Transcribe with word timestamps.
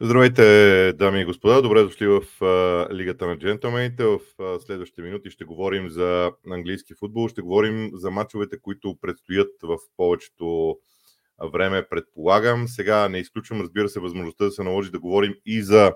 Здравейте, 0.00 0.92
дами 0.92 1.20
и 1.20 1.24
господа! 1.24 1.62
Добре 1.62 1.82
дошли 1.82 2.06
в 2.06 2.20
uh, 2.20 2.92
Лигата 2.92 3.26
на 3.26 3.38
джентълмените. 3.38 4.04
В 4.04 4.18
uh, 4.18 4.58
следващите 4.58 5.02
минути 5.02 5.30
ще 5.30 5.44
говорим 5.44 5.90
за 5.90 6.32
английски 6.50 6.94
футбол, 6.94 7.28
ще 7.28 7.42
говорим 7.42 7.90
за 7.94 8.10
мачовете, 8.10 8.60
които 8.60 8.96
предстоят 9.00 9.48
в 9.62 9.78
повечето 9.96 10.76
време, 11.52 11.88
предполагам. 11.88 12.68
Сега 12.68 13.08
не 13.08 13.18
изключвам, 13.18 13.60
разбира 13.60 13.88
се, 13.88 14.00
възможността 14.00 14.44
да 14.44 14.50
се 14.50 14.62
наложи 14.62 14.90
да 14.90 15.00
говорим 15.00 15.34
и 15.46 15.62
за 15.62 15.92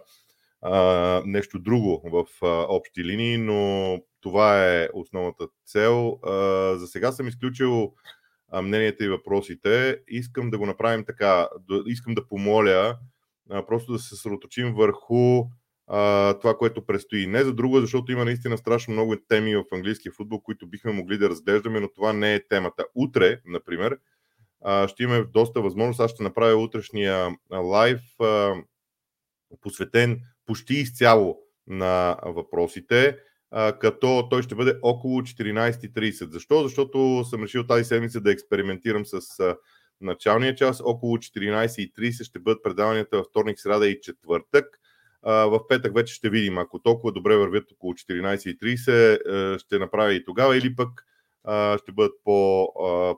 uh, 0.64 1.22
нещо 1.24 1.58
друго 1.58 2.02
в 2.04 2.40
uh, 2.40 2.66
общи 2.68 3.04
линии, 3.04 3.38
но 3.38 3.98
това 4.20 4.66
е 4.66 4.88
основната 4.94 5.46
цел. 5.66 6.18
Uh, 6.22 6.74
за 6.74 6.86
сега 6.86 7.12
съм 7.12 7.28
изключил 7.28 7.92
мненията 8.62 9.04
и 9.04 9.08
въпросите. 9.08 9.98
Искам 10.08 10.50
да 10.50 10.58
го 10.58 10.66
направим 10.66 11.04
така. 11.04 11.48
Искам 11.86 12.14
да 12.14 12.28
помоля 12.28 12.98
просто 13.68 13.92
да 13.92 13.98
се 13.98 14.08
съсредоточим 14.08 14.74
върху 14.74 15.44
а, 15.86 16.34
това, 16.38 16.56
което 16.56 16.86
предстои. 16.86 17.26
Не 17.26 17.44
за 17.44 17.54
друго, 17.54 17.80
защото 17.80 18.12
има 18.12 18.24
наистина 18.24 18.58
страшно 18.58 18.92
много 18.92 19.16
теми 19.28 19.56
в 19.56 19.64
английския 19.72 20.12
футбол, 20.12 20.40
които 20.40 20.66
бихме 20.66 20.92
могли 20.92 21.18
да 21.18 21.30
разглеждаме, 21.30 21.80
но 21.80 21.88
това 21.92 22.12
не 22.12 22.34
е 22.34 22.48
темата. 22.48 22.84
Утре, 22.94 23.40
например, 23.46 23.98
а, 24.64 24.88
ще 24.88 25.02
имаме 25.02 25.24
доста 25.24 25.60
възможност. 25.60 26.00
Аз 26.00 26.10
ще 26.10 26.22
направя 26.22 26.62
утрешния 26.62 27.36
лайв, 27.52 28.00
а, 28.20 28.54
посветен 29.60 30.20
почти 30.46 30.74
изцяло 30.74 31.38
на 31.66 32.16
въпросите, 32.24 33.18
а, 33.50 33.78
като 33.78 34.28
той 34.30 34.42
ще 34.42 34.54
бъде 34.54 34.78
около 34.82 35.22
14.30. 35.22 36.30
Защо? 36.30 36.62
Защото 36.62 37.24
съм 37.24 37.42
решил 37.42 37.66
тази 37.66 37.84
седмица 37.84 38.20
да 38.20 38.32
експериментирам 38.32 39.06
с 39.06 39.40
а, 39.40 39.56
началния 40.00 40.54
час. 40.54 40.80
Около 40.84 41.16
14.30 41.16 42.24
ще 42.24 42.38
бъдат 42.38 42.62
предаванията 42.62 43.16
във 43.16 43.26
вторник, 43.26 43.60
среда 43.60 43.86
и 43.86 44.00
четвъртък. 44.00 44.66
В 45.22 45.60
петък 45.68 45.94
вече 45.94 46.14
ще 46.14 46.30
видим. 46.30 46.58
Ако 46.58 46.78
толкова 46.78 47.12
добре 47.12 47.36
вървят 47.36 47.72
около 47.72 47.92
14.30, 47.92 49.58
ще 49.58 49.78
направя 49.78 50.14
и 50.14 50.24
тогава 50.24 50.56
или 50.56 50.76
пък 50.76 51.06
ще 51.82 51.92
бъдат 51.92 52.14
по, 52.24 52.68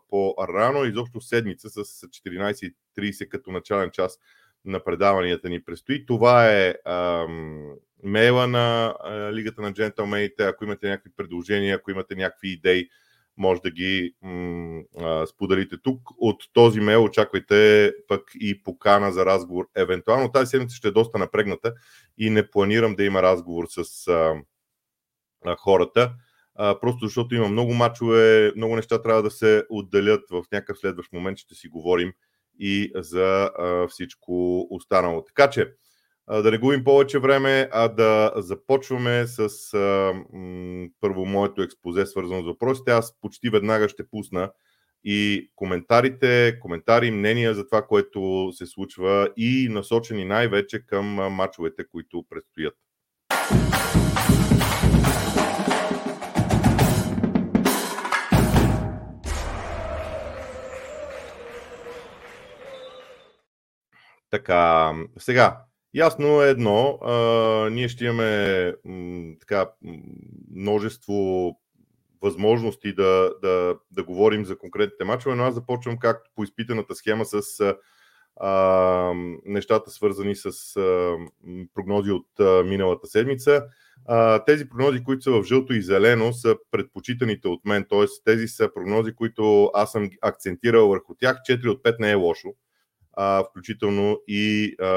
по-рано. 0.08 0.84
Изобщо 0.84 1.20
седмица 1.20 1.70
с 1.70 1.84
14.30 1.84 3.28
като 3.28 3.52
начален 3.52 3.90
час 3.90 4.18
на 4.64 4.84
предаванията 4.84 5.48
ни 5.48 5.64
предстои. 5.64 6.06
Това 6.06 6.50
е 6.50 6.74
ам, 6.84 7.72
мейла 8.02 8.46
на 8.46 8.94
а, 9.00 9.32
Лигата 9.32 9.62
на 9.62 9.72
джентълмените. 9.72 10.44
Ако 10.44 10.64
имате 10.64 10.88
някакви 10.88 11.10
предложения, 11.16 11.76
ако 11.76 11.90
имате 11.90 12.14
някакви 12.14 12.48
идеи, 12.48 12.88
може 13.36 13.60
да 13.60 13.70
ги 13.70 14.14
м- 14.22 14.82
а, 14.98 15.26
споделите 15.26 15.76
тук. 15.82 16.00
От 16.18 16.42
този 16.52 16.80
мейл 16.80 17.04
очаквайте 17.04 17.92
пък 18.08 18.22
и 18.40 18.62
покана 18.62 19.12
за 19.12 19.26
разговор. 19.26 19.68
Евентуално 19.76 20.32
тази 20.32 20.50
седмица 20.50 20.76
ще 20.76 20.88
е 20.88 20.92
доста 20.92 21.18
напрегната 21.18 21.74
и 22.18 22.30
не 22.30 22.50
планирам 22.50 22.94
да 22.94 23.04
има 23.04 23.22
разговор 23.22 23.64
с 23.68 24.08
а, 24.08 24.34
а, 25.44 25.56
хората. 25.56 26.12
А, 26.54 26.80
просто 26.80 27.06
защото 27.06 27.34
има 27.34 27.48
много 27.48 27.74
мачове, 27.74 28.52
много 28.56 28.76
неща 28.76 29.02
трябва 29.02 29.22
да 29.22 29.30
се 29.30 29.64
отделят. 29.70 30.24
В 30.30 30.44
някакъв 30.52 30.78
следващ 30.78 31.12
момент 31.12 31.38
ще 31.38 31.54
си 31.54 31.68
говорим 31.68 32.12
и 32.58 32.92
за 32.94 33.50
а, 33.58 33.88
всичко 33.88 34.66
останало. 34.70 35.24
Така 35.24 35.50
че, 35.50 35.72
да 36.28 36.50
не 36.50 36.58
губим 36.58 36.84
повече 36.84 37.18
време, 37.18 37.68
а 37.72 37.88
да 37.88 38.32
започваме 38.36 39.26
с 39.26 39.74
а, 39.74 40.12
м, 40.32 40.88
първо 41.00 41.26
моето 41.26 41.62
експозе, 41.62 42.06
свързано 42.06 42.42
с 42.42 42.46
въпросите. 42.46 42.90
Аз 42.90 43.20
почти 43.20 43.50
веднага 43.50 43.88
ще 43.88 44.08
пусна 44.08 44.50
и 45.04 45.50
коментарите, 45.56 46.58
коментари, 46.60 47.10
мнения 47.10 47.54
за 47.54 47.66
това, 47.66 47.86
което 47.86 48.50
се 48.52 48.66
случва 48.66 49.28
и 49.36 49.68
насочени 49.70 50.24
най-вече 50.24 50.86
към 50.86 51.06
мачовете, 51.06 51.84
които 51.92 52.24
предстоят. 52.30 52.74
Така, 64.30 64.92
сега, 65.18 65.64
Ясно 65.94 66.42
е 66.42 66.50
едно, 66.50 66.98
а, 67.02 67.12
ние 67.70 67.88
ще 67.88 68.04
имаме 68.04 68.74
м, 68.84 69.34
така, 69.40 69.70
множество 70.50 71.50
възможности 72.22 72.94
да, 72.94 73.30
да, 73.42 73.76
да 73.90 74.04
говорим 74.04 74.44
за 74.44 74.58
конкретните 74.58 75.04
мачове, 75.04 75.34
но 75.34 75.44
аз 75.44 75.54
започвам 75.54 75.98
както 75.98 76.30
по 76.36 76.44
изпитаната 76.44 76.94
схема 76.94 77.24
с 77.24 77.42
а, 78.36 79.12
нещата 79.44 79.90
свързани 79.90 80.36
с 80.36 80.76
а, 80.76 81.16
прогнози 81.74 82.10
от 82.10 82.40
а, 82.40 82.62
миналата 82.64 83.06
седмица. 83.06 83.64
А, 84.06 84.44
тези 84.44 84.68
прогнози, 84.68 85.04
които 85.04 85.22
са 85.22 85.30
в 85.30 85.44
жълто 85.44 85.74
и 85.74 85.82
зелено, 85.82 86.32
са 86.32 86.56
предпочитаните 86.70 87.48
от 87.48 87.64
мен, 87.64 87.86
т.е. 87.90 88.06
тези 88.24 88.48
са 88.48 88.70
прогнози, 88.74 89.14
които 89.14 89.70
аз 89.74 89.92
съм 89.92 90.10
акцентирал 90.22 90.88
върху 90.88 91.14
тях. 91.14 91.36
4 91.50 91.68
от 91.68 91.82
5 91.82 92.00
не 92.00 92.10
е 92.10 92.14
лошо 92.14 92.48
а, 93.12 93.44
включително 93.44 94.18
и 94.28 94.74
а, 94.80 94.88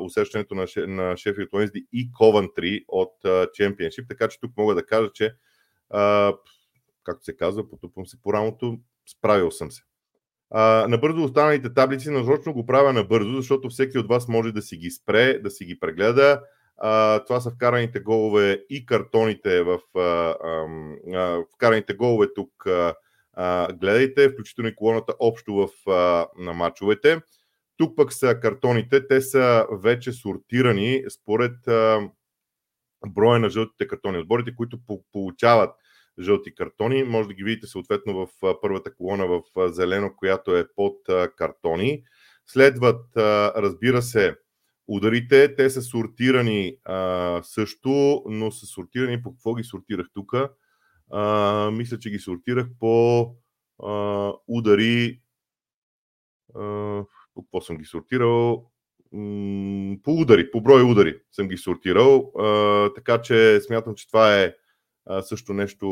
усещането 0.00 0.54
на, 0.54 0.66
на 0.76 1.16
Шефилд 1.16 1.48
Уенсди 1.52 1.86
и 1.92 2.12
Ковантри 2.12 2.84
от 2.88 3.24
а, 3.24 3.46
Чемпионшип, 3.54 4.08
така 4.08 4.28
че 4.28 4.40
тук 4.40 4.56
мога 4.56 4.74
да 4.74 4.86
кажа, 4.86 5.10
че 5.14 5.34
а, 5.90 6.32
както 7.04 7.24
се 7.24 7.36
казва, 7.36 7.68
потупвам 7.68 8.06
се 8.06 8.22
по 8.22 8.32
рамото, 8.32 8.78
справил 9.06 9.50
съм 9.50 9.70
се. 9.70 9.82
А, 10.50 10.86
набързо 10.88 11.24
останалите 11.24 11.74
таблици, 11.74 12.10
нарочно 12.10 12.52
го 12.52 12.66
правя 12.66 12.92
набързо, 12.92 13.36
защото 13.36 13.68
всеки 13.68 13.98
от 13.98 14.08
вас 14.08 14.28
може 14.28 14.52
да 14.52 14.62
си 14.62 14.76
ги 14.76 14.90
спре, 14.90 15.38
да 15.38 15.50
си 15.50 15.64
ги 15.64 15.80
прегледа. 15.80 16.42
А, 16.78 17.24
това 17.24 17.40
са 17.40 17.50
вкараните 17.50 18.00
голове 18.00 18.64
и 18.70 18.86
картоните 18.86 19.62
в 19.62 19.80
а, 19.94 20.00
а, 21.14 21.44
вкараните 21.54 21.94
голове 21.94 22.26
тук. 22.34 22.66
А, 23.36 23.72
гледайте, 23.72 24.28
включително 24.28 24.68
и 24.68 24.74
колоната 24.74 25.14
общо 25.18 25.54
в 25.54 25.90
а, 25.90 26.26
на 26.38 26.52
мачовете. 26.52 27.20
Тук 27.76 27.96
пък 27.96 28.12
са 28.12 28.40
картоните, 28.40 29.06
те 29.06 29.20
са 29.20 29.66
вече 29.72 30.12
сортирани 30.12 31.04
според 31.10 31.56
броя 33.06 33.38
на 33.38 33.50
жълтите 33.50 33.88
картони. 33.88 34.18
Отборите, 34.18 34.54
които 34.56 34.78
получават 35.12 35.74
жълти 36.20 36.54
картони, 36.54 37.04
може 37.04 37.28
да 37.28 37.34
ги 37.34 37.44
видите 37.44 37.66
съответно 37.66 38.14
в 38.14 38.28
първата 38.60 38.94
колона 38.94 39.26
в 39.26 39.42
зелено, 39.72 40.16
която 40.16 40.56
е 40.56 40.68
под 40.76 40.96
картони. 41.36 42.02
Следват, 42.46 43.16
разбира 43.56 44.02
се, 44.02 44.36
ударите. 44.88 45.54
Те 45.54 45.70
са 45.70 45.82
сортирани 45.82 46.76
също, 47.42 48.22
но 48.26 48.50
са 48.50 48.66
сортирани 48.66 49.22
по 49.22 49.32
какво 49.32 49.54
ги 49.54 49.64
сортирах 49.64 50.06
тук? 50.14 50.32
мисля, 51.72 51.98
че 52.00 52.10
ги 52.10 52.18
сортирах 52.18 52.66
по 52.80 53.34
удари. 54.48 55.20
По 57.36 57.42
какво 57.42 57.60
съм 57.60 57.76
ги 57.76 57.84
сортирал? 57.84 58.70
По 60.02 60.12
удари, 60.12 60.50
по 60.50 60.60
брой 60.60 60.82
удари 60.82 61.18
съм 61.32 61.48
ги 61.48 61.56
сортирал, 61.56 62.32
така 62.94 63.22
че 63.22 63.60
смятам, 63.60 63.94
че 63.94 64.06
това 64.06 64.42
е 64.42 64.54
също 65.22 65.54
нещо, 65.54 65.86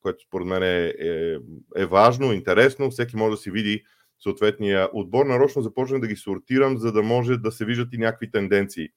което 0.00 0.24
според 0.26 0.46
мен 0.46 0.62
е, 0.62 0.94
е, 0.98 1.36
е 1.76 1.86
важно, 1.86 2.32
интересно. 2.32 2.90
Всеки 2.90 3.16
може 3.16 3.30
да 3.30 3.36
си 3.36 3.50
види 3.50 3.82
съответния 4.18 4.88
отбор. 4.92 5.26
Нарочно 5.26 5.62
започнах 5.62 6.00
да 6.00 6.06
ги 6.06 6.16
сортирам, 6.16 6.78
за 6.78 6.92
да 6.92 7.02
може 7.02 7.36
да 7.36 7.52
се 7.52 7.64
виждат 7.64 7.88
и 7.92 7.98
някакви 7.98 8.30
тенденции 8.30 8.88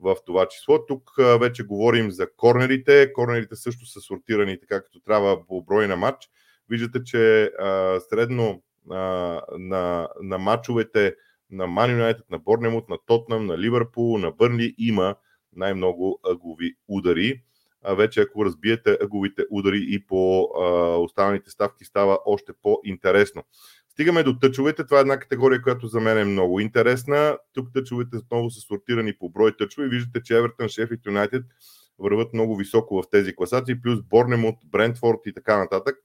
в 0.00 0.16
това 0.26 0.48
число. 0.48 0.86
Тук 0.86 1.10
вече 1.40 1.66
говорим 1.66 2.10
за 2.10 2.26
корнерите. 2.36 3.12
Корнерите 3.12 3.56
също 3.56 3.86
са 3.86 4.00
сортирани 4.00 4.60
така, 4.60 4.82
като 4.82 5.00
трябва 5.00 5.46
по 5.46 5.62
брой 5.62 5.88
на 5.88 5.96
матч. 5.96 6.28
Виждате, 6.68 7.04
че 7.04 7.44
а, 7.44 8.00
средно 8.00 8.62
на, 9.58 10.08
на 10.22 10.38
матчовете 10.38 11.14
на 11.50 11.66
Ман 11.66 11.90
Юнайтед, 11.90 12.30
на 12.30 12.38
Борнемут, 12.38 12.88
на 12.88 12.98
Тотнам, 13.06 13.46
на 13.46 13.58
Ливърпул, 13.58 14.18
на 14.18 14.30
Бърнли 14.30 14.74
има 14.78 15.14
най-много 15.56 16.20
ъгови 16.30 16.74
удари. 16.88 17.42
А 17.84 17.94
вече 17.94 18.20
ако 18.20 18.44
разбиете 18.44 18.98
ъговите 19.02 19.42
удари 19.50 19.86
и 19.88 20.06
по 20.06 20.42
а, 20.42 20.64
останалите 20.96 21.50
ставки 21.50 21.84
става 21.84 22.18
още 22.26 22.52
по-интересно. 22.62 23.42
Стигаме 23.88 24.22
до 24.22 24.38
тъчовете. 24.38 24.84
Това 24.84 24.98
е 24.98 25.00
една 25.00 25.18
категория, 25.18 25.62
която 25.62 25.86
за 25.86 26.00
мен 26.00 26.18
е 26.18 26.24
много 26.24 26.60
интересна. 26.60 27.38
Тук 27.52 27.68
тъчовете 27.74 28.16
отново 28.16 28.50
са 28.50 28.60
сортирани 28.60 29.18
по 29.18 29.30
брой 29.30 29.56
тъчове. 29.56 29.88
Виждате, 29.88 30.22
че 30.22 30.36
Евертън, 30.36 30.68
Шеф 30.68 30.90
Юнайтед 31.06 31.44
върват 31.98 32.32
много 32.32 32.56
високо 32.56 33.02
в 33.02 33.10
тези 33.10 33.36
класации, 33.36 33.80
плюс 33.82 34.02
Борнемут, 34.02 34.54
Брентфорд 34.64 35.18
и 35.26 35.32
така 35.32 35.58
нататък 35.58 35.96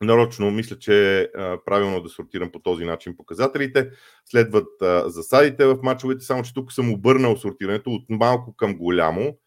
нарочно 0.00 0.50
мисля, 0.50 0.78
че 0.78 1.20
е 1.22 1.28
правилно 1.64 2.02
да 2.02 2.08
сортирам 2.08 2.52
по 2.52 2.58
този 2.58 2.84
начин 2.84 3.16
показателите. 3.16 3.90
Следват 4.24 4.68
засадите 5.06 5.66
в 5.66 5.78
мачовете, 5.82 6.24
само 6.24 6.42
че 6.42 6.54
тук 6.54 6.72
съм 6.72 6.92
обърнал 6.92 7.36
сортирането 7.36 7.90
от 7.90 8.04
малко 8.08 8.56
към 8.56 8.76
голямо. 8.76 9.38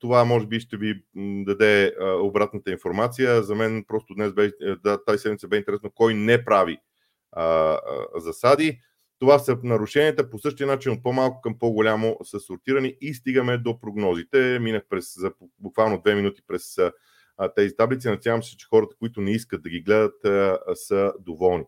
Това 0.00 0.24
може 0.24 0.46
би 0.46 0.60
ще 0.60 0.76
ви 0.76 1.02
даде 1.44 1.94
обратната 2.22 2.70
информация. 2.70 3.42
За 3.42 3.54
мен 3.54 3.84
просто 3.88 4.14
днес 4.14 4.32
бе, 4.32 4.50
да, 4.84 5.04
тази 5.04 5.18
седмица 5.18 5.48
бе 5.48 5.56
интересно 5.56 5.90
кой 5.94 6.14
не 6.14 6.44
прави 6.44 6.78
засади. 8.16 8.80
Това 9.18 9.38
са 9.38 9.58
нарушенията 9.62 10.30
по 10.30 10.38
същия 10.38 10.66
начин 10.66 10.92
от 10.92 11.02
по-малко 11.02 11.40
към 11.40 11.58
по-голямо 11.58 12.16
са 12.24 12.40
сортирани 12.40 12.96
и 13.00 13.14
стигаме 13.14 13.58
до 13.58 13.80
прогнозите. 13.80 14.58
Минах 14.58 14.82
през, 14.90 15.14
за 15.20 15.32
буквално 15.58 16.00
две 16.00 16.14
минути 16.14 16.42
през 16.46 16.76
тези 17.56 17.76
таблици. 17.76 18.08
Надявам 18.08 18.42
се, 18.42 18.56
че 18.56 18.66
хората, 18.66 18.96
които 18.98 19.20
не 19.20 19.30
искат 19.30 19.62
да 19.62 19.70
ги 19.70 19.80
гледат, 19.80 20.14
са 20.74 21.12
доволни. 21.20 21.64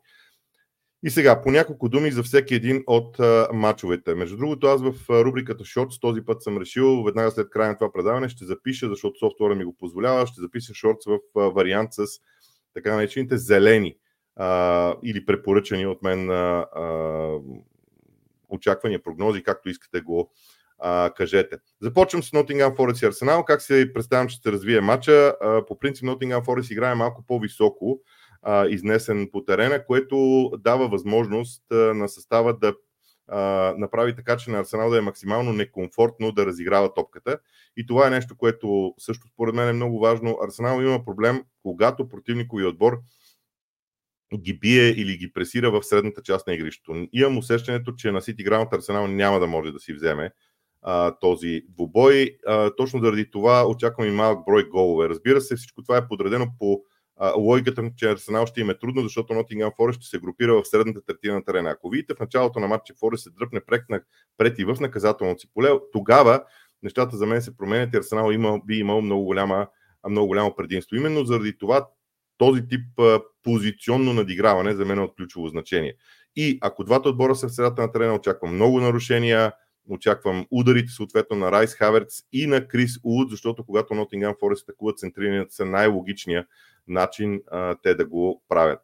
И 1.03 1.11
сега, 1.11 1.43
по 1.43 1.51
няколко 1.51 1.89
думи 1.89 2.11
за 2.11 2.23
всеки 2.23 2.55
един 2.55 2.85
от 2.87 3.21
а, 3.21 3.49
матчовете. 3.53 4.15
Между 4.15 4.37
другото, 4.37 4.67
аз 4.67 4.83
в 4.83 4.95
рубриката 5.25 5.65
Shorts 5.65 6.01
този 6.01 6.25
път 6.25 6.43
съм 6.43 6.59
решил, 6.59 7.03
веднага 7.03 7.31
след 7.31 7.51
края 7.51 7.69
на 7.69 7.79
това 7.79 7.93
предаване, 7.93 8.29
ще 8.29 8.45
запиша, 8.45 8.89
защото 8.89 9.19
софтуера 9.19 9.55
ми 9.55 9.65
го 9.65 9.77
позволява, 9.77 10.27
ще 10.27 10.41
запиша 10.41 10.73
Shorts 10.73 11.21
в 11.35 11.51
вариант 11.51 11.89
с 11.93 12.07
така 12.75 12.95
наречените 12.95 13.39
зелени 13.39 13.97
а, 14.37 14.95
или 15.05 15.27
препоръчани 15.27 15.87
от 15.87 16.03
мен 16.03 16.31
а, 16.31 16.67
а, 16.75 17.39
очаквания, 18.49 19.03
прогнози, 19.03 19.43
както 19.43 19.69
искате 19.69 20.01
го 20.01 20.31
а, 20.81 21.11
кажете. 21.17 21.56
Започвам 21.81 22.23
с 22.23 22.31
Nottingham 22.31 22.77
Forest 22.77 23.03
и 23.03 23.06
Арсенал. 23.06 23.44
Как 23.44 23.62
се 23.62 23.93
представям, 23.94 24.29
че 24.29 24.37
ще 24.37 24.53
развие 24.53 24.81
матча? 24.81 25.35
А, 25.41 25.67
по 25.67 25.79
принцип 25.79 26.05
Nottingham 26.05 26.44
Forest 26.44 26.73
играе 26.73 26.94
малко 26.94 27.25
по-високо, 27.27 28.00
а, 28.43 28.67
изнесен 28.67 29.29
по 29.32 29.44
терена, 29.44 29.85
което 29.85 30.50
дава 30.59 30.88
възможност 30.88 31.65
а, 31.73 31.75
на 31.75 32.09
състава 32.09 32.59
да 32.59 32.75
направи 33.79 34.17
така, 34.17 34.37
че 34.37 34.50
на 34.50 34.59
Арсенал 34.59 34.91
да 34.91 34.99
е 34.99 35.00
максимално 35.00 35.53
некомфортно 35.53 36.32
да 36.32 36.47
разиграва 36.47 36.94
топката. 36.94 37.38
И 37.76 37.87
това 37.87 38.06
е 38.06 38.11
нещо, 38.11 38.37
което 38.37 38.94
също 38.99 39.29
според 39.29 39.55
мен 39.55 39.69
е 39.69 39.73
много 39.73 39.99
важно. 39.99 40.38
Арсенал 40.44 40.81
има 40.81 41.05
проблем, 41.05 41.43
когато 41.62 42.09
противникови 42.09 42.65
отбор 42.65 43.00
ги 44.38 44.59
бие 44.59 44.88
или 44.88 45.17
ги 45.17 45.33
пресира 45.33 45.71
в 45.71 45.83
средната 45.83 46.23
част 46.23 46.47
на 46.47 46.55
игрището. 46.55 47.09
Имам 47.12 47.38
усещането, 47.38 47.93
че 47.93 48.12
на 48.12 48.23
Сити 48.23 48.44
Граунд 48.44 48.73
Арсенал 48.73 49.06
няма 49.06 49.41
да 49.41 49.47
може 49.47 49.73
да 49.73 49.81
си 49.81 49.93
вземе 49.93 50.31
а, 50.82 51.15
този 51.21 51.62
двубой. 51.69 52.37
А, 52.47 52.71
точно 52.77 53.00
заради 53.00 53.31
това 53.31 53.69
очаквам 53.69 54.09
и 54.09 54.11
малък 54.11 54.44
брой 54.44 54.69
голове. 54.69 55.09
Разбира 55.09 55.41
се, 55.41 55.56
всичко 55.56 55.82
това 55.82 55.97
е 55.97 56.09
подредено 56.09 56.47
по 56.59 56.82
а, 57.17 57.32
логиката, 57.37 57.91
че 57.97 58.11
Арсенал 58.11 58.47
ще 58.47 58.61
им 58.61 58.71
е 58.71 58.79
трудно, 58.79 59.03
защото 59.03 59.32
Nottingham 59.32 59.77
Forest 59.77 59.93
ще 59.93 60.06
се 60.06 60.19
групира 60.19 60.62
в 60.62 60.67
средната 60.67 61.00
третина 61.05 61.35
на 61.35 61.44
терена. 61.44 61.71
Ако 61.71 61.91
видите 61.91 62.15
в 62.15 62.21
началото 62.21 62.61
на 62.61 62.69
матча 62.69 62.94
Форест 63.00 63.23
се 63.23 63.31
дръпне 63.31 63.61
прекна 63.61 64.00
пред 64.38 64.59
и 64.59 64.65
в 64.65 64.77
наказателното 64.81 65.41
си 65.41 65.49
поле, 65.55 65.71
тогава 65.93 66.44
нещата 66.83 67.17
за 67.17 67.26
мен 67.26 67.43
се 67.43 67.56
променят 67.56 67.94
и 67.94 67.97
Арсенал 67.97 68.33
има, 68.33 68.61
би 68.67 68.76
имал 68.76 69.00
много, 69.00 69.25
голяма, 69.25 69.67
много 70.09 70.26
голямо 70.26 70.55
предимство. 70.56 70.97
Именно 70.97 71.25
заради 71.25 71.59
това 71.59 71.88
този 72.38 72.69
тип 72.69 73.00
а, 73.00 73.21
позиционно 73.43 74.12
надиграване 74.12 74.75
за 74.75 74.85
мен 74.85 74.99
е 74.99 75.03
от 75.03 75.15
ключово 75.17 75.49
значение. 75.49 75.94
И 76.37 76.59
ако 76.61 76.85
двата 76.85 77.09
отбора 77.09 77.35
са 77.35 77.49
в 77.49 77.55
средата 77.55 77.83
на 77.83 77.93
терена, 77.93 78.15
очаквам 78.15 78.55
много 78.55 78.81
нарушения, 78.81 79.53
очаквам 79.88 80.47
ударите 80.50 80.93
съответно 80.93 81.37
на 81.37 81.53
Райс 81.53 81.75
Хаверц 81.75 82.23
и 82.32 82.47
на 82.47 82.69
Крис 82.69 82.99
Уд, 83.05 83.31
защото 83.31 83.65
когато 83.65 83.94
Nottingham 83.94 84.38
Forest 84.38 84.62
атакуват 84.62 84.99
центрираният 84.99 85.53
са 85.53 85.65
най-логичния 85.65 86.47
начин 86.88 87.41
а, 87.50 87.77
те 87.82 87.94
да 87.94 88.06
го 88.06 88.43
правят. 88.49 88.81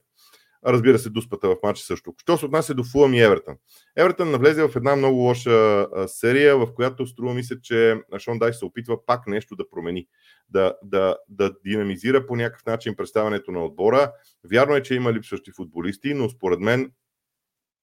Разбира 0.67 0.99
се, 0.99 1.11
дуспата 1.11 1.49
в 1.49 1.57
матча 1.63 1.85
също. 1.85 2.15
Що 2.19 2.39
се 2.39 2.47
отнася 2.47 2.75
до 2.75 2.85
Фулъм 2.85 3.15
и 3.15 3.21
Евертън? 3.21 3.57
Евертън 3.97 4.31
навлезе 4.31 4.69
в 4.69 4.77
една 4.77 4.97
много 4.97 5.17
лоша 5.17 5.87
серия, 6.07 6.59
в 6.59 6.75
която 6.75 7.07
струва 7.07 7.35
ми 7.35 7.43
се, 7.45 7.61
че 7.61 8.01
Шон 8.19 8.39
Дайс 8.39 8.59
се 8.59 8.65
опитва 8.65 9.07
пак 9.07 9.27
нещо 9.27 9.57
да 9.57 9.71
промени, 9.71 10.07
да, 10.49 10.75
да, 10.83 11.17
да 11.29 11.53
динамизира 11.65 12.27
по 12.27 12.37
някакъв 12.37 12.67
начин 12.67 12.97
представянето 12.97 13.53
на 13.53 13.65
отбора. 13.65 14.13
Вярно 14.51 14.75
е, 14.77 14.83
че 14.83 14.95
има 14.95 15.13
липсващи 15.13 15.51
футболисти, 15.57 16.15
но 16.15 16.29
според 16.29 16.61
мен 16.61 16.93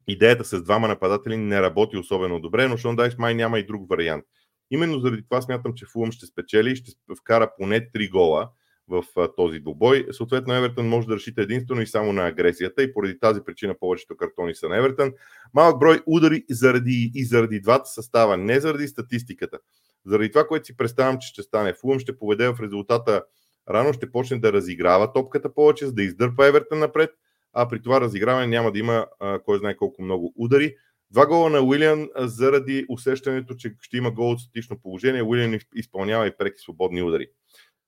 идеята 0.08 0.46
с 0.46 0.64
двама 0.64 0.88
нападатели 0.88 1.38
не 1.38 1.62
работи 1.62 1.98
особено 1.98 2.40
добре, 2.40 2.68
но 2.68 2.78
Шон 2.78 2.96
Дайс 2.96 3.18
май 3.18 3.36
няма 3.36 3.60
и 3.60 3.66
друг 3.66 3.90
вариант. 3.90 4.26
Именно 4.72 5.00
заради 5.00 5.24
това 5.24 5.42
смятам, 5.42 5.74
че 5.74 5.86
Фулъм 5.86 6.12
ще 6.12 6.26
спечели 6.26 6.72
и 6.72 6.76
ще 6.76 6.92
вкара 7.20 7.52
поне 7.58 7.92
3 7.92 8.12
гола 8.12 8.50
в 8.88 9.04
този 9.38 9.60
добой. 9.60 10.08
Съответно, 10.12 10.54
Евертън 10.54 10.88
може 10.88 11.08
да 11.08 11.16
решите 11.16 11.42
единствено 11.42 11.82
и 11.82 11.88
само 11.88 12.14
на 12.14 12.28
агресията 12.28 12.84
и 12.84 12.94
поради 12.94 13.20
тази 13.20 13.42
причина 13.46 13.76
повечето 13.80 14.18
картони 14.18 14.56
са 14.56 14.70
на 14.70 14.78
Евертън. 14.78 15.14
Малък 15.54 15.80
брой 15.80 16.02
удари 16.06 16.44
заради, 16.50 17.12
и 17.16 17.26
заради 17.26 17.62
двата 17.62 17.90
състава, 17.90 18.38
не 18.38 18.60
заради 18.60 18.88
статистиката. 18.88 19.60
Заради 20.06 20.32
това, 20.32 20.48
което 20.48 20.66
си 20.66 20.78
представям, 20.78 21.18
че 21.20 21.28
ще 21.28 21.44
стане. 21.44 21.74
Фулъм 21.74 22.00
ще 22.00 22.18
поведе 22.18 22.50
в 22.50 22.60
резултата 22.62 23.24
рано, 23.70 23.94
ще 23.94 24.12
почне 24.12 24.40
да 24.40 24.54
разиграва 24.54 25.14
топката 25.14 25.54
повече, 25.54 25.86
за 25.86 25.94
да 25.94 26.04
издърпа 26.04 26.48
Евертън 26.48 26.80
напред, 26.80 27.10
а 27.54 27.68
при 27.68 27.82
това 27.82 28.02
разиграване 28.02 28.48
няма 28.48 28.72
да 28.72 28.80
има 28.80 29.08
а, 29.20 29.40
кой 29.40 29.60
знае 29.60 29.76
колко 29.76 30.02
много 30.02 30.34
удари. 30.36 30.76
Два 31.12 31.28
гола 31.28 31.50
на 31.50 31.62
Уилиан 31.62 32.10
заради 32.16 32.86
усещането, 32.90 33.56
че 33.56 33.76
ще 33.82 33.98
има 33.98 34.12
гол 34.12 34.32
от 34.32 34.40
статично 34.40 34.80
положение. 34.82 35.24
Уилиан 35.24 35.60
изпълнява 35.76 36.28
и 36.28 36.38
преки 36.38 36.60
свободни 36.60 37.04
удари. 37.04 37.28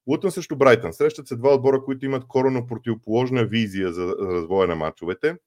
Лутън 0.08 0.32
срещу 0.32 0.56
Брайтън. 0.56 0.94
Срещат 0.94 1.28
се 1.28 1.36
два 1.36 1.56
отбора, 1.56 1.84
които 1.84 2.06
имат 2.06 2.28
корено 2.28 2.68
противоположна 2.68 3.46
визия 3.46 3.94
за 3.94 4.16
развоя 4.20 4.68
на 4.68 4.76
матчовете. 4.76 5.38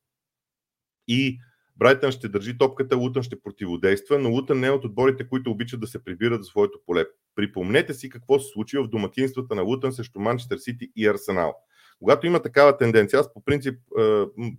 И 1.08 1.38
Брайтън 1.76 2.12
ще 2.12 2.28
държи 2.28 2.58
топката, 2.58 2.96
Лутън 2.96 3.22
ще 3.22 3.40
противодейства, 3.40 4.18
но 4.18 4.30
Лутън 4.30 4.60
не 4.60 4.66
е 4.66 4.70
от 4.70 4.84
отборите, 4.84 5.28
които 5.28 5.50
обичат 5.50 5.80
да 5.80 5.86
се 5.86 6.04
прибират 6.04 6.44
за 6.44 6.50
своето 6.50 6.78
поле. 6.86 7.04
Припомнете 7.34 7.94
си 7.94 8.08
какво 8.08 8.38
се 8.38 8.52
случи 8.52 8.78
в 8.78 8.88
домакинствата 8.88 9.54
на 9.54 9.62
Лутън 9.62 9.92
срещу 9.92 10.20
Манчестър 10.20 10.58
Сити 10.58 10.92
и 10.96 11.06
Арсенал. 11.06 11.54
Когато 11.98 12.26
има 12.26 12.42
такава 12.42 12.76
тенденция, 12.76 13.20
аз 13.20 13.34
по 13.34 13.44
принцип, 13.44 13.78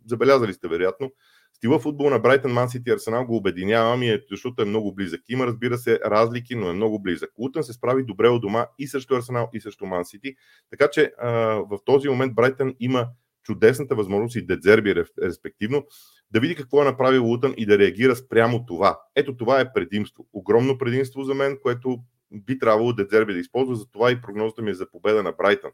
забелязали 0.05 0.53
сте 0.53 0.67
вероятно, 0.67 1.11
Стила 1.59 1.79
футбол 1.79 2.09
на 2.09 2.19
Брайтън, 2.19 2.51
Ман 2.51 2.69
Сити 2.69 2.89
и 2.89 2.93
Арсенал 2.93 3.25
го 3.25 3.35
обединявам, 3.35 4.03
и 4.03 4.09
е, 4.09 4.21
защото 4.31 4.61
е 4.61 4.65
много 4.65 4.95
близък. 4.95 5.21
Има, 5.29 5.47
разбира 5.47 5.77
се, 5.77 5.99
разлики, 6.05 6.55
но 6.55 6.69
е 6.69 6.73
много 6.73 7.01
близък. 7.01 7.29
Лутън 7.37 7.63
се 7.63 7.73
справи 7.73 8.03
добре 8.03 8.27
от 8.27 8.41
дома 8.41 8.67
и 8.79 8.87
срещу 8.87 9.15
Арсенал, 9.15 9.49
и 9.53 9.61
срещу 9.61 9.85
Ман 9.85 10.05
Сити. 10.05 10.35
Така 10.69 10.87
че 10.91 11.11
а, 11.17 11.29
в 11.55 11.79
този 11.85 12.09
момент 12.09 12.35
Брайтън 12.35 12.75
има 12.79 13.07
чудесната 13.43 13.95
възможност 13.95 14.35
и 14.35 14.45
Дедзерби 14.45 14.95
респективно 15.23 15.85
да 16.31 16.39
види 16.39 16.55
какво 16.55 16.81
е 16.81 16.85
направил 16.85 17.25
Лутън 17.25 17.53
и 17.57 17.65
да 17.65 17.77
реагира 17.77 18.15
спрямо 18.15 18.65
това. 18.65 18.99
Ето 19.15 19.37
това 19.37 19.59
е 19.59 19.73
предимство. 19.73 20.27
Огромно 20.33 20.77
предимство 20.77 21.23
за 21.23 21.33
мен, 21.33 21.57
което 21.61 21.99
би 22.31 22.59
трябвало 22.59 22.93
Дедзерби 22.93 23.33
да 23.33 23.39
използва, 23.39 23.75
за 23.75 23.89
това 23.89 24.11
и 24.11 24.21
прогнозата 24.21 24.61
ми 24.61 24.71
е 24.71 24.73
за 24.73 24.91
победа 24.91 25.23
на 25.23 25.31
Брайтън. 25.31 25.71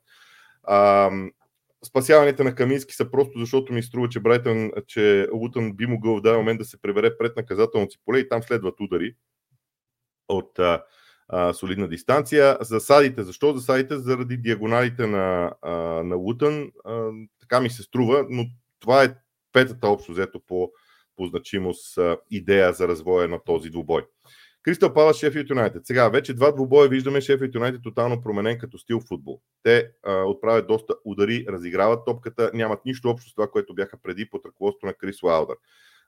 Спасяването 1.85 2.43
на 2.43 2.55
Камински 2.55 2.93
са 2.93 3.11
просто 3.11 3.39
защото 3.39 3.73
ми 3.73 3.83
струва, 3.83 4.09
че 4.09 4.19
Брайтън, 4.19 4.71
че 4.87 5.27
Лутън 5.33 5.73
би 5.73 5.85
могъл 5.85 6.17
в 6.17 6.21
даден 6.21 6.39
момент 6.39 6.59
да 6.59 6.65
се 6.65 6.81
прибере 6.81 7.17
пред 7.17 7.37
наказателното 7.37 7.91
си 7.91 7.97
поле 8.05 8.19
и 8.19 8.29
там 8.29 8.43
следват 8.43 8.79
удари 8.79 9.15
от 10.27 10.59
а, 10.59 10.83
а, 11.27 11.53
солидна 11.53 11.87
дистанция. 11.87 12.57
Засадите, 12.61 13.23
защо 13.23 13.53
засадите? 13.53 13.97
Заради 13.97 14.37
диагоналите 14.37 15.07
на, 15.07 15.55
а, 15.61 15.71
на 16.03 16.15
Лутън. 16.15 16.71
А, 16.85 17.09
така 17.39 17.61
ми 17.61 17.69
се 17.69 17.83
струва, 17.83 18.25
но 18.29 18.45
това 18.79 19.03
е 19.03 19.15
петата 19.53 19.87
общо 19.87 20.11
взето 20.11 20.39
по, 20.47 20.71
по 21.15 21.27
значимост 21.27 21.97
а, 21.97 22.17
идея 22.31 22.73
за 22.73 22.87
развоя 22.87 23.27
на 23.27 23.39
този 23.43 23.69
двубой. 23.69 24.05
Кристал 24.65 24.93
Пала, 24.93 25.13
Шефилд 25.13 25.49
Юнайтед. 25.49 25.85
Сега 25.85 26.09
вече 26.09 26.33
два 26.33 26.51
двубоя 26.51 26.89
виждаме 26.89 27.21
Шефилд 27.21 27.55
Юнайтед 27.55 27.81
тотално 27.83 28.21
променен 28.21 28.57
като 28.57 28.77
стил 28.77 28.99
футбол. 28.99 29.41
Те 29.63 29.91
а, 30.03 30.23
отправят 30.23 30.67
доста 30.67 30.93
удари, 31.05 31.45
разиграват 31.49 32.05
топката, 32.05 32.51
нямат 32.53 32.85
нищо 32.85 33.09
общо 33.09 33.29
с 33.29 33.35
това, 33.35 33.47
което 33.47 33.75
бяха 33.75 33.97
преди 34.03 34.29
под 34.29 34.45
ръководството 34.45 34.85
на 34.85 34.93
Крис 34.93 35.23
Уайлдър. 35.23 35.55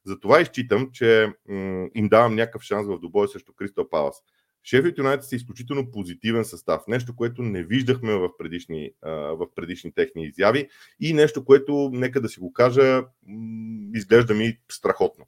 Затова 0.06 0.42
изчитам, 0.42 0.90
че 0.94 1.34
м- 1.50 1.88
им 1.96 2.10
давам 2.10 2.36
някакъв 2.36 2.62
шанс 2.62 2.88
в 2.88 3.00
двубоя 3.00 3.28
срещу 3.28 3.54
Кристал 3.54 3.90
Палас. 3.90 4.16
Шефилд 4.64 4.98
Юнайтед 4.98 5.26
са 5.26 5.36
изключително 5.36 5.92
позитивен 5.92 6.46
състав. 6.46 6.82
Нещо, 6.88 7.16
което 7.16 7.42
не 7.42 7.64
виждахме 7.64 8.14
в 8.14 8.30
предишни, 8.38 8.92
в 9.04 9.48
предишни 9.56 9.92
техни 9.92 10.26
изяви 10.26 10.70
и 11.00 11.14
нещо, 11.14 11.46
което, 11.46 11.90
нека 11.94 12.22
да 12.22 12.30
си 12.30 12.40
го 12.40 12.54
кажа, 12.54 13.04
изглежда 13.96 14.34
ми 14.34 14.58
страхотно. 14.72 15.26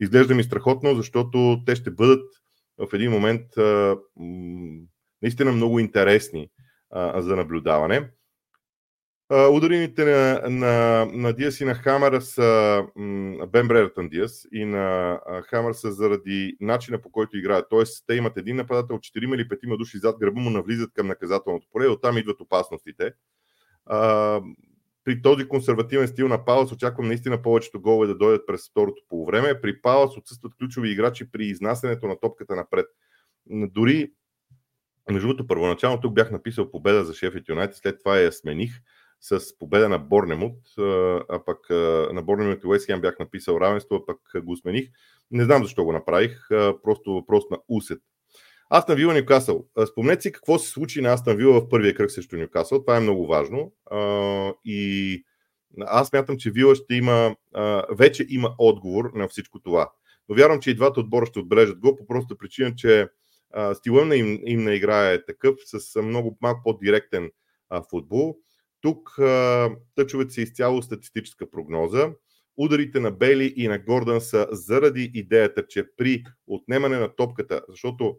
Изглежда 0.00 0.34
ми 0.34 0.44
страхотно, 0.44 0.94
защото 0.94 1.62
те 1.66 1.74
ще 1.76 1.90
бъдат 1.90 2.41
в 2.86 2.94
един 2.94 3.10
момент 3.10 3.46
наистина 5.22 5.52
много 5.52 5.78
интересни 5.78 6.48
за 7.16 7.36
наблюдаване. 7.36 8.10
Ударените 9.50 10.04
на, 10.04 10.50
на, 10.50 11.06
на 11.12 11.32
Диас 11.32 11.60
и 11.60 11.64
на 11.64 11.74
Хамър 11.74 12.20
са 12.20 12.82
Бен 13.48 13.68
Брертън 13.68 14.08
Диас 14.08 14.46
и 14.52 14.64
на 14.64 15.20
Хамър 15.50 15.72
са 15.72 15.92
заради 15.92 16.56
начина 16.60 17.02
по 17.02 17.10
който 17.10 17.36
играят. 17.36 17.66
Тоест, 17.70 18.04
те 18.06 18.14
имат 18.14 18.36
един 18.36 18.56
нападател, 18.56 18.98
4 18.98 19.34
или 19.34 19.48
5 19.48 19.78
души 19.78 19.98
зад 19.98 20.18
гърба 20.18 20.40
му 20.40 20.50
навлизат 20.50 20.92
към 20.94 21.06
наказателното 21.06 21.66
поле 21.72 21.88
оттам 21.88 22.18
идват 22.18 22.40
опасностите. 22.40 23.12
При 25.04 25.22
този 25.22 25.48
консервативен 25.48 26.08
стил 26.08 26.28
на 26.28 26.44
Палас 26.44 26.72
очаквам 26.72 27.06
наистина 27.06 27.42
повечето 27.42 27.80
голове 27.80 28.06
да 28.06 28.14
дойдат 28.14 28.46
през 28.46 28.70
второто 28.70 29.02
полувреме. 29.08 29.60
При 29.60 29.80
Палас 29.82 30.16
отсъстват 30.16 30.54
ключови 30.58 30.90
играчи 30.90 31.30
при 31.30 31.46
изнасянето 31.46 32.06
на 32.06 32.20
топката 32.20 32.56
напред. 32.56 32.86
Дори, 33.50 34.12
между 35.10 35.28
другото, 35.28 35.46
първоначално 35.46 36.00
тук 36.00 36.14
бях 36.14 36.30
написал 36.30 36.70
победа 36.70 37.04
за 37.04 37.14
Шефът 37.14 37.48
Юнайтед, 37.48 37.76
след 37.76 37.98
това 37.98 38.18
я 38.18 38.32
смених, 38.32 38.72
с 39.20 39.58
победа 39.58 39.88
на 39.88 39.98
Борнемут, 39.98 40.58
а 41.28 41.40
пък 41.46 41.70
на 42.14 42.22
Борнемут 42.22 42.64
и 42.64 42.66
Уестхем 42.66 43.00
бях 43.00 43.18
написал 43.18 43.58
равенство, 43.60 43.96
а 43.96 44.06
пък 44.06 44.44
го 44.44 44.56
смених. 44.56 44.90
Не 45.30 45.44
знам 45.44 45.62
защо 45.62 45.84
го 45.84 45.92
направих, 45.92 46.48
просто 46.82 47.12
въпрос 47.12 47.44
на 47.50 47.58
усет. 47.68 48.02
Астан 48.74 48.96
Вила 48.96 49.14
Нюкасъл. 49.14 49.66
Спомнете 49.86 50.22
си 50.22 50.32
какво 50.32 50.58
се 50.58 50.70
случи 50.70 51.00
на 51.00 51.12
Астан 51.12 51.36
Вила 51.36 51.60
в 51.60 51.68
първия 51.68 51.94
кръг 51.94 52.10
срещу 52.10 52.36
Нюкасъл. 52.36 52.80
Това 52.80 52.96
е 52.96 53.00
много 53.00 53.26
важно. 53.26 53.72
И 54.64 55.24
аз 55.80 56.12
мятам, 56.12 56.36
че 56.38 56.50
Вила 56.50 56.74
ще 56.74 56.94
има, 56.94 57.36
вече 57.90 58.26
има 58.28 58.54
отговор 58.58 59.10
на 59.14 59.28
всичко 59.28 59.60
това. 59.60 59.92
Но 60.28 60.34
вярвам, 60.34 60.60
че 60.60 60.70
и 60.70 60.74
двата 60.74 61.00
отбора 61.00 61.26
ще 61.26 61.38
отбележат 61.38 61.78
го 61.78 61.96
по 61.96 62.06
проста 62.06 62.38
причина, 62.38 62.74
че 62.76 63.08
стилът 63.74 64.14
им, 64.14 64.40
им 64.46 64.64
на 64.64 64.74
игра 64.74 65.10
е 65.10 65.24
такъв, 65.24 65.54
с 65.64 66.02
много 66.02 66.38
малко 66.40 66.60
по-директен 66.64 67.30
футбол. 67.90 68.36
Тук 68.80 69.18
тъчовете 69.94 70.34
са 70.34 70.40
изцяло 70.40 70.82
статистическа 70.82 71.50
прогноза. 71.50 72.10
Ударите 72.56 73.00
на 73.00 73.10
Бели 73.10 73.54
и 73.56 73.68
на 73.68 73.78
Гордън 73.78 74.20
са 74.20 74.46
заради 74.50 75.10
идеята, 75.14 75.66
че 75.66 75.84
при 75.96 76.24
отнемане 76.46 76.98
на 76.98 77.14
топката, 77.16 77.62
защото 77.68 78.18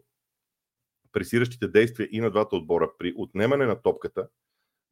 пресиращите 1.14 1.68
действия 1.68 2.08
и 2.12 2.20
на 2.20 2.30
двата 2.30 2.56
отбора 2.56 2.90
при 2.98 3.12
отнемане 3.16 3.66
на 3.66 3.82
топката, 3.82 4.28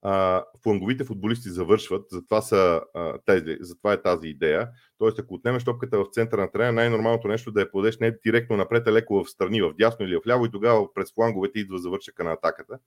а, 0.03 0.45
фланговите 0.63 1.05
футболисти 1.05 1.51
завършват, 1.51 2.07
затова, 2.11 2.43
са, 2.43 2.81
а, 2.95 3.19
тези, 3.27 3.57
затова 3.61 3.93
е 3.93 4.03
тази 4.03 4.29
идея. 4.29 4.69
Тоест, 4.99 5.19
ако 5.19 5.35
отнемеш 5.35 5.65
топката 5.65 5.99
в 5.99 6.07
центъра 6.13 6.41
на 6.41 6.51
терена, 6.51 6.73
най-нормалното 6.73 7.29
нещо 7.29 7.53
да 7.53 7.61
я 7.61 7.71
подеш 7.71 7.99
не 7.99 8.17
директно 8.27 8.57
напред, 8.57 8.89
а 8.89 8.93
леко 8.93 9.25
в 9.25 9.31
страни, 9.31 9.63
в 9.63 9.75
дясно 9.79 10.07
или 10.07 10.17
в 10.17 10.27
ляво 10.29 10.47
и 10.47 10.51
тогава 10.51 10.95
през 10.95 11.15
фланговете 11.15 11.59
идва 11.59 11.79
завършъка 11.79 12.25
на 12.25 12.33
атаката. 12.33 12.79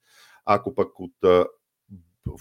Ако 0.45 0.75
пък 0.75 0.99
от 0.99 1.23
а, 1.23 1.45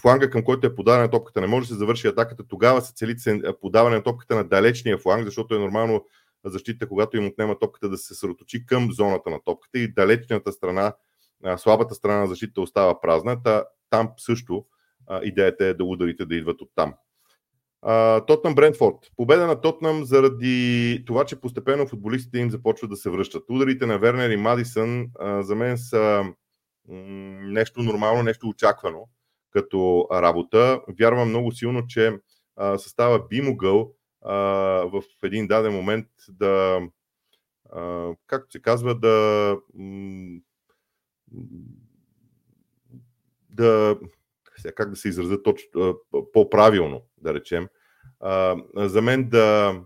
фланга, 0.01 0.29
към 0.29 0.43
който 0.43 0.67
е 0.67 0.75
подадена 0.75 1.11
топката, 1.11 1.41
не 1.41 1.47
може 1.47 1.67
да 1.67 1.73
се 1.73 1.79
завърши 1.79 2.07
атаката, 2.07 2.47
тогава 2.47 2.81
се 2.81 2.93
цели 2.93 3.15
подаване 3.61 3.95
на 3.95 4.03
топката 4.03 4.35
на 4.35 4.43
далечния 4.43 4.97
фланг, 4.97 5.25
защото 5.25 5.55
е 5.55 5.59
нормално 5.59 6.05
защита, 6.45 6.87
когато 6.87 7.17
им 7.17 7.27
отнема 7.27 7.59
топката, 7.59 7.89
да 7.89 7.97
се 7.97 8.07
съсредоточи 8.07 8.65
към 8.65 8.91
зоната 8.91 9.29
на 9.29 9.39
топката 9.45 9.79
и 9.79 9.93
далечната 9.93 10.51
страна, 10.51 10.93
слабата 11.57 11.95
страна 11.95 12.19
на 12.19 12.27
защита 12.27 12.61
остава 12.61 13.01
празна. 13.01 13.43
Та, 13.43 13.63
там 13.89 14.09
също 14.17 14.65
идеята 15.23 15.65
е 15.65 15.73
да 15.73 15.83
ударите 15.83 16.25
да 16.25 16.35
идват 16.35 16.61
от 16.61 16.69
там. 16.75 16.93
Тотнам 18.27 18.55
Брентфорд. 18.55 18.95
Победа 19.17 19.47
на 19.47 19.61
Тотнам 19.61 20.05
заради 20.05 21.03
това, 21.07 21.25
че 21.25 21.39
постепенно 21.39 21.87
футболистите 21.87 22.37
им 22.37 22.51
започват 22.51 22.89
да 22.89 22.95
се 22.95 23.09
връщат. 23.09 23.43
Ударите 23.49 23.85
на 23.85 23.99
Вернер 23.99 24.29
и 24.29 24.37
Мадисън 24.37 25.07
за 25.39 25.55
мен 25.55 25.77
са 25.77 26.23
нещо 27.41 27.83
нормално, 27.83 28.23
нещо 28.23 28.47
очаквано 28.49 29.07
като 29.51 30.07
работа. 30.11 30.81
Вярвам 30.99 31.29
много 31.29 31.51
силно, 31.51 31.87
че 31.87 32.19
състава 32.77 33.27
би 33.27 33.41
могъл 33.41 33.91
в 34.25 35.03
един 35.23 35.47
даден 35.47 35.73
момент 35.73 36.07
да, 36.29 36.81
както 38.27 38.51
се 38.51 38.61
казва, 38.61 38.95
да 38.95 39.57
да 43.49 43.99
как 44.75 44.89
да 44.89 44.95
се 44.95 45.09
изразя 45.09 45.43
точно 45.43 45.99
по-правилно, 46.33 47.03
да 47.17 47.33
речем, 47.33 47.67
за 48.75 49.01
мен 49.01 49.29
да, 49.29 49.81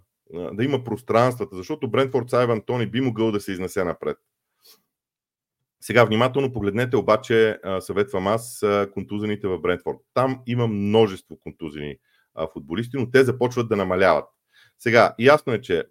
да 0.54 0.64
има 0.64 0.84
пространствата, 0.84 1.56
защото 1.56 1.92
Брентфорд 1.92 2.30
Сайван 2.30 2.62
Тони 2.62 2.86
би 2.88 3.02
могъл 3.02 3.32
да 3.32 3.40
се 3.40 3.52
изнесе 3.52 3.84
напред. 3.84 4.18
Сега 5.82 6.06
внимателно 6.06 6.54
погледнете 6.54 6.98
обаче, 6.98 7.60
съветвам 7.80 8.28
аз, 8.28 8.66
контузените 8.94 9.48
в 9.48 9.60
Брентфорд. 9.60 9.98
Там 10.14 10.42
има 10.48 10.68
множество 10.68 11.40
контузени 11.40 11.98
футболисти, 12.54 12.98
но 12.98 13.12
те 13.12 13.24
започват 13.24 13.70
да 13.70 13.76
намаляват. 13.76 14.26
Сега, 14.80 15.16
ясно 15.20 15.54
е, 15.54 15.62
че 15.62 15.84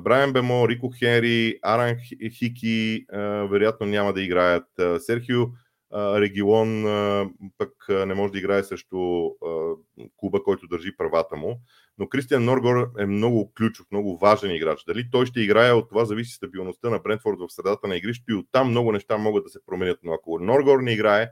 Брайан 0.00 0.32
Бемо, 0.32 0.68
Рико 0.68 0.92
Хенри, 0.98 1.58
Аран 1.62 1.96
Хики 2.30 3.06
вероятно 3.50 3.86
няма 3.86 4.12
да 4.12 4.22
играят. 4.22 4.66
Серхио 4.98 5.44
Регион 5.94 6.84
пък 7.58 7.72
не 7.88 8.14
може 8.14 8.32
да 8.32 8.38
играе 8.38 8.62
срещу 8.62 9.30
клуба, 10.16 10.42
който 10.42 10.66
държи 10.66 10.96
правата 10.96 11.36
му. 11.36 11.60
Но 11.98 12.08
Кристиан 12.08 12.44
Норгор 12.44 12.90
е 12.98 13.06
много 13.06 13.52
ключов, 13.58 13.86
много 13.90 14.18
важен 14.18 14.50
играч. 14.50 14.84
Дали 14.84 15.10
той 15.10 15.26
ще 15.26 15.40
играе, 15.40 15.72
от 15.72 15.88
това 15.88 16.04
зависи 16.04 16.32
стабилността 16.32 16.90
на 16.90 16.98
Брентфорд 16.98 17.38
в 17.38 17.52
средата 17.52 17.88
на 17.88 17.96
игрището 17.96 18.32
и 18.32 18.36
оттам 18.36 18.70
много 18.70 18.92
неща 18.92 19.16
могат 19.16 19.44
да 19.44 19.50
се 19.50 19.58
променят. 19.66 19.98
Но 20.02 20.12
ако 20.12 20.38
Норгор 20.38 20.80
не 20.80 20.92
играе, 20.92 21.30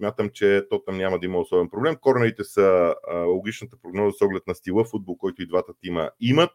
смятам, 0.00 0.30
че 0.30 0.66
то 0.70 0.82
там 0.84 0.96
няма 0.96 1.18
да 1.18 1.26
има 1.26 1.38
особен 1.38 1.68
проблем. 1.68 1.96
Корнерите 2.00 2.44
са 2.44 2.94
логичната 3.26 3.76
прогноза 3.82 4.16
с 4.18 4.22
оглед 4.22 4.42
на 4.46 4.54
стила 4.54 4.84
футбол, 4.84 5.16
който 5.16 5.42
и 5.42 5.46
двата 5.46 5.72
тима 5.82 6.10
имат. 6.20 6.50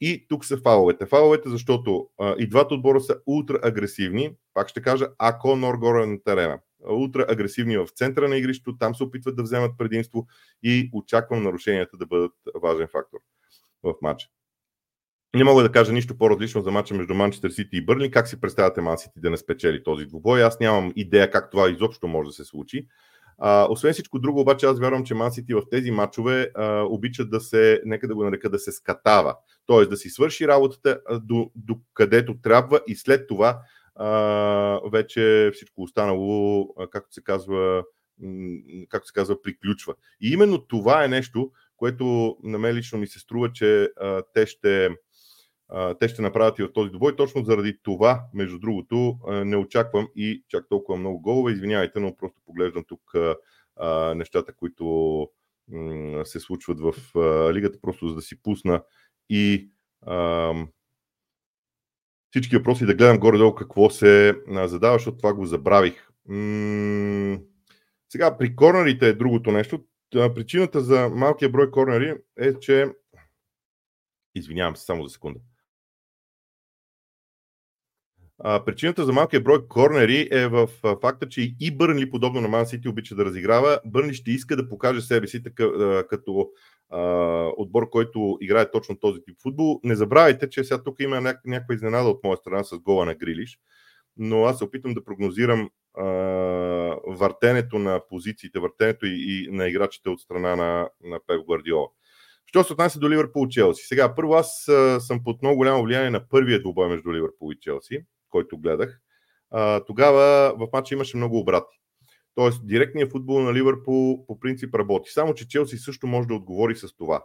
И 0.00 0.26
тук 0.28 0.44
са 0.44 0.56
фаловете. 0.56 1.06
Фаловете, 1.06 1.48
защото 1.48 2.08
а, 2.20 2.34
и 2.38 2.48
двата 2.48 2.74
отбора 2.74 3.00
са 3.00 3.16
ултра 3.26 3.60
агресивни. 3.62 4.34
Пак 4.54 4.68
ще 4.68 4.82
кажа, 4.82 5.08
ако 5.18 5.56
Норгора 5.56 6.02
е 6.02 6.06
на 6.06 6.22
терена. 6.22 6.60
Ултра 6.90 7.26
агресивни 7.28 7.76
в 7.76 7.88
центъра 7.88 8.28
на 8.28 8.36
игрището, 8.36 8.76
там 8.78 8.94
се 8.94 9.04
опитват 9.04 9.36
да 9.36 9.42
вземат 9.42 9.78
предимство 9.78 10.26
и 10.62 10.90
очаквам 10.92 11.42
нарушенията 11.42 11.96
да 11.96 12.06
бъдат 12.06 12.32
важен 12.62 12.88
фактор 12.92 13.18
в 13.82 13.94
матча. 14.02 14.28
Не 15.34 15.44
мога 15.44 15.62
да 15.62 15.72
кажа 15.72 15.92
нищо 15.92 16.18
по-различно 16.18 16.62
за 16.62 16.70
матча 16.70 16.94
между 16.94 17.14
Манчестър 17.14 17.50
Сити 17.50 17.76
и 17.76 17.84
Бърли. 17.84 18.10
Как 18.10 18.28
си 18.28 18.40
представяте 18.40 18.80
Ман 18.80 18.98
Сити 18.98 19.20
да 19.20 19.30
не 19.30 19.36
спечели 19.36 19.82
този 19.82 20.06
двубой? 20.06 20.44
Аз 20.44 20.60
нямам 20.60 20.92
идея 20.96 21.30
как 21.30 21.50
това 21.50 21.70
изобщо 21.70 22.08
може 22.08 22.26
да 22.26 22.32
се 22.32 22.44
случи. 22.44 22.86
А, 23.38 23.66
освен 23.70 23.92
всичко 23.92 24.18
друго, 24.18 24.40
обаче 24.40 24.66
аз 24.66 24.80
вярвам, 24.80 25.04
че 25.04 25.14
Ман 25.14 25.32
Сити 25.32 25.54
в 25.54 25.62
тези 25.70 25.90
матчове 25.90 26.50
обичат 26.88 27.30
да 27.30 27.40
се, 27.40 27.80
нека 27.84 28.08
да 28.08 28.14
го 28.14 28.24
нарека, 28.24 28.50
да 28.50 28.58
се 28.58 28.72
скатава. 28.72 29.36
Тоест 29.66 29.90
да 29.90 29.96
си 29.96 30.10
свърши 30.10 30.48
работата 30.48 31.00
до, 31.22 31.50
до 31.54 31.76
където 31.94 32.34
трябва 32.42 32.80
и 32.86 32.96
след 32.96 33.28
това 33.28 33.60
а, 33.94 34.80
вече 34.92 35.50
всичко 35.54 35.82
останало, 35.82 36.68
както 36.90 37.14
се 37.14 37.22
казва, 37.22 37.82
както 38.88 39.08
се 39.08 39.14
казва, 39.14 39.42
приключва. 39.42 39.94
И 40.20 40.32
именно 40.32 40.58
това 40.58 41.04
е 41.04 41.08
нещо, 41.08 41.50
което 41.76 42.36
на 42.42 42.58
мен 42.58 42.74
лично 42.74 42.98
ми 42.98 43.06
се 43.06 43.18
струва, 43.18 43.52
че 43.52 43.88
а, 44.00 44.22
те 44.34 44.46
ще 44.46 44.90
те 46.00 46.08
ще 46.08 46.22
направят 46.22 46.58
и 46.58 46.62
в 46.62 46.72
този 46.72 46.90
добой. 46.90 47.16
Точно 47.16 47.44
заради 47.44 47.78
това, 47.82 48.24
между 48.34 48.58
другото, 48.58 49.18
не 49.28 49.56
очаквам 49.56 50.08
и 50.16 50.44
чак 50.48 50.68
толкова 50.68 50.98
много 50.98 51.20
голове. 51.20 51.52
Извинявайте, 51.52 52.00
но 52.00 52.16
просто 52.16 52.40
поглеждам 52.46 52.84
тук 52.88 53.12
нещата, 54.14 54.54
които 54.54 55.28
се 56.24 56.40
случват 56.40 56.80
в 56.80 56.94
лигата, 57.54 57.80
просто 57.80 58.08
за 58.08 58.14
да 58.14 58.22
си 58.22 58.42
пусна 58.42 58.82
и 59.28 59.70
всички 62.30 62.56
въпроси 62.56 62.86
да 62.86 62.94
гледам 62.94 63.18
горе-долу 63.18 63.54
какво 63.54 63.90
се 63.90 64.34
задава, 64.48 64.94
защото 64.94 65.18
това 65.18 65.34
го 65.34 65.46
забравих. 65.46 66.08
Сега, 68.08 68.38
при 68.38 68.56
корнерите 68.56 69.08
е 69.08 69.12
другото 69.12 69.50
нещо. 69.50 69.84
Причината 70.10 70.80
за 70.80 71.08
малкия 71.08 71.48
брой 71.48 71.70
корнери 71.70 72.14
е, 72.38 72.58
че 72.58 72.86
Извинявам 74.34 74.76
се 74.76 74.84
само 74.84 75.04
за 75.04 75.10
секунда. 75.10 75.40
А, 78.40 78.64
причината 78.64 79.04
за 79.04 79.12
малкия 79.12 79.40
брой 79.40 79.68
корнери 79.68 80.28
е 80.32 80.48
в 80.48 80.68
факта, 81.00 81.28
че 81.28 81.54
и 81.60 81.76
Бърнли, 81.76 82.10
подобно 82.10 82.40
на 82.40 82.48
Ман 82.48 82.66
Сити, 82.66 82.88
обича 82.88 83.14
да 83.14 83.24
разиграва. 83.24 83.80
Бърнли 83.86 84.14
ще 84.14 84.30
иска 84.30 84.56
да 84.56 84.68
покаже 84.68 85.00
себе 85.00 85.26
си 85.26 85.42
така, 85.42 85.64
като 86.08 86.48
а, 86.90 87.00
отбор, 87.56 87.88
който 87.90 88.38
играе 88.40 88.70
точно 88.70 88.98
този 88.98 89.20
тип 89.22 89.36
футбол. 89.42 89.80
Не 89.84 89.94
забравяйте, 89.94 90.50
че 90.50 90.64
сега 90.64 90.82
тук 90.82 91.00
има 91.00 91.16
ня- 91.16 91.40
някаква 91.44 91.74
изненада 91.74 92.08
от 92.08 92.24
моя 92.24 92.36
страна 92.36 92.64
с 92.64 92.78
гола 92.78 93.04
на 93.06 93.14
Грилиш, 93.14 93.58
но 94.16 94.44
аз 94.44 94.58
се 94.58 94.64
опитам 94.64 94.94
да 94.94 95.04
прогнозирам 95.04 95.70
а, 95.98 96.04
въртенето 97.06 97.78
на 97.78 98.00
позициите, 98.08 98.58
въртенето 98.58 99.06
и, 99.06 99.10
и 99.10 99.48
на 99.50 99.68
играчите 99.68 100.08
от 100.08 100.20
страна 100.20 100.56
на, 100.56 100.88
на 101.04 101.20
Пеп 101.26 101.44
Гвардиола. 101.46 101.88
Що 102.46 102.64
се 102.64 102.72
отнася 102.72 102.98
до 102.98 103.10
Ливърпул 103.10 103.48
Челси? 103.48 103.82
Сега, 103.86 104.14
първо 104.14 104.34
аз 104.34 104.66
съм 104.98 105.22
под 105.24 105.42
много 105.42 105.56
голямо 105.56 105.82
влияние 105.82 106.10
на 106.10 106.28
първия 106.28 106.60
двубой 106.60 106.88
между 106.88 107.12
Ливърпул 107.12 107.52
и 107.52 107.60
Челси 107.60 108.04
който 108.30 108.58
гледах, 108.58 109.00
а, 109.50 109.84
тогава 109.84 110.54
в 110.58 110.68
матча 110.72 110.94
имаше 110.94 111.16
много 111.16 111.38
обрати. 111.38 111.80
Тоест, 112.34 112.66
директният 112.66 113.12
футбол 113.12 113.40
на 113.40 113.54
Ливърпул 113.54 114.26
по 114.26 114.40
принцип 114.40 114.74
работи. 114.74 115.10
Само, 115.10 115.34
че 115.34 115.48
Челси 115.48 115.78
също 115.78 116.06
може 116.06 116.28
да 116.28 116.34
отговори 116.34 116.76
с 116.76 116.96
това. 116.96 117.24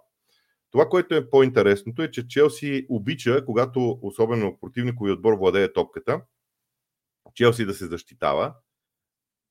Това, 0.72 0.90
което 0.90 1.16
е 1.16 1.30
по-интересното 1.30 2.02
е, 2.02 2.12
че 2.12 2.28
Челси 2.28 2.86
обича, 2.90 3.46
когато 3.46 4.00
особено 4.02 4.58
противникови 4.62 5.12
отбор 5.12 5.34
владее 5.34 5.74
топката, 5.74 6.22
Челси 7.34 7.66
да 7.66 7.74
се 7.74 7.86
защитава 7.86 8.56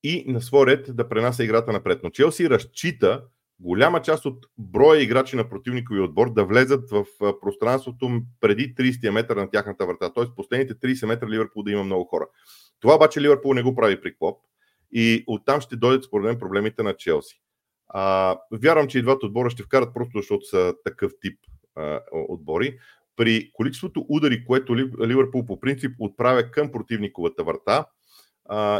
и 0.02 0.24
на 0.32 0.40
свой 0.40 0.66
ред 0.66 0.96
да 0.96 1.08
пренася 1.08 1.44
играта 1.44 1.72
напред. 1.72 2.00
Но 2.02 2.10
Челси 2.10 2.50
разчита 2.50 3.24
голяма 3.62 4.02
част 4.02 4.26
от 4.26 4.46
броя 4.58 5.02
играчи 5.02 5.36
на 5.36 5.48
противникови 5.48 6.00
отбор 6.00 6.32
да 6.32 6.44
влезат 6.44 6.90
в 6.90 7.06
пространството 7.40 8.20
преди 8.40 8.74
30 8.74 9.10
метър 9.10 9.36
на 9.36 9.50
тяхната 9.50 9.86
врата. 9.86 10.12
Т.е. 10.12 10.24
последните 10.36 10.74
30 10.74 11.06
метра 11.06 11.28
Ливърпул 11.28 11.62
да 11.62 11.72
има 11.72 11.84
много 11.84 12.04
хора. 12.04 12.26
Това 12.80 12.94
обаче 12.94 13.20
Ливърпул 13.20 13.54
не 13.54 13.62
го 13.62 13.74
прави 13.74 14.00
при 14.00 14.16
Клоп 14.16 14.38
и 14.92 15.24
оттам 15.26 15.60
ще 15.60 15.76
дойдат 15.76 16.04
според 16.04 16.24
мен 16.24 16.38
проблемите 16.38 16.82
на 16.82 16.96
Челси. 16.96 17.40
А, 17.88 18.36
вярвам, 18.52 18.88
че 18.88 18.98
и 18.98 19.02
двата 19.02 19.26
отбора 19.26 19.50
ще 19.50 19.62
вкарат 19.62 19.94
просто 19.94 20.18
защото 20.18 20.44
са 20.44 20.74
такъв 20.84 21.12
тип 21.20 21.38
а, 21.76 22.00
отбори. 22.12 22.78
При 23.16 23.50
количеството 23.52 24.06
удари, 24.08 24.44
което 24.44 24.76
Ливърпул 24.76 25.44
по 25.44 25.60
принцип 25.60 25.92
отправя 25.98 26.50
към 26.50 26.72
противниковата 26.72 27.44
врата, 27.44 27.86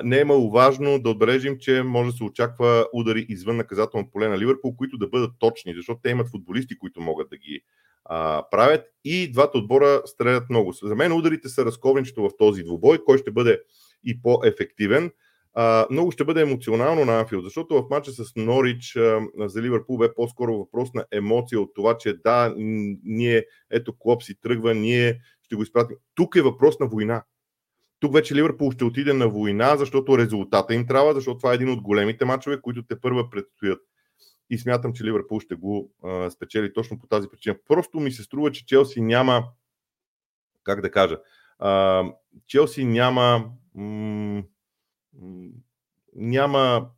не 0.04 0.21
е 0.21 0.25
мало 0.25 0.50
важно 0.50 0.99
да 0.99 1.11
отбележим, 1.11 1.59
че 1.59 1.83
може 1.83 2.11
да 2.11 2.16
се 2.16 2.25
очаква 2.25 2.87
удари 2.92 3.26
извън 3.28 3.57
наказателно 3.57 4.11
поле 4.11 4.28
на 4.28 4.38
Ливърпул, 4.38 4.76
които 4.76 4.99
да 4.99 5.09
бъдат 5.09 5.33
точни, 5.38 5.75
защото 5.75 6.00
те 6.02 6.11
имат 6.11 6.28
футболисти, 6.28 6.78
които 6.78 7.00
могат 7.00 7.31
да 7.31 7.37
ги 7.37 7.61
а, 8.04 8.45
правят 8.50 8.85
и 9.04 9.33
двата 9.33 9.59
отбора 9.59 10.02
стрелят 10.04 10.50
много. 10.50 10.73
За 10.73 10.95
мен 10.95 11.12
ударите 11.12 11.49
са 11.49 11.64
разковничето 11.64 12.23
в 12.23 12.31
този 12.38 12.62
двубой, 12.62 13.04
кой 13.04 13.19
ще 13.19 13.31
бъде 13.31 13.61
и 14.04 14.23
по-ефективен. 14.23 15.11
А, 15.54 15.87
много 15.90 16.11
ще 16.11 16.25
бъде 16.25 16.40
емоционално 16.40 17.04
на 17.04 17.21
Анфилд, 17.21 17.45
защото 17.45 17.75
в 17.75 17.90
матча 17.90 18.12
с 18.12 18.33
Норич 18.37 18.97
а, 18.97 19.21
за 19.37 19.62
Ливърпул 19.62 19.99
бе 19.99 20.14
по-скоро 20.14 20.59
въпрос 20.59 20.95
на 20.95 21.04
емоция 21.12 21.61
от 21.61 21.75
това, 21.75 21.99
че 21.99 22.14
да, 22.25 22.54
ние, 23.04 23.45
ето 23.71 23.99
Клоп 23.99 24.23
си 24.23 24.35
тръгва, 24.40 24.75
ние 24.75 25.19
ще 25.42 25.57
го 25.57 25.62
изпратим. 25.62 25.97
Тук 26.14 26.37
е 26.37 26.42
въпрос 26.42 26.81
на 26.81 26.87
война. 26.87 27.23
Тук 28.02 28.12
вече 28.14 28.35
Ливърпул 28.35 28.71
ще 28.71 28.85
отиде 28.85 29.12
на 29.12 29.28
война, 29.28 29.76
защото 29.76 30.18
резултата 30.18 30.75
им 30.75 30.87
трябва, 30.87 31.14
защото 31.14 31.38
това 31.38 31.52
е 31.52 31.54
един 31.54 31.68
от 31.68 31.80
големите 31.80 32.25
матчове, 32.25 32.61
които 32.61 32.82
те 32.82 33.00
първа 33.00 33.30
предстоят. 33.30 33.80
И 34.50 34.59
смятам, 34.59 34.92
че 34.92 35.04
Ливърпул 35.04 35.40
ще 35.40 35.54
го 35.54 35.92
а, 36.04 36.30
спечели 36.30 36.73
точно 36.73 36.99
по 36.99 37.06
тази 37.06 37.28
причина. 37.28 37.56
Просто 37.68 38.00
ми 38.00 38.12
се 38.12 38.23
струва, 38.23 38.52
че 38.52 38.66
Челси 38.66 39.00
няма, 39.00 39.44
как 40.64 40.80
да 40.80 40.90
кажа, 40.90 41.18
а, 41.59 42.04
Челси 42.47 42.85
няма 42.85 43.50
м- 43.75 44.42
няма 46.14 46.90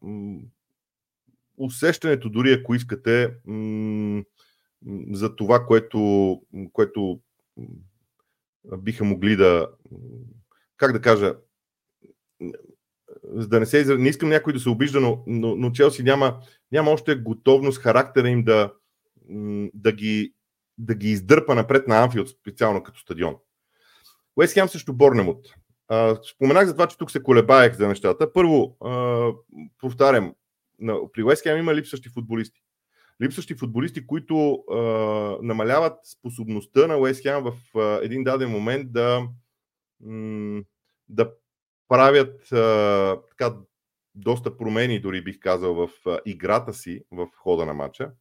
усещането, 1.57 2.29
дори 2.29 2.53
ако 2.53 2.75
искате, 2.75 3.35
за 5.13 5.37
това, 5.37 5.67
което, 5.67 6.41
което 6.73 7.21
биха 8.79 9.05
могли 9.05 9.37
да. 9.37 9.69
Как 10.77 10.93
да 10.93 11.01
кажа? 11.01 11.35
Да 13.25 13.61
не 13.61 13.67
се 13.67 13.97
Не 13.97 14.09
искам 14.09 14.29
някой 14.29 14.53
да 14.53 14.61
се 14.61 14.69
обижда, 14.69 15.01
но, 15.01 15.23
но, 15.27 15.57
но 15.57 15.71
Челси 15.71 16.03
няма, 16.03 16.41
няма 16.73 16.91
още 16.91 17.15
готовност, 17.15 17.79
характера 17.79 18.29
им 18.29 18.45
да, 18.45 18.73
да, 19.75 19.93
ги, 19.93 20.35
да 20.79 20.95
ги 20.95 21.11
издърпа 21.11 21.55
напред 21.55 21.89
на 21.89 22.03
Анфилд, 22.03 22.29
специално 22.29 22.83
като 22.83 23.01
стадион. 23.01 23.37
Уест 24.37 24.55
Хем 24.55 24.69
също 24.69 24.93
Борнемот. 24.93 25.47
Споменах 26.35 26.67
за 26.67 26.73
това, 26.73 26.87
че 26.87 26.99
тук 26.99 27.11
се 27.11 27.23
колебаех 27.23 27.77
за 27.77 27.89
нещата. 27.89 28.33
Първо, 28.33 28.77
повтарям, 29.79 30.35
при 31.13 31.23
Уест 31.23 31.47
има 31.47 31.75
липсващи 31.75 32.09
футболисти. 32.09 32.61
Липсващи 33.23 33.55
футболисти, 33.55 34.07
които 34.07 34.53
а, 34.55 34.77
намаляват 35.43 35.99
способността 36.05 36.87
на 36.87 36.99
Уест 36.99 37.25
в 37.25 37.53
а, 37.75 37.99
един 38.03 38.25
даден 38.25 38.51
момент 38.51 38.93
да, 38.93 39.23
да 41.09 41.33
правят 41.89 42.47
така, 43.29 43.57
доста 44.15 44.57
промени, 44.57 45.01
дори 45.01 45.25
бих 45.25 45.39
казал, 45.41 45.75
в 45.75 45.91
играта 46.25 46.75
си 46.75 47.05
в 47.11 47.29
хода 47.37 47.67
на 47.67 47.75
матча. 47.75 48.13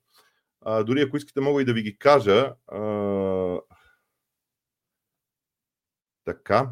Дори 0.86 1.02
ако 1.02 1.18
искате, 1.18 1.42
мога 1.42 1.62
и 1.62 1.66
да 1.66 1.74
ви 1.74 1.82
ги 1.82 1.98
кажа. 1.98 2.56
Така. 6.26 6.70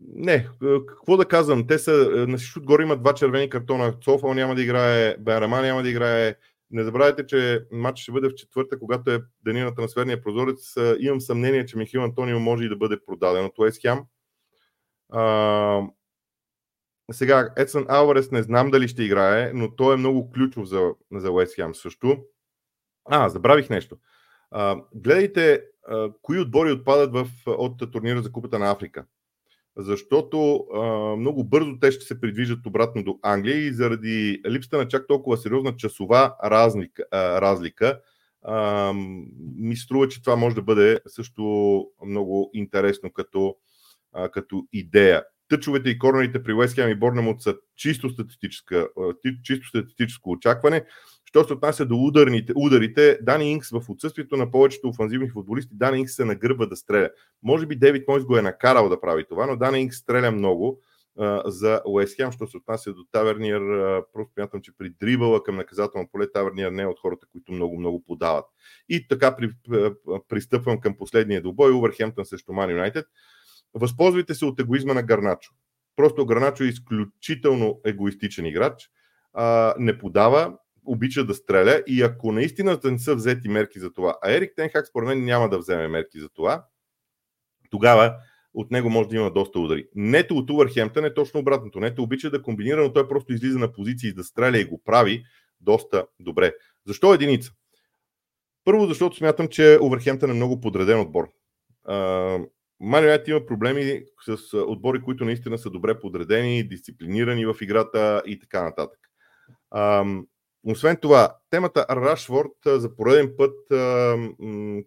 Не, 0.00 0.48
какво 0.86 1.16
да 1.16 1.28
казвам, 1.28 1.66
те 1.66 1.78
са, 1.78 1.92
на 2.28 2.36
всичко 2.38 2.58
отгоре 2.58 2.82
имат 2.82 3.00
два 3.00 3.14
червени 3.14 3.50
картона. 3.50 3.94
Софал 4.04 4.34
няма 4.34 4.54
да 4.54 4.62
играе, 4.62 5.16
Байрама 5.18 5.60
няма 5.60 5.82
да 5.82 5.88
играе. 5.90 6.36
Не 6.70 6.84
забравяйте, 6.84 7.26
че 7.26 7.66
матч 7.72 7.98
ще 7.98 8.12
бъде 8.12 8.28
в 8.28 8.34
четвърта, 8.34 8.78
когато 8.78 9.10
е 9.10 9.22
деня 9.44 9.64
на 9.64 9.74
трансферния 9.74 10.22
прозорец. 10.22 10.74
Имам 10.98 11.20
съмнение, 11.20 11.66
че 11.66 11.78
Михил 11.78 12.04
Антонио 12.04 12.40
може 12.40 12.64
и 12.64 12.68
да 12.68 12.76
бъде 12.76 13.04
продаден 13.06 13.44
от 13.44 13.58
Уест 13.58 13.80
Хем. 13.80 13.98
Сега, 17.12 17.52
Едсън 17.56 17.86
Алварес 17.88 18.30
не 18.30 18.42
знам 18.42 18.70
дали 18.70 18.88
ще 18.88 19.02
играе, 19.02 19.52
но 19.54 19.76
той 19.76 19.94
е 19.94 19.96
много 19.96 20.30
ключов 20.30 20.66
за, 20.66 20.90
за 21.12 21.30
Уест 21.30 21.54
Хем 21.54 21.74
също. 21.74 22.24
А, 23.04 23.28
забравих 23.28 23.70
нещо. 23.70 23.96
А, 24.50 24.76
гледайте 24.94 25.64
а, 25.86 26.12
кои 26.22 26.40
отбори 26.40 26.72
отпадат 26.72 27.12
в, 27.12 27.28
от 27.46 27.92
турнира 27.92 28.22
за 28.22 28.32
Купата 28.32 28.58
на 28.58 28.70
Африка. 28.70 29.04
Защото 29.78 30.66
а, 30.74 30.80
много 31.16 31.44
бързо 31.44 31.78
те 31.80 31.92
ще 31.92 32.04
се 32.04 32.20
придвижат 32.20 32.66
обратно 32.66 33.04
до 33.04 33.18
Англия 33.22 33.56
и 33.56 33.72
заради 33.72 34.40
липсата 34.48 34.78
на 34.78 34.88
чак 34.88 35.06
толкова 35.08 35.36
сериозна 35.36 35.76
часова 35.76 36.34
разлика, 36.44 37.04
а, 37.10 37.40
разлика 37.40 38.00
а, 38.42 38.92
ми 39.56 39.76
струва, 39.76 40.08
че 40.08 40.22
това 40.22 40.36
може 40.36 40.54
да 40.54 40.62
бъде 40.62 41.00
също 41.06 41.42
много 42.06 42.50
интересно 42.54 43.12
като, 43.12 43.56
а, 44.12 44.28
като 44.28 44.66
идея. 44.72 45.22
Тъчовете 45.48 45.90
и 45.90 45.98
корнерите 45.98 46.42
при 46.42 46.52
Уест 46.52 46.78
и 46.78 46.94
Борнемот 46.94 47.42
са 47.42 47.56
чисто, 47.76 48.10
чисто 49.42 49.68
статистическо 49.68 50.30
очакване. 50.30 50.84
Що 51.28 51.44
се 51.44 51.52
отнася 51.52 51.86
до 51.86 51.96
ударните, 51.96 52.52
ударите, 52.56 53.18
Дани 53.22 53.52
Инкс 53.52 53.70
в 53.70 53.82
отсъствието 53.88 54.36
на 54.36 54.50
повечето 54.50 54.88
офанзивни 54.88 55.30
футболисти, 55.30 55.74
Дани 55.74 55.98
Инкс 55.98 56.14
се 56.14 56.24
нагърба 56.24 56.66
да 56.66 56.76
стреля. 56.76 57.10
Може 57.42 57.66
би 57.66 57.76
Девид 57.76 58.08
Мойс 58.08 58.24
го 58.24 58.36
е 58.36 58.42
накарал 58.42 58.88
да 58.88 59.00
прави 59.00 59.24
това, 59.28 59.46
но 59.46 59.56
Дани 59.56 59.80
Инкс 59.80 59.96
стреля 59.96 60.30
много 60.30 60.80
а, 61.18 61.42
за 61.46 61.82
Уест 61.86 62.16
Хем, 62.16 62.32
що 62.32 62.46
се 62.46 62.56
отнася 62.56 62.92
до 62.92 63.04
Таверниер. 63.12 63.60
А, 63.60 64.02
просто 64.12 64.32
смятам, 64.32 64.60
че 64.60 64.72
при 64.78 64.90
дрибъла 64.90 65.42
към 65.42 65.56
наказателно 65.56 66.08
поле 66.12 66.32
Таверниер 66.32 66.70
не 66.70 66.82
е 66.82 66.86
от 66.86 67.00
хората, 67.00 67.26
които 67.32 67.52
много-много 67.52 68.04
подават. 68.04 68.44
И 68.88 69.08
така 69.08 69.36
при, 69.36 69.50
пристъпвам 70.28 70.80
към 70.80 70.96
последния 70.96 71.42
добой, 71.42 71.72
Увърхемптън 71.72 72.24
срещу 72.24 72.52
Ман 72.52 72.70
Юнайтед. 72.70 73.06
Възползвайте 73.74 74.34
се 74.34 74.44
от 74.44 74.60
егоизма 74.60 74.94
на 74.94 75.02
Гарначо. 75.02 75.52
Просто 75.96 76.26
Гарначо 76.26 76.64
е 76.64 76.66
изключително 76.66 77.80
егоистичен 77.84 78.46
играч. 78.46 78.90
А, 79.32 79.74
не 79.78 79.98
подава, 79.98 80.58
обича 80.88 81.24
да 81.24 81.34
стреля 81.34 81.82
и 81.86 82.02
ако 82.02 82.32
наистина 82.32 82.80
не 82.84 82.98
са 82.98 83.14
взети 83.14 83.48
мерки 83.48 83.78
за 83.78 83.92
това, 83.92 84.16
а 84.22 84.32
Ерик 84.32 84.52
Тенхак 84.56 84.86
според 84.86 85.08
мен 85.08 85.24
няма 85.24 85.48
да 85.48 85.58
вземе 85.58 85.88
мерки 85.88 86.20
за 86.20 86.28
това, 86.28 86.64
тогава 87.70 88.14
от 88.54 88.70
него 88.70 88.90
може 88.90 89.08
да 89.08 89.16
има 89.16 89.32
доста 89.32 89.60
удари. 89.60 89.88
Нето 89.94 90.36
от 90.36 90.50
Увърхемптън 90.50 91.04
е 91.04 91.14
точно 91.14 91.40
обратното. 91.40 91.80
Нето 91.80 92.02
обича 92.02 92.30
да 92.30 92.42
комбинира, 92.42 92.82
но 92.82 92.92
той 92.92 93.08
просто 93.08 93.32
излиза 93.32 93.58
на 93.58 93.72
позиции 93.72 94.12
да 94.12 94.24
стреля 94.24 94.58
и 94.58 94.64
го 94.64 94.82
прави 94.84 95.24
доста 95.60 96.06
добре. 96.20 96.54
Защо 96.86 97.14
единица? 97.14 97.52
Първо, 98.64 98.86
защото 98.86 99.16
смятам, 99.16 99.48
че 99.48 99.78
Увърхемптън 99.82 100.30
е 100.30 100.34
много 100.34 100.60
подреден 100.60 101.00
отбор. 101.00 101.28
Ман 102.80 103.18
има 103.26 103.46
проблеми 103.46 104.02
с 104.26 104.58
отбори, 104.58 105.02
които 105.02 105.24
наистина 105.24 105.58
са 105.58 105.70
добре 105.70 106.00
подредени, 106.00 106.68
дисциплинирани 106.68 107.46
в 107.46 107.56
играта 107.60 108.22
и 108.26 108.38
така 108.38 108.62
нататък. 108.62 108.98
Освен 110.70 110.96
това, 110.96 111.36
темата 111.50 111.86
Рашфорд 111.90 112.52
за 112.66 112.96
пореден 112.96 113.34
път 113.36 113.54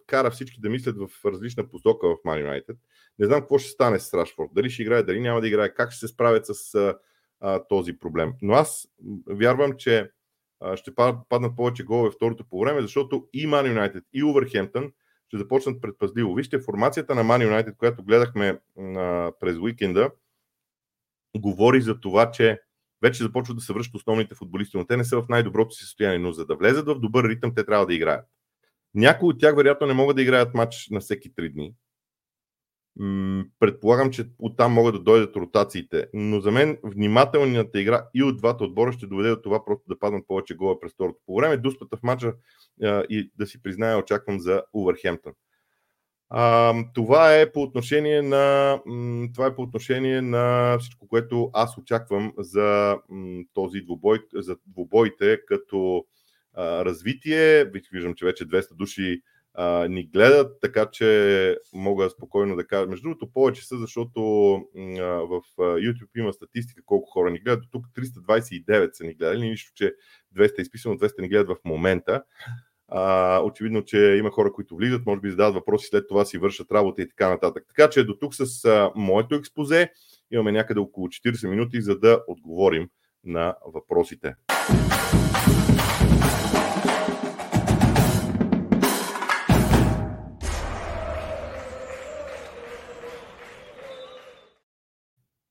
кара 0.08 0.32
всички 0.32 0.62
да 0.62 0.70
мислят 0.70 0.98
в 0.98 1.26
различна 1.26 1.70
посока 1.70 2.08
в 2.08 2.16
Man 2.26 2.46
United. 2.46 2.78
Не 3.20 3.26
знам 3.26 3.40
какво 3.40 3.58
ще 3.58 3.70
стане 3.70 4.00
с 4.00 4.14
Рашфорд. 4.14 4.50
Дали 4.54 4.70
ще 4.70 4.82
играе, 4.82 5.04
дали 5.04 5.20
няма 5.20 5.42
да 5.42 5.48
играе, 5.48 5.74
как 5.74 5.92
ще 5.92 6.00
се 6.00 6.08
справят 6.08 6.46
с 6.46 6.76
а, 7.40 7.64
този 7.70 8.00
проблем. 8.00 8.34
Но 8.42 8.54
аз 8.54 8.88
вярвам, 9.30 9.74
че 9.78 10.12
ще 10.76 10.96
паднат 11.30 11.56
повече 11.56 11.84
голове 11.84 12.12
второто 12.12 12.46
по 12.50 12.60
време, 12.60 12.82
защото 12.82 13.28
и 13.34 13.48
Man 13.48 13.78
United, 13.78 14.04
и 14.14 14.24
Увърхемптън 14.24 14.92
ще 15.28 15.38
започнат 15.38 15.82
предпазливо. 15.82 16.34
Вижте, 16.34 16.60
формацията 16.60 17.16
на 17.16 17.24
Man 17.24 17.50
United, 17.50 17.76
която 17.76 18.04
гледахме 18.04 18.60
а, 18.80 19.32
през 19.40 19.58
уикенда, 19.58 20.12
говори 21.38 21.82
за 21.82 22.00
това, 22.00 22.32
че 22.32 22.62
вече 23.02 23.24
започват 23.24 23.58
да 23.58 23.64
се 23.64 23.74
връщат 23.74 23.96
основните 23.96 24.36
футболисти, 24.36 24.78
но 24.78 24.86
те 24.86 24.98
не 24.98 25.04
са 25.04 25.22
в 25.22 25.30
най-доброто 25.30 25.76
си 25.76 25.84
състояние. 25.84 26.20
Но 26.20 26.32
за 26.32 26.46
да 26.46 26.56
влезат 26.56 26.88
в 26.88 27.00
добър 27.00 27.30
ритъм, 27.30 27.56
те 27.56 27.66
трябва 27.66 27.86
да 27.86 27.94
играят. 27.94 28.26
Някои 28.94 29.30
от 29.30 29.40
тях, 29.40 29.56
вероятно, 29.56 29.88
не 29.88 29.94
могат 29.94 30.16
да 30.16 30.22
играят 30.22 30.54
матч 30.54 30.88
на 30.92 31.00
всеки 31.00 31.34
три 31.34 31.50
дни. 31.50 31.74
Предполагам, 33.60 34.12
че 34.12 34.30
оттам 34.40 34.74
могат 34.74 34.96
да 34.96 35.00
дойдат 35.00 35.36
ротациите. 35.36 36.08
Но 36.14 36.40
за 36.40 36.52
мен 36.52 36.78
внимателната 36.84 37.82
игра 37.82 38.06
и 38.14 38.24
от 38.24 38.38
двата 38.38 38.64
отбора 38.64 38.92
ще 38.92 39.08
доведе 39.08 39.30
до 39.30 39.42
това 39.42 39.66
просто 39.66 39.84
да 39.88 40.00
паднат 40.00 40.28
повече 40.28 40.56
гола 40.56 40.80
през 40.80 40.92
второто 40.94 41.20
по 41.26 41.36
време. 41.36 41.58
Дуспата 41.58 41.98
в 41.98 42.04
матча 42.04 42.34
и 43.10 43.32
да 43.38 43.48
си 43.48 43.62
призная, 43.62 43.98
очаквам 43.98 44.40
за 44.40 44.64
Увърхемптън. 44.74 45.34
А, 46.34 46.74
това 46.94 47.36
е 47.36 47.52
по 47.52 47.62
отношение 47.62 48.22
на 48.22 48.80
това 49.34 49.46
е 49.46 49.56
по 49.56 49.62
отношение 49.62 50.22
на 50.22 50.78
всичко, 50.80 51.08
което 51.08 51.50
аз 51.54 51.78
очаквам 51.78 52.34
за 52.38 52.98
този 53.54 53.82
двубой, 53.82 54.20
за 54.34 54.56
двубоите 54.68 55.40
като 55.46 56.06
а, 56.54 56.86
развитие. 56.86 57.66
Виждам, 57.94 58.16
че 58.16 58.26
вече 58.26 58.48
200 58.48 58.76
души 58.76 59.22
а, 59.54 59.88
ни 59.88 60.04
гледат, 60.04 60.62
така 60.62 60.86
че 60.92 61.58
мога 61.74 62.10
спокойно 62.10 62.56
да 62.56 62.68
кажа. 62.68 62.88
Между 62.88 63.04
другото, 63.04 63.32
повече 63.34 63.68
са, 63.68 63.78
защото 63.78 64.54
а, 64.56 65.06
в 65.06 65.42
YouTube 65.58 66.10
има 66.18 66.34
статистика 66.34 66.82
колко 66.86 67.10
хора 67.10 67.32
ни 67.32 67.40
гледат. 67.40 67.64
Тук 67.72 67.86
329 67.88 68.90
са 68.94 69.04
ни 69.04 69.14
гледали, 69.14 69.50
нищо, 69.50 69.72
че 69.76 69.94
200 70.38 70.60
е 70.60 70.62
изписано, 70.62 70.96
200 70.96 71.22
ни 71.22 71.30
гледат 71.30 71.48
в 71.48 71.66
момента. 71.66 72.24
А, 72.92 73.40
очевидно, 73.44 73.84
че 73.84 73.98
има 73.98 74.32
хора, 74.32 74.54
които 74.54 74.76
влизат, 74.76 75.06
може 75.06 75.22
би 75.22 75.30
задават 75.30 75.56
въпроси, 75.56 75.88
след 75.88 76.08
това 76.08 76.26
си 76.26 76.38
вършат 76.38 76.72
работа 76.72 77.02
и 77.02 77.10
така 77.10 77.30
нататък. 77.30 77.64
Така 77.68 77.90
че 77.90 78.04
до 78.04 78.16
тук 78.16 78.36
с 78.36 78.66
а, 78.66 78.92
моето 78.96 79.36
експозе 79.36 79.92
имаме 80.32 80.52
някъде 80.52 80.80
около 80.80 81.08
40 81.08 81.50
минути, 81.50 81.82
за 81.82 82.00
да 82.00 82.24
отговорим 82.28 82.90
на 83.24 83.56
въпросите. 83.74 84.36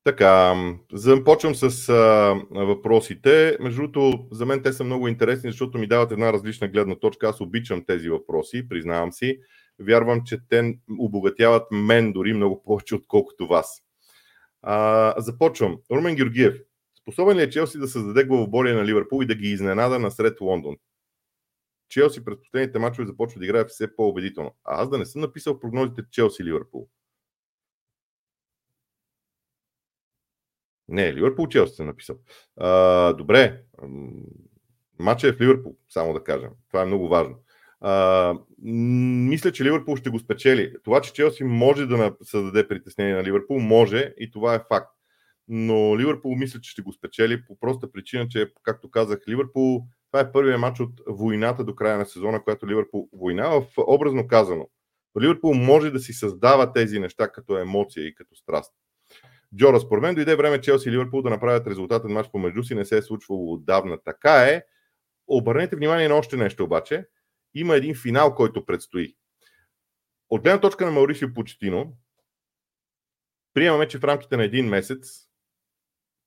Така, 0.04 0.54
започвам 0.92 1.54
с 1.54 1.88
а, 1.88 2.34
въпросите. 2.50 3.56
Между 3.60 3.80
другото, 3.80 4.28
за 4.32 4.46
мен 4.46 4.62
те 4.62 4.72
са 4.72 4.84
много 4.84 5.08
интересни, 5.08 5.50
защото 5.50 5.78
ми 5.78 5.86
дават 5.86 6.12
една 6.12 6.32
различна 6.32 6.68
гледна 6.68 6.94
точка. 6.94 7.28
Аз 7.28 7.40
обичам 7.40 7.84
тези 7.86 8.08
въпроси, 8.08 8.68
признавам 8.68 9.12
си. 9.12 9.38
Вярвам, 9.78 10.22
че 10.24 10.38
те 10.48 10.78
обогатяват 10.98 11.62
мен 11.72 12.12
дори 12.12 12.32
много 12.32 12.62
повече, 12.62 12.94
отколкото 12.94 13.46
вас. 13.46 13.82
А, 14.62 15.14
започвам. 15.18 15.78
Румен 15.90 16.16
Георгиев. 16.16 16.54
Способен 17.02 17.36
ли 17.36 17.42
е 17.42 17.50
Челси 17.50 17.78
да 17.78 17.88
създаде 17.88 18.24
главоболие 18.24 18.74
на 18.74 18.84
Ливърпул 18.84 19.22
и 19.22 19.26
да 19.26 19.34
ги 19.34 19.48
изненада 19.48 19.98
насред 19.98 20.40
Лондон? 20.40 20.76
Челси 21.88 22.24
през 22.24 22.36
последните 22.40 22.78
мачове 22.78 23.06
започва 23.06 23.38
да 23.38 23.44
играе 23.44 23.64
все 23.64 23.96
по-убедително. 23.96 24.54
А 24.64 24.82
аз 24.82 24.90
да 24.90 24.98
не 24.98 25.06
съм 25.06 25.20
написал 25.20 25.60
прогнозите 25.60 26.02
Челси-Ливърпул. 26.02 26.86
Не, 30.90 31.14
Ливърпул 31.14 31.48
Челси 31.48 31.74
съм 31.74 31.86
написал. 31.86 32.16
А, 32.56 33.12
добре, 33.12 33.62
матча 34.98 35.28
е 35.28 35.32
в 35.32 35.40
Ливърпул, 35.40 35.76
само 35.88 36.12
да 36.12 36.24
кажем. 36.24 36.50
Това 36.70 36.82
е 36.82 36.86
много 36.86 37.08
важно. 37.08 37.34
А, 37.80 38.34
мисля, 38.62 39.52
че 39.52 39.64
Ливърпул 39.64 39.96
ще 39.96 40.10
го 40.10 40.18
спечели. 40.18 40.74
Това, 40.84 41.00
че 41.00 41.12
Челси 41.12 41.44
може 41.44 41.86
да 41.86 42.14
създаде 42.22 42.68
притеснение 42.68 43.14
на 43.14 43.24
Ливърпул, 43.24 43.58
може 43.60 44.14
и 44.18 44.30
това 44.30 44.54
е 44.54 44.64
факт. 44.68 44.90
Но 45.48 45.98
Ливърпул 45.98 46.34
мисля, 46.36 46.60
че 46.60 46.70
ще 46.70 46.82
го 46.82 46.92
спечели 46.92 47.44
по 47.46 47.58
проста 47.58 47.92
причина, 47.92 48.28
че, 48.28 48.52
както 48.62 48.90
казах, 48.90 49.18
Ливърпул 49.28 49.86
това 50.12 50.20
е 50.20 50.32
първият 50.32 50.60
матч 50.60 50.80
от 50.80 51.00
войната 51.06 51.64
до 51.64 51.74
края 51.74 51.98
на 51.98 52.06
сезона, 52.06 52.44
която 52.44 52.66
Ливърпул 52.66 53.08
война, 53.12 53.48
в 53.48 53.66
образно 53.86 54.26
казано. 54.28 54.68
Ливърпул 55.20 55.54
може 55.54 55.90
да 55.90 55.98
си 55.98 56.12
създава 56.12 56.72
тези 56.72 56.98
неща 56.98 57.32
като 57.32 57.58
емоция 57.58 58.06
и 58.06 58.14
като 58.14 58.36
страст. 58.36 58.74
Джора, 59.56 59.80
според 59.80 60.02
мен 60.02 60.14
дойде 60.14 60.36
време 60.36 60.60
Челси 60.60 60.88
и 60.88 60.92
Ливърпул 60.92 61.22
да 61.22 61.30
направят 61.30 61.66
резултатен 61.66 62.12
матч 62.12 62.30
помежду 62.32 62.62
си, 62.62 62.74
не 62.74 62.84
се 62.84 62.98
е 62.98 63.02
случвало 63.02 63.52
отдавна. 63.52 63.98
Така 64.04 64.42
е. 64.42 64.62
Обърнете 65.26 65.76
внимание 65.76 66.08
на 66.08 66.14
още 66.14 66.36
нещо 66.36 66.64
обаче. 66.64 67.06
Има 67.54 67.76
един 67.76 67.94
финал, 67.94 68.34
който 68.34 68.66
предстои. 68.66 69.16
От 70.30 70.42
гледна 70.42 70.60
точка 70.60 70.86
на 70.86 70.92
Маурисио 70.92 71.34
Почетино, 71.34 71.96
приемаме, 73.54 73.88
че 73.88 73.98
в 73.98 74.04
рамките 74.04 74.36
на 74.36 74.44
един 74.44 74.68
месец 74.68 75.28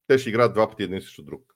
те 0.07 0.17
ще 0.17 0.29
играят 0.29 0.53
два 0.53 0.69
пъти 0.69 0.83
един 0.83 1.01
срещу 1.01 1.23
друг. 1.23 1.53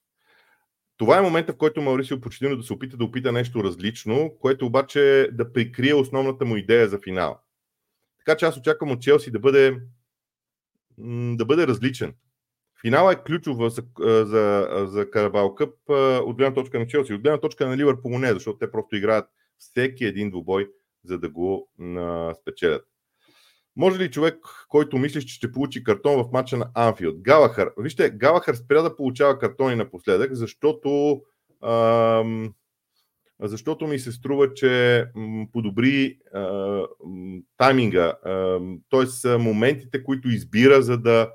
Това 0.97 1.17
е 1.17 1.21
момента, 1.21 1.53
в 1.53 1.58
който 1.58 1.82
Маурисио 1.82 2.21
Почетино 2.21 2.58
да 2.58 2.63
се 2.63 2.73
опита 2.73 2.97
да 2.97 3.03
опита 3.03 3.32
нещо 3.32 3.63
различно, 3.63 4.38
което 4.39 4.65
обаче 4.65 5.30
да 5.32 5.53
прикрие 5.53 5.93
основната 5.93 6.45
му 6.45 6.58
идея 6.58 6.89
за 6.89 6.99
финал. 6.99 7.39
Така 8.17 8.38
че 8.38 8.45
аз 8.45 8.58
очаквам 8.58 8.91
от 8.91 9.01
Челси 9.01 9.32
да 9.32 9.39
бъде 9.39 9.80
да 11.36 11.46
бъде 11.46 11.68
различен. 11.68 12.14
Финала 12.82 13.14
е 13.14 13.24
ключов 13.24 13.74
за, 13.74 13.84
за, 14.26 14.68
за 14.88 15.12
Карабал 15.12 15.56
Къп 15.56 15.74
от 16.26 16.38
гледна 16.38 16.54
точка 16.54 16.80
на 16.80 16.88
Челси. 16.88 17.14
От 17.14 17.22
гледна 17.22 17.40
точка 17.40 17.68
на 17.68 17.78
Ливърпул 17.78 18.20
не, 18.20 18.34
защото 18.34 18.58
те 18.58 18.72
просто 18.72 18.96
играят 18.96 19.26
всеки 19.58 20.06
един 20.06 20.30
двубой, 20.30 20.70
за 21.04 21.20
да 21.20 21.30
го 21.30 21.70
а, 21.82 22.34
спечелят. 22.42 22.86
Може 23.76 24.00
ли 24.00 24.12
човек, 24.12 24.36
който 24.68 24.98
мислиш, 24.98 25.24
че 25.26 25.36
ще 25.36 25.52
получи 25.52 25.84
картон 25.84 26.24
в 26.24 26.32
матча 26.32 26.58
на 26.58 26.72
Анфилд? 26.76 27.22
Галахър. 27.22 27.72
Вижте, 27.78 28.10
Галахър 28.10 28.56
спря 28.56 28.82
да 28.82 28.96
получава 28.96 29.40
картони 29.40 29.76
напоследък, 29.76 30.34
защото 30.34 31.22
ам, 31.64 32.54
защото 33.41 33.88
ми 33.88 34.00
се 34.00 34.12
струва, 34.12 34.54
че 34.54 35.06
подобри 35.54 36.19
а, 36.34 36.84
тайминга, 37.58 38.13
т.е. 38.89 39.38
моментите, 39.38 40.04
които 40.04 40.30
избира, 40.30 40.82
за 40.82 40.97
да 40.97 41.32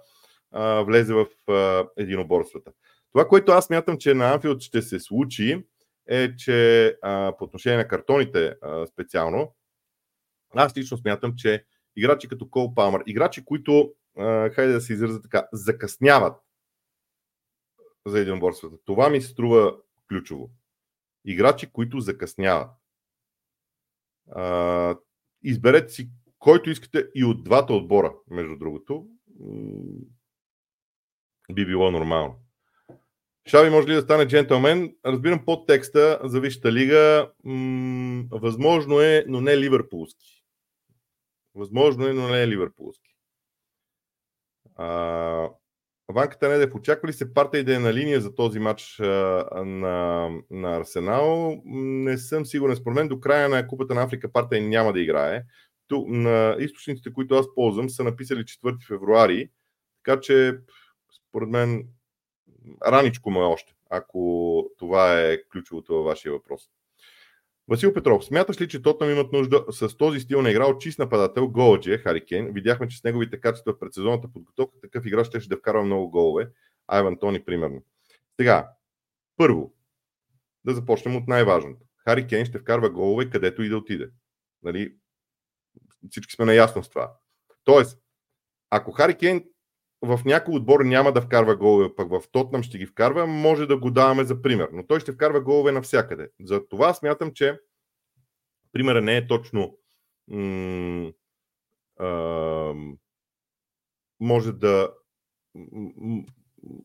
а, 0.51 0.83
влезе 0.83 1.15
в 1.15 1.27
а, 1.49 1.89
единоборствата. 1.97 2.73
Това, 3.13 3.29
което 3.29 3.53
аз 3.53 3.71
мятам, 3.71 3.99
че 3.99 4.15
на 4.15 4.33
Анфилд 4.33 4.61
ще 4.61 4.83
се 4.83 5.01
случи, 5.01 5.65
е, 6.09 6.37
че 6.37 6.87
а, 7.03 7.33
по 7.39 7.45
отношение 7.45 7.79
на 7.79 7.89
картоните 7.89 8.55
а, 8.63 8.87
специално, 8.87 9.55
аз 10.55 10.77
лично 10.77 10.97
смятам, 10.97 11.35
че 11.37 11.65
играчи 11.97 12.29
като 12.29 12.51
Кол 12.51 12.75
Палмър, 12.75 13.03
играчи, 13.07 13.45
които, 13.45 13.93
а, 14.19 14.51
хайде 14.51 14.73
да 14.73 14.81
се 14.81 14.93
изразя 14.93 15.23
така, 15.23 15.47
закъсняват 15.53 16.37
за 18.07 18.21
единоборствата, 18.21 18.77
това 18.85 19.09
ми 19.09 19.21
се 19.21 19.29
струва 19.29 19.77
ключово 20.09 20.51
играчи, 21.25 21.73
които 21.73 22.01
закъсняват. 22.01 22.71
А, 24.31 24.97
изберете 25.43 25.89
си 25.89 26.11
който 26.43 26.71
искате 26.71 27.09
и 27.15 27.25
от 27.25 27.45
двата 27.45 27.73
отбора, 27.73 28.15
между 28.31 28.57
другото. 28.57 29.07
Би 31.53 31.67
било 31.67 31.91
нормално. 31.91 32.41
Шави 33.47 33.71
може 33.71 33.89
ли 33.89 33.95
да 33.95 34.03
стане 34.03 34.27
джентълмен? 34.27 34.97
Разбирам 35.07 35.45
под 35.45 35.67
текста 35.67 36.21
за 36.25 36.41
Висшата 36.41 36.73
лига. 36.73 37.33
М- 37.45 38.25
възможно 38.31 39.01
е, 39.01 39.25
но 39.29 39.41
не 39.41 39.59
ливърпулски. 39.59 40.45
Възможно 41.55 42.07
е, 42.07 42.13
но 42.13 42.29
не 42.29 42.49
ливърпулски. 42.49 43.17
А, 44.75 45.49
Ванката 46.09 46.49
Недев, 46.49 46.75
очаква 46.75 47.09
ли 47.09 47.13
се 47.13 47.35
партия 47.35 47.65
да 47.65 47.77
е 47.77 47.79
на 47.79 47.95
линия 47.95 48.21
за 48.21 48.35
този 48.35 48.59
матч 48.59 48.99
на, 48.99 50.29
на 50.51 50.77
Арсенал? 50.77 51.61
Не 51.65 52.19
съм 52.19 52.47
сигурен. 52.47 52.77
Според 52.77 52.97
мен 52.97 53.09
до 53.09 53.21
края 53.21 53.49
на 53.49 53.67
Купата 53.67 53.95
на 53.95 54.03
Африка 54.03 54.33
партия 54.33 54.63
няма 54.63 54.93
да 54.93 55.01
играе. 55.01 55.43
Ту, 55.89 56.05
на 56.09 56.57
източниците, 56.59 57.13
които 57.13 57.35
аз 57.35 57.55
ползвам, 57.55 57.91
са 57.91 58.05
написали 58.05 58.41
4 58.41 58.87
февруари, 58.89 59.51
така 60.05 60.21
че 60.21 60.59
според 61.29 61.49
мен 61.49 61.89
раничко 62.87 63.31
му 63.31 63.41
е 63.41 63.45
още, 63.45 63.75
ако 63.91 64.71
това 64.79 65.21
е 65.21 65.43
ключовото 65.53 65.95
във 65.95 66.05
вашия 66.05 66.33
въпрос. 66.33 66.71
Васил 67.69 67.95
Петров, 67.95 68.25
смяташ 68.25 68.61
ли, 68.61 68.69
че 68.69 68.83
Тотнам 68.83 69.11
имат 69.11 69.33
нужда 69.33 69.65
с 69.71 69.97
този 69.97 70.21
стил 70.21 70.43
на 70.43 70.51
игра 70.51 70.67
от 70.67 70.81
чист 70.81 70.99
нападател, 70.99 71.49
Голджи, 71.49 71.99
Харикен? 71.99 72.53
Видяхме, 72.53 72.89
че 72.89 72.99
с 72.99 73.05
неговите 73.05 73.41
качества 73.41 73.73
в 73.73 73.79
предсезонната 73.79 74.29
подготовка 74.33 74.81
такъв 74.81 75.07
играч 75.07 75.27
ще, 75.27 75.41
ще 75.41 75.49
да 75.49 75.57
вкарва 75.57 75.85
много 75.85 76.11
голове. 76.11 76.51
Айван 76.87 77.19
Тони, 77.19 77.45
примерно. 77.45 77.83
Сега, 78.41 78.71
първо, 79.37 79.75
да 80.65 80.75
започнем 80.75 81.17
от 81.17 81.29
най-важното. 81.29 81.87
Хари 81.97 82.27
Кейн 82.27 82.45
ще 82.45 82.59
вкарва 82.59 82.91
голове 82.91 83.31
където 83.31 83.63
и 83.63 83.69
да 83.69 83.77
отиде. 83.77 84.11
Нали? 84.63 84.95
Всички 86.11 86.35
сме 86.35 86.45
наясно 86.45 86.85
с 86.85 86.89
това. 86.89 87.13
Тоест, 87.65 87.99
ако 88.71 88.93
Хари 88.93 89.15
Кейн 89.15 89.45
в 90.03 90.21
някой 90.25 90.55
отбор 90.55 90.81
няма 90.81 91.13
да 91.13 91.21
вкарва 91.21 91.57
голове, 91.57 91.95
пък 91.97 92.11
в 92.11 92.23
Тотнам 92.33 92.63
ще 92.63 92.79
ги 92.79 92.87
вкарва, 92.87 93.27
може 93.27 93.67
да 93.67 93.77
го 93.79 93.91
даваме 93.91 94.25
за 94.25 94.43
пример. 94.43 94.69
Но 94.73 94.87
той 94.87 95.01
ще 95.01 95.13
вкарва 95.13 95.41
голове 95.41 95.73
навсякъде. 95.73 96.29
За 96.41 96.69
това 96.69 96.95
смятам, 96.95 97.33
че 97.33 97.59
примера 98.73 99.01
не 99.01 99.17
е 99.17 99.27
точно 99.27 99.79
м- 100.29 101.13
а, 101.97 102.75
може 104.21 104.53
да 104.53 104.91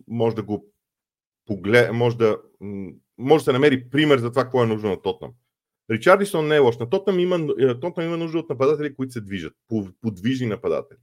може 0.08 0.36
да 0.36 0.44
го 0.44 0.74
поглед, 1.46 1.94
може 1.94 2.18
да 2.18 2.38
може 3.18 3.42
да 3.42 3.44
се 3.44 3.54
намери 3.54 3.90
пример 3.90 4.18
за 4.18 4.30
това, 4.30 4.44
какво 4.44 4.64
е 4.64 4.68
нужно 4.68 4.90
на 4.90 5.02
Тотнам. 5.02 5.32
Ричардисон 5.92 6.48
не 6.48 6.56
е 6.56 6.60
лош. 6.60 6.78
На 6.78 6.90
Тотнам 6.90 7.20
има, 7.20 7.48
Тотнам 7.82 8.06
има 8.06 8.18
нужда 8.18 8.40
от 8.40 8.50
нападатели, 8.50 8.96
които 8.96 9.14
се 9.14 9.22
движат. 9.22 9.54
Подвижни 10.02 10.48
нападатели. 10.48 10.98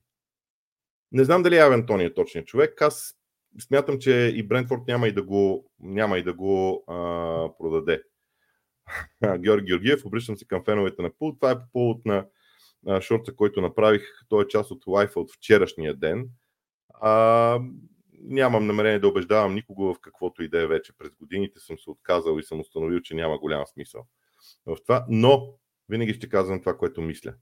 Не 1.15 1.25
знам 1.25 1.43
дали 1.43 1.57
Авен 1.57 1.87
Тони 1.87 2.05
е 2.05 2.15
точният 2.15 2.47
човек. 2.47 2.83
Аз 2.83 3.15
смятам, 3.61 3.99
че 3.99 4.33
и 4.35 4.43
Брентфорд 4.43 4.81
няма 4.89 5.09
и 5.09 5.13
да 5.13 5.23
го, 5.23 5.71
няма 5.81 6.19
и 6.19 6.23
да 6.23 6.35
го 6.35 6.85
а, 6.87 6.95
продаде. 7.59 8.03
Георги 9.39 9.67
Георгиев, 9.67 10.05
обръщам 10.05 10.37
се 10.37 10.47
към 10.47 10.65
феновете 10.65 11.03
на 11.03 11.11
Пул. 11.11 11.35
Това 11.35 11.51
е 11.51 11.59
по 11.59 11.67
повод 11.73 12.07
на 12.07 12.27
а, 12.87 13.01
шорта, 13.01 13.37
който 13.37 13.61
направих. 13.61 14.03
Той 14.29 14.45
е 14.45 14.49
част 14.49 14.71
от 14.71 14.87
лайфа 14.87 15.21
от 15.21 15.33
вчерашния 15.33 15.95
ден. 15.95 16.29
А, 17.01 17.61
нямам 18.13 18.67
намерение 18.67 18.99
да 18.99 19.09
убеждавам 19.09 19.55
никого 19.55 19.95
в 19.95 20.01
каквото 20.01 20.43
и 20.43 20.49
да 20.49 20.63
е 20.63 20.67
вече. 20.67 20.93
През 20.99 21.11
годините 21.11 21.61
съм 21.61 21.79
се 21.79 21.91
отказал 21.91 22.39
и 22.39 22.43
съм 22.43 22.61
установил, 22.61 23.01
че 23.01 23.15
няма 23.15 23.39
голям 23.39 23.67
смисъл 23.67 24.07
в 24.67 24.77
това. 24.87 25.07
Но 25.09 25.55
Винаги 25.89 26.15
ще 26.15 26.29
казвам 26.29 26.61
това, 26.61 26.77
което 26.77 27.03
мисля. 27.03 27.35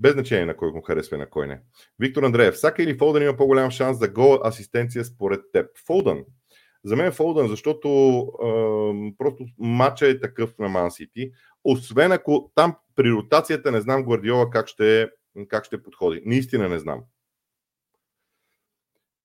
Без 0.00 0.12
значение 0.12 0.46
на 0.46 0.56
кой 0.56 0.70
го 0.70 0.80
харесва 0.80 1.16
и 1.16 1.20
на 1.20 1.30
кой 1.30 1.46
не. 1.46 1.60
Виктор 1.98 2.22
Андреев, 2.22 2.58
Сака 2.58 2.82
или 2.82 2.98
Фолдън 2.98 3.22
има 3.22 3.36
по-голям 3.36 3.70
шанс 3.70 3.98
за 3.98 4.08
гол 4.08 4.38
асистенция 4.44 5.04
според 5.04 5.40
теб? 5.52 5.66
Фолдън. 5.86 6.24
За 6.84 6.96
мен 6.96 7.12
Фолдън, 7.12 7.48
защото 7.48 7.88
е, 8.42 9.14
просто 9.18 9.44
матча 9.58 10.08
е 10.08 10.20
такъв 10.20 10.58
на 10.58 10.68
Ман 10.68 10.90
Сити. 10.90 11.30
Освен 11.64 12.12
ако 12.12 12.52
там 12.54 12.76
при 12.96 13.10
ротацията 13.10 13.72
не 13.72 13.80
знам 13.80 14.04
Гвардиола 14.04 14.50
как 14.50 14.68
ще, 14.68 15.10
как 15.48 15.64
ще 15.64 15.82
подходи. 15.82 16.22
Наистина 16.26 16.68
не 16.68 16.78
знам. 16.78 17.00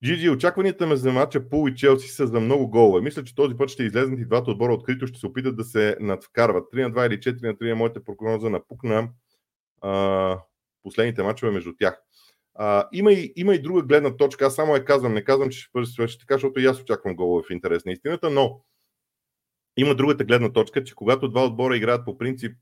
Джиджи, 0.04 0.30
очакванията 0.30 0.86
ме 0.86 0.96
за 0.96 1.12
матча 1.12 1.48
Пул 1.48 1.68
и 1.68 1.74
Челси 1.74 2.08
са 2.08 2.26
за 2.26 2.40
много 2.40 2.70
голове. 2.70 3.00
Мисля, 3.00 3.24
че 3.24 3.34
този 3.34 3.56
път 3.56 3.68
ще 3.68 3.82
излезнат 3.82 4.20
и 4.20 4.24
двата 4.24 4.50
отбора 4.50 4.74
открито, 4.74 5.06
ще 5.06 5.18
се 5.18 5.26
опитат 5.26 5.56
да 5.56 5.64
се 5.64 5.96
надвкарват. 6.00 6.64
3 6.72 6.82
на 6.82 6.90
2 6.90 7.06
или 7.06 7.18
4 7.18 7.42
на 7.42 7.54
3 7.54 7.70
е 7.70 7.74
моята 7.74 8.04
прогноза 8.04 8.50
напукна 8.50 9.08
а, 9.80 10.38
последните 10.86 11.22
мачове 11.22 11.52
между 11.52 11.72
тях. 11.78 12.02
А, 12.54 12.88
има, 12.92 13.12
и, 13.12 13.32
има 13.36 13.54
и 13.54 13.62
друга 13.62 13.82
гледна 13.82 14.16
точка. 14.16 14.46
Аз 14.46 14.54
само 14.54 14.74
я 14.74 14.84
казвам, 14.84 15.14
не 15.14 15.24
казвам, 15.24 15.50
че 15.50 15.58
ще 15.58 15.84
свърши 15.84 16.18
така, 16.18 16.34
защото 16.34 16.60
и 16.60 16.66
аз 16.66 16.80
очаквам 16.80 17.16
голове 17.16 17.42
в 17.48 17.52
интерес 17.52 17.84
на 17.84 17.92
истината, 17.92 18.30
но 18.30 18.60
има 19.76 19.94
другата 19.94 20.24
гледна 20.24 20.52
точка, 20.52 20.84
че 20.84 20.94
когато 20.94 21.28
два 21.28 21.44
отбора 21.44 21.76
играят 21.76 22.04
по 22.04 22.18
принцип 22.18 22.56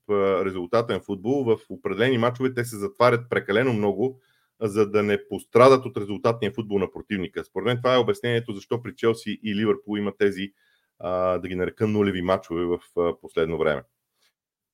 резултатен 0.45 1.01
футбол, 1.01 1.45
в 1.45 1.59
определени 1.69 2.19
мачове 2.19 2.55
те 2.55 2.65
се 2.65 2.77
затварят 2.77 3.31
прекалено 3.31 3.73
много, 3.73 4.21
за 4.61 4.91
да 4.91 5.03
не 5.03 5.29
пострадат 5.29 5.87
от 5.87 5.97
резултатния 5.97 6.53
футбол 6.53 6.79
на 6.79 6.91
противника. 6.91 7.45
Според 7.45 7.67
мен 7.67 7.77
това 7.77 7.95
е 7.95 7.99
обяснението 7.99 8.53
защо 8.53 8.83
при 8.83 8.95
Челси 8.97 9.41
и 9.43 9.55
Ливърпул 9.55 9.97
има 9.99 10.13
тези, 10.19 10.53
да 11.41 11.49
ги 11.49 11.55
нарека, 11.55 11.87
нулеви 11.87 12.23
мачове 12.23 12.65
в 12.65 12.79
последно 13.21 13.59
време. 13.59 13.83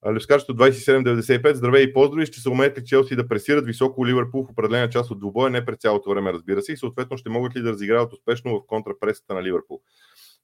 Левскарството 0.07 0.63
2795, 0.63 1.53
здравей 1.53 1.83
и 1.83 1.93
поздрави. 1.93 2.27
Ще 2.27 2.41
се 2.41 2.49
умеят 2.49 2.79
ли 2.79 2.85
Челси 2.85 3.17
да 3.17 3.29
пресират 3.29 3.67
високо 3.67 4.07
Ливърпул 4.07 4.45
в 4.45 4.51
определена 4.51 4.91
част 4.91 5.11
от 5.11 5.21
двубоя, 5.21 5.51
не 5.51 5.65
през 5.65 5.79
цялото 5.79 6.11
време, 6.11 6.33
разбира 6.33 6.63
се, 6.63 6.73
и 6.73 6.77
съответно 6.77 7.17
ще 7.17 7.31
могат 7.31 7.57
ли 7.57 7.63
да 7.63 7.71
разиграват 7.73 8.13
успешно 8.13 8.59
в 8.59 8.67
контрапресата 8.67 9.35
на 9.35 9.43
Ливърпул. 9.43 9.81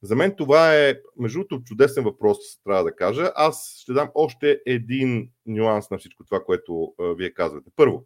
За 0.01 0.15
мен 0.15 0.35
това 0.37 0.75
е, 0.75 0.95
между 1.19 1.39
другото, 1.39 1.63
чудесен 1.63 2.03
въпрос, 2.03 2.37
трябва 2.63 2.83
да 2.83 2.95
кажа. 2.95 3.31
Аз 3.35 3.77
ще 3.81 3.93
дам 3.93 4.09
още 4.15 4.61
един 4.65 5.29
нюанс 5.45 5.89
на 5.89 5.97
всичко 5.97 6.23
това, 6.25 6.43
което 6.43 6.93
а, 6.99 7.13
вие 7.13 7.33
казвате. 7.33 7.71
Първо, 7.75 8.05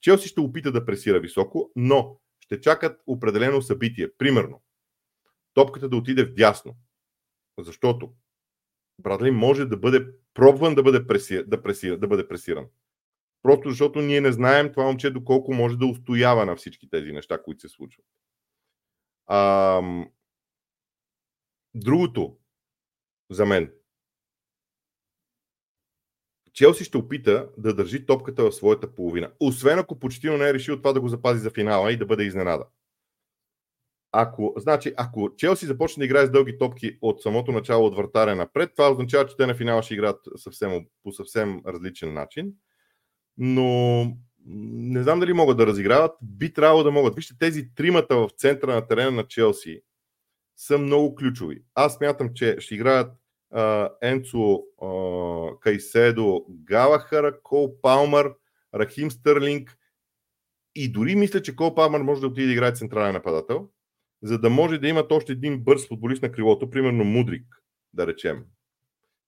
Челси 0.00 0.28
ще 0.28 0.40
опита 0.40 0.72
да 0.72 0.86
пресира 0.86 1.20
високо, 1.20 1.70
но 1.76 2.16
ще 2.40 2.60
чакат 2.60 3.00
определено 3.06 3.62
събитие. 3.62 4.08
Примерно, 4.18 4.62
топката 5.54 5.88
да 5.88 5.96
отиде 5.96 6.24
в 6.24 6.34
дясно, 6.34 6.74
защото 7.58 8.12
Брадли 8.98 9.30
може 9.30 9.64
да 9.64 9.76
бъде 9.76 10.06
пробван 10.34 10.74
да 10.74 10.82
бъде, 10.82 11.06
преси, 11.06 11.44
да, 11.46 11.62
преси, 11.62 11.96
да 11.96 12.08
бъде 12.08 12.28
пресиран. 12.28 12.66
Просто 13.42 13.68
защото 13.68 14.00
ние 14.00 14.20
не 14.20 14.32
знаем 14.32 14.72
това 14.72 14.84
момче 14.84 15.10
доколко 15.10 15.54
може 15.54 15.76
да 15.76 15.86
устоява 15.86 16.46
на 16.46 16.56
всички 16.56 16.90
тези 16.90 17.12
неща, 17.12 17.42
които 17.42 17.60
се 17.60 17.68
случват. 17.68 18.06
А, 19.26 19.80
другото 21.74 22.36
за 23.30 23.46
мен. 23.46 23.72
Челси 26.52 26.84
ще 26.84 26.96
опита 26.96 27.50
да 27.58 27.74
държи 27.74 28.06
топката 28.06 28.42
в 28.44 28.52
своята 28.52 28.94
половина. 28.94 29.32
Освен 29.40 29.78
ако 29.78 29.98
почти 29.98 30.30
не 30.30 30.48
е 30.48 30.54
решил 30.54 30.76
това 30.76 30.92
да 30.92 31.00
го 31.00 31.08
запази 31.08 31.40
за 31.40 31.50
финала 31.50 31.92
и 31.92 31.96
да 31.96 32.06
бъде 32.06 32.24
изненада. 32.24 32.66
Ако, 34.16 34.54
значи, 34.56 34.92
ако 34.96 35.36
Челси 35.36 35.66
започне 35.66 36.00
да 36.00 36.04
играе 36.04 36.26
с 36.26 36.30
дълги 36.30 36.58
топки 36.58 36.98
от 37.02 37.22
самото 37.22 37.52
начало 37.52 37.86
от 37.86 37.96
вратаря 37.96 38.36
напред, 38.36 38.70
това 38.76 38.90
означава, 38.90 39.26
че 39.26 39.36
те 39.36 39.46
на 39.46 39.54
финала 39.54 39.82
ще 39.82 39.94
играят 39.94 40.20
съвсем, 40.36 40.86
по 41.02 41.12
съвсем 41.12 41.60
различен 41.66 42.14
начин. 42.14 42.52
Но 43.38 44.02
не 44.46 45.02
знам 45.02 45.20
дали 45.20 45.32
могат 45.32 45.56
да 45.56 45.66
разиграват. 45.66 46.12
Би 46.22 46.52
трябвало 46.52 46.82
да 46.82 46.90
могат. 46.90 47.14
Вижте, 47.14 47.34
тези 47.38 47.74
тримата 47.74 48.16
в 48.16 48.30
центъра 48.36 48.74
на 48.74 48.86
терена 48.86 49.10
на 49.10 49.26
Челси 49.26 49.80
са 50.56 50.78
много 50.78 51.14
ключови. 51.14 51.62
Аз 51.74 51.94
смятам, 51.94 52.30
че 52.34 52.56
ще 52.58 52.74
играят 52.74 53.12
uh, 53.54 53.90
Енцо, 54.02 54.62
uh, 54.82 55.58
Кайседо, 55.58 56.46
Галахара, 56.50 57.42
Кол 57.42 57.80
Палмър, 57.82 58.34
Рахим 58.74 59.10
Стърлинг 59.10 59.76
и 60.74 60.92
дори 60.92 61.16
мисля, 61.16 61.42
че 61.42 61.56
Кол 61.56 61.74
Палмър 61.74 62.00
може 62.00 62.20
да 62.20 62.26
отиде 62.26 62.46
да 62.46 62.52
играе 62.52 62.72
централен 62.72 63.12
нападател 63.12 63.68
за 64.24 64.38
да 64.38 64.50
може 64.50 64.78
да 64.78 64.88
имат 64.88 65.12
още 65.12 65.32
един 65.32 65.60
бърз 65.60 65.88
футболист 65.88 66.22
на 66.22 66.32
крилото, 66.32 66.70
примерно 66.70 67.04
Мудрик, 67.04 67.62
да 67.92 68.06
речем. 68.06 68.44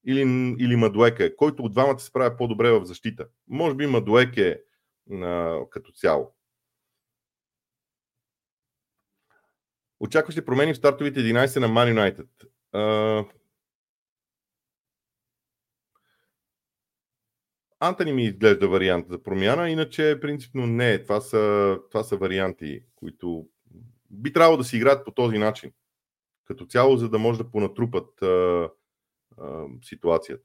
Или, 0.06 0.20
или 0.58 0.76
Мадуеке, 0.76 1.36
който 1.36 1.62
от 1.62 1.72
двамата 1.72 1.98
се 1.98 2.06
справя 2.06 2.36
по-добре 2.36 2.70
в 2.70 2.84
защита. 2.84 3.28
Може 3.48 3.74
би 3.74 3.86
Мадуеке 3.86 4.60
а, 5.12 5.60
като 5.70 5.92
цяло. 5.92 6.34
Очакваш 10.00 10.36
ли 10.36 10.44
промени 10.44 10.74
в 10.74 10.76
стартовите 10.76 11.20
11 11.20 11.60
на 11.60 11.68
Man 11.68 11.94
United? 11.94 12.28
Uh, 12.74 13.28
Антони 17.80 18.12
ми 18.12 18.24
изглежда 18.24 18.68
вариант 18.68 19.06
за 19.08 19.22
промяна, 19.22 19.70
иначе 19.70 20.18
принципно 20.20 20.66
не. 20.66 21.02
Това 21.02 21.20
са, 21.20 21.78
това 21.90 22.04
са 22.04 22.16
варианти, 22.16 22.82
които 22.94 23.48
би 24.10 24.32
трябвало 24.32 24.56
да 24.56 24.64
си 24.64 24.76
играят 24.76 25.04
по 25.04 25.10
този 25.10 25.38
начин. 25.38 25.72
Като 26.44 26.66
цяло, 26.66 26.96
за 26.96 27.08
да 27.08 27.18
може 27.18 27.38
да 27.38 27.50
понатрупат 27.50 28.22
а, 28.22 28.68
а, 29.38 29.64
ситуацията. 29.82 30.44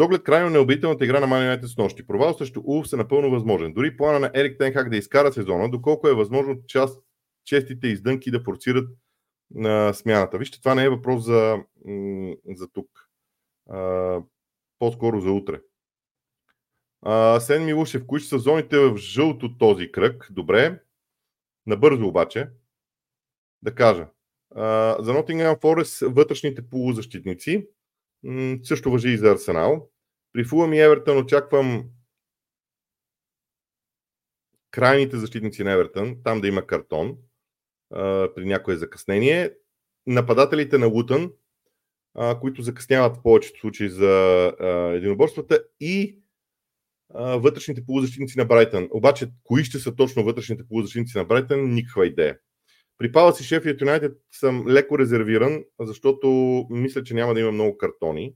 С 0.00 0.02
оглед 0.02 0.22
крайно 0.22 0.50
необителната 0.50 1.04
игра 1.04 1.20
на 1.20 1.26
Man 1.26 1.66
с 1.66 1.76
нощи, 1.76 2.06
провал 2.06 2.34
срещу 2.34 2.62
Улф 2.64 2.92
е 2.92 2.96
напълно 2.96 3.30
възможен. 3.30 3.72
Дори 3.72 3.96
плана 3.96 4.20
на 4.20 4.30
Ерик 4.34 4.58
Тенхак 4.58 4.90
да 4.90 4.96
изкара 4.96 5.32
сезона, 5.32 5.70
доколко 5.70 6.08
е 6.08 6.14
възможно 6.14 6.66
част, 6.66 7.02
честите 7.44 7.88
издънки 7.88 8.30
да 8.30 8.42
форцират 8.42 8.88
на 9.50 9.92
смяната. 9.92 10.38
Вижте, 10.38 10.58
това 10.58 10.74
не 10.74 10.84
е 10.84 10.90
въпрос 10.90 11.24
за, 11.24 11.58
за 12.54 12.68
тук. 12.72 13.08
А, 13.70 14.18
по-скоро 14.78 15.20
за 15.20 15.30
утре. 15.30 15.60
А, 17.02 17.40
Сен 17.40 17.64
Милушев, 17.64 18.06
кои 18.06 18.20
са 18.20 18.38
зоните 18.38 18.78
в 18.78 18.96
жълто 18.96 19.58
този 19.58 19.92
кръг? 19.92 20.28
Добре. 20.30 20.80
Набързо 21.66 22.06
обаче 22.06 22.48
да 23.62 23.74
кажа. 23.74 24.08
За 24.98 25.12
Nottingham 25.12 25.60
Forest 25.60 26.12
вътрешните 26.12 26.68
полузащитници 26.68 27.66
също 28.62 28.90
въжи 28.90 29.08
и 29.08 29.16
за 29.16 29.30
Арсенал. 29.30 29.90
При 30.32 30.44
Фулъм 30.44 30.72
и 30.72 30.80
Евертън 30.80 31.18
очаквам 31.18 31.84
крайните 34.70 35.16
защитници 35.16 35.64
на 35.64 35.72
Евертън, 35.72 36.16
там 36.24 36.40
да 36.40 36.48
има 36.48 36.66
картон 36.66 37.16
при 38.34 38.44
някое 38.44 38.76
закъснение. 38.76 39.54
Нападателите 40.06 40.78
на 40.78 40.86
Лутън, 40.86 41.32
които 42.40 42.62
закъсняват 42.62 43.16
в 43.16 43.22
повечето 43.22 43.60
случаи 43.60 43.88
за 43.88 44.44
единоборствата 44.96 45.64
и 45.80 46.18
вътрешните 47.14 47.86
полузащитници 47.86 48.38
на 48.38 48.44
Брайтън. 48.44 48.88
Обаче, 48.90 49.30
кои 49.44 49.64
ще 49.64 49.78
са 49.78 49.96
точно 49.96 50.24
вътрешните 50.24 50.68
полузащитници 50.68 51.18
на 51.18 51.24
Брайтън, 51.24 51.74
никаква 51.74 52.06
идея. 52.06 52.38
При 53.00 53.12
Палас 53.12 53.40
и 53.40 53.44
Шефият 53.44 53.80
Юнайтед 53.80 54.18
съм 54.30 54.68
леко 54.68 54.98
резервиран, 54.98 55.64
защото 55.80 56.28
мисля, 56.70 57.02
че 57.02 57.14
няма 57.14 57.34
да 57.34 57.40
има 57.40 57.52
много 57.52 57.78
картони. 57.78 58.34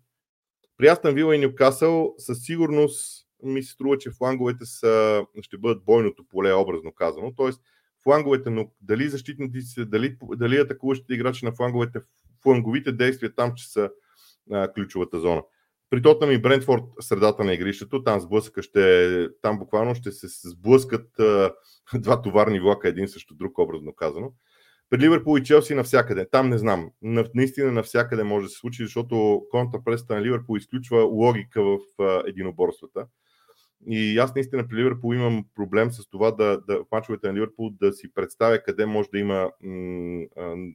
При 0.77 0.87
Астан 0.88 1.14
Вила 1.14 1.37
и 1.37 1.38
Нюкасъл 1.38 2.14
със 2.18 2.38
сигурност 2.38 3.27
ми 3.42 3.62
се 3.62 3.72
струва, 3.72 3.98
че 3.98 4.11
фланговете 4.11 4.64
са, 4.64 5.24
ще 5.40 5.59
бъдат 5.59 5.85
бойното 5.85 6.24
поле, 6.29 6.53
образно 6.53 6.92
казано. 6.92 7.33
Тоест, 7.37 7.61
фланговете, 8.03 8.50
но 8.50 8.70
дали 8.81 9.09
защитниците, 9.09 9.85
дали, 9.85 10.16
дали 10.37 10.57
атакуващите 10.57 11.14
играчи 11.14 11.44
на 11.44 11.53
фланговете, 11.53 12.00
фланговите 12.42 12.92
действия 12.92 13.35
там, 13.35 13.53
че 13.57 13.68
са 13.68 13.90
а, 14.53 14.72
ключовата 14.72 15.20
зона. 15.20 15.42
При 15.90 16.03
Тотнам 16.03 16.31
и 16.31 16.38
Брентфорд 16.38 16.85
средата 17.00 17.44
на 17.44 17.55
игрището, 17.55 18.03
там 18.03 18.20
сблъска 18.20 18.62
ще, 18.62 19.29
там 19.42 19.59
буквално 19.59 19.94
ще 19.94 20.12
се 20.12 20.48
сблъскат 20.48 21.18
а, 21.18 21.55
два 21.94 22.22
товарни 22.22 22.61
влака 22.61 22.88
един 22.88 23.09
срещу 23.09 23.35
друг, 23.35 23.59
образно 23.59 23.94
казано. 23.94 24.33
При 24.90 24.99
Ливърпул 24.99 25.38
и 25.38 25.44
Челси 25.44 25.75
навсякъде. 25.75 26.29
Там 26.31 26.49
не 26.49 26.59
знам. 26.59 26.90
Наистина 27.35 27.73
навсякъде 27.73 28.25
може 28.25 28.44
да 28.44 28.51
се 28.51 28.59
случи, 28.59 28.83
защото 28.83 29.42
контрапреста 29.51 30.14
на 30.14 30.23
Ливърпул 30.23 30.57
изключва 30.57 31.03
логика 31.03 31.62
в 31.62 31.79
единоборствата. 32.27 33.07
И 33.87 34.18
аз 34.18 34.35
наистина 34.35 34.68
при 34.68 34.77
Ливърпул 34.77 35.14
имам 35.14 35.44
проблем 35.55 35.90
с 35.90 36.09
това 36.09 36.31
да, 36.31 36.61
да 36.68 36.79
в 36.79 36.87
мачовете 36.92 37.27
на 37.29 37.35
Ливърпул 37.35 37.70
да 37.70 37.92
си 37.92 38.12
представя 38.14 38.62
къде 38.62 38.87
може 38.87 39.09
да 39.12 39.18
има 39.18 39.51
м- 39.61 40.27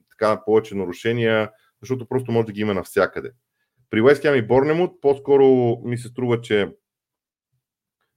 така 0.10 0.41
повече 0.45 0.76
нарушения, 0.76 1.52
защото 1.82 2.08
просто 2.08 2.32
може 2.32 2.45
да 2.45 2.52
ги 2.52 2.62
има 2.62 2.74
навсякъде. 2.74 3.32
При 3.89 4.02
Уест 4.02 4.24
и 4.24 4.41
Борнемут 4.41 5.02
по-скоро 5.02 5.78
ми 5.84 5.98
се 5.98 6.08
струва, 6.08 6.41
че 6.41 6.76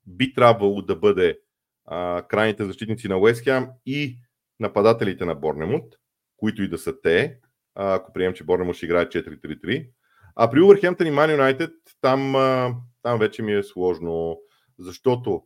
би 0.06 0.34
трябвало 0.34 0.82
да 0.82 0.96
бъде 0.96 1.38
а, 1.84 2.22
крайните 2.28 2.64
защитници 2.64 3.08
на 3.08 3.18
Уест 3.18 3.48
и 3.86 4.18
нападателите 4.60 5.24
на 5.24 5.34
Борнемут, 5.34 5.94
които 6.36 6.62
и 6.62 6.68
да 6.68 6.78
са 6.78 7.00
те, 7.00 7.38
ако 7.74 8.12
приемем, 8.12 8.34
че 8.34 8.44
Борнемут 8.44 8.76
ще 8.76 8.86
играе 8.86 9.06
4-3-3, 9.06 9.90
А 10.34 10.50
при 10.50 10.60
Увърхемптън 10.60 11.06
и 11.06 11.10
Ман 11.10 11.30
Юнайтед 11.30 11.74
там, 12.00 12.32
там 13.02 13.18
вече 13.18 13.42
ми 13.42 13.54
е 13.54 13.62
сложно, 13.62 14.40
защото 14.78 15.42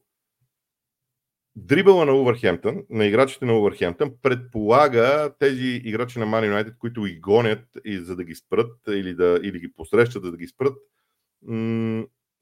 дрибъла 1.57 2.05
на 2.05 2.15
Увърхемптън, 2.15 2.85
на 2.91 3.05
играчите 3.05 3.45
на 3.45 3.59
Увърхемптън, 3.59 4.13
предполага 4.23 5.35
тези 5.39 5.81
играчи 5.85 6.19
на 6.19 6.27
Ман 6.27 6.45
Юнайтед, 6.45 6.79
които 6.79 7.03
ги 7.03 7.21
гонят 7.21 7.65
и 7.85 7.99
за 7.99 8.17
да 8.17 8.25
ги 8.25 8.35
спрат 8.35 8.77
или, 8.89 9.15
да, 9.15 9.41
или 9.43 9.61
ги 9.61 9.73
посрещат, 9.73 10.23
за 10.23 10.31
да 10.31 10.37
ги 10.37 10.47
спрат, 10.47 10.77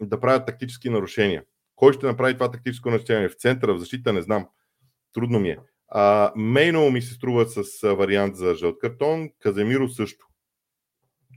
да 0.00 0.20
правят 0.20 0.46
тактически 0.46 0.90
нарушения. 0.90 1.44
Кой 1.76 1.92
ще 1.92 2.06
направи 2.06 2.34
това 2.34 2.50
тактическо 2.50 2.90
нарушение? 2.90 3.28
В 3.28 3.34
центъра, 3.34 3.74
в 3.74 3.78
защита, 3.78 4.12
не 4.12 4.22
знам. 4.22 4.48
Трудно 5.12 5.40
ми 5.40 5.50
е. 5.50 5.58
Мейно 6.36 6.90
ми 6.90 7.02
се 7.02 7.14
струва 7.14 7.46
с 7.48 7.94
вариант 7.94 8.36
за 8.36 8.54
жълт 8.54 8.78
картон, 8.78 9.30
Каземиро 9.38 9.88
също. 9.88 10.26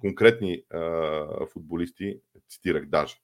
Конкретни 0.01 0.63
а, 0.73 1.45
футболисти 1.53 2.19
цитирах 2.49 2.85
даже. 2.85 3.15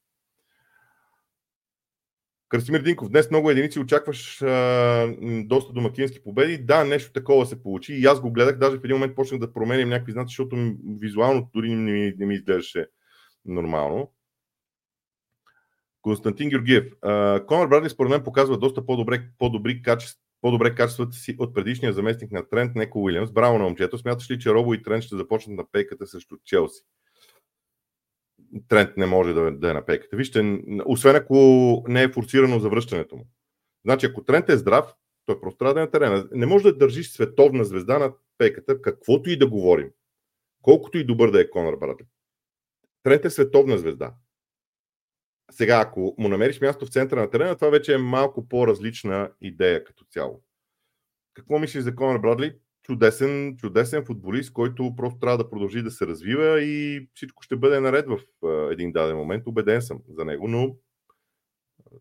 Красимир 2.49 2.81
Динков, 2.81 3.09
днес 3.09 3.29
много 3.29 3.49
единици 3.49 3.79
очакваш 3.79 4.41
а, 4.41 5.15
доста 5.43 5.73
домакински 5.73 6.23
победи. 6.23 6.57
Да, 6.57 6.83
нещо 6.83 7.11
такова 7.11 7.45
се 7.45 7.63
получи 7.63 7.93
и 7.93 8.05
аз 8.05 8.21
го 8.21 8.31
гледах, 8.31 8.57
даже 8.57 8.77
в 8.77 8.83
един 8.83 8.95
момент 8.95 9.15
почнах 9.15 9.39
да 9.39 9.53
променям 9.53 9.89
някакви 9.89 10.11
знаци, 10.11 10.31
защото 10.31 10.75
визуално 10.99 11.49
дори 11.53 11.75
не 11.75 11.91
ми, 11.91 12.13
не 12.17 12.25
ми 12.25 12.35
изглеждаше 12.35 12.87
нормално. 13.45 14.11
Константин 16.01 16.49
Георгиев. 16.49 16.85
Конор 17.47 17.67
Брадли 17.67 17.89
според 17.89 18.09
мен 18.09 18.23
показва 18.23 18.57
доста 18.57 18.85
по-добре, 18.85 19.29
по-добри 19.37 19.81
качества, 19.81 20.22
по-добре 20.43 20.75
качествата 20.75 21.17
си 21.17 21.35
от 21.39 21.53
предишния 21.55 21.93
заместник 21.93 22.31
на 22.31 22.49
Трент 22.49 22.75
Неко 22.75 23.03
Уилямс. 23.03 23.31
Браво 23.31 23.57
на 23.57 23.63
момчето. 23.63 23.97
Смяташ 23.97 24.31
ли, 24.31 24.39
че 24.39 24.53
Робо 24.53 24.73
и 24.73 24.83
Трент 24.83 25.03
ще 25.03 25.15
започнат 25.15 25.57
на 25.57 25.65
пейката 25.71 26.07
срещу 26.07 26.37
Челси? 26.45 26.83
Трент 28.67 28.97
не 28.97 29.05
може 29.05 29.33
да, 29.33 29.51
да 29.51 29.69
е 29.69 29.73
на 29.73 29.85
пейката. 29.85 30.15
Вижте, 30.15 30.61
освен 30.85 31.15
ако 31.15 31.35
не 31.87 32.03
е 32.03 32.11
форсирано 32.11 32.59
завръщането 32.59 33.15
му. 33.15 33.27
Значи, 33.85 34.05
ако 34.05 34.23
Трент 34.23 34.49
е 34.49 34.57
здрав, 34.57 34.95
той 35.25 35.41
просто 35.41 35.57
трябва 35.57 35.73
да 35.73 35.79
е 35.79 35.83
на 35.83 35.91
терена. 35.91 36.27
Не 36.31 36.45
може 36.45 36.63
да 36.63 36.77
държиш 36.77 37.11
световна 37.11 37.65
звезда 37.65 37.99
на 37.99 38.13
пейката, 38.37 38.81
каквото 38.81 39.29
и 39.29 39.37
да 39.37 39.47
говорим. 39.47 39.89
Колкото 40.61 40.97
и 40.97 41.03
добър 41.03 41.31
да 41.31 41.41
е 41.41 41.49
Конор 41.49 41.77
Брадли. 41.77 42.05
Трент 43.03 43.25
е 43.25 43.29
световна 43.29 43.77
звезда. 43.77 44.13
Сега, 45.51 45.79
ако 45.79 46.15
му 46.17 46.27
намериш 46.27 46.61
място 46.61 46.85
в 46.85 46.89
центъра 46.89 47.21
на 47.21 47.29
терена, 47.29 47.55
това 47.55 47.69
вече 47.69 47.93
е 47.93 47.97
малко 47.97 48.47
по-различна 48.47 49.31
идея 49.41 49.83
като 49.83 50.05
цяло. 50.05 50.43
Какво 51.33 51.59
мислиш 51.59 51.83
за 51.83 51.95
Конор 51.95 52.19
Брадли? 52.19 52.55
Чудесен, 52.83 53.57
чудесен 53.57 54.05
футболист, 54.05 54.53
който 54.53 54.95
просто 54.95 55.19
трябва 55.19 55.37
да 55.37 55.49
продължи 55.49 55.83
да 55.83 55.91
се 55.91 56.07
развива 56.07 56.61
и 56.61 57.07
всичко 57.13 57.43
ще 57.43 57.55
бъде 57.55 57.79
наред 57.79 58.05
в 58.07 58.19
един 58.71 58.91
даден 58.91 59.17
момент. 59.17 59.47
Убеден 59.47 59.81
съм 59.81 59.99
за 60.09 60.25
него, 60.25 60.47
но 60.47 60.75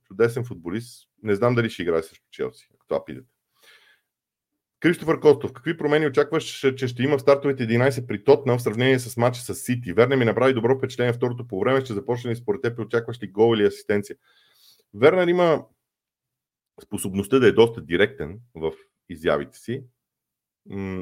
чудесен 0.05 0.45
футболист. 0.45 1.09
Не 1.23 1.35
знам 1.35 1.55
дали 1.55 1.71
ще 1.71 1.83
играе 1.83 2.03
срещу 2.03 2.27
Челси, 2.31 2.69
ако 2.75 2.87
това 2.87 3.05
питате. 3.05 3.32
Кристофър 4.83 5.21
Костов, 5.21 5.53
какви 5.53 5.77
промени 5.77 6.07
очакваш, 6.07 6.45
че 6.77 6.89
ще 6.89 7.03
има 7.03 7.19
в 7.19 7.21
стартовите 7.21 7.67
11 7.67 8.07
при 8.07 8.25
Тотнам 8.25 8.59
в 8.59 8.63
сравнение 8.63 8.99
с 8.99 9.17
матча 9.17 9.41
с 9.41 9.55
Сити? 9.55 9.93
Верне 9.93 10.17
ми 10.17 10.25
направи 10.25 10.55
добро 10.55 10.79
впечатление 10.79 11.13
второто 11.13 11.47
по 11.47 11.61
време, 11.61 11.81
ще 11.81 11.95
започне 11.95 12.31
ли 12.31 12.37
според 12.37 12.63
теб 12.63 12.79
и 12.79 12.83
очакваш 12.83 13.23
ли 13.23 13.29
гол 13.29 13.55
или 13.57 13.65
асистенция? 13.65 14.17
Вернер 14.95 15.27
има 15.27 15.65
способността 16.83 17.39
да 17.39 17.49
е 17.49 17.53
доста 17.53 17.81
директен 17.81 18.41
в 18.55 18.73
изявите 19.09 19.59
си. 19.59 19.85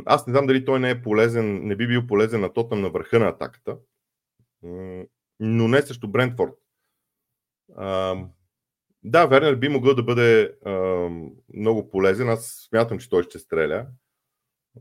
Аз 0.07 0.27
не 0.27 0.31
знам 0.33 0.47
дали 0.47 0.65
той 0.65 0.81
не 0.81 0.91
е 0.91 1.03
полезен, 1.03 1.67
не 1.67 1.77
би 1.77 1.87
бил 1.87 2.07
полезен 2.07 2.41
на 2.41 2.53
Тотнам 2.53 2.81
на 2.81 2.91
върха 2.91 3.19
на 3.19 3.29
атаката, 3.29 3.79
но 5.41 5.69
не 5.69 5.83
срещу 5.83 6.09
Брентфорд. 6.09 6.55
Да, 9.03 9.27
Вернер 9.27 9.57
би 9.57 9.69
могъл 9.69 9.95
да 9.95 10.03
бъде 10.03 10.57
а, 10.65 10.73
много 11.55 11.91
полезен. 11.91 12.29
Аз 12.29 12.67
смятам, 12.69 12.99
че 12.99 13.11
той 13.11 13.23
ще 13.23 13.39
стреля 13.39 13.87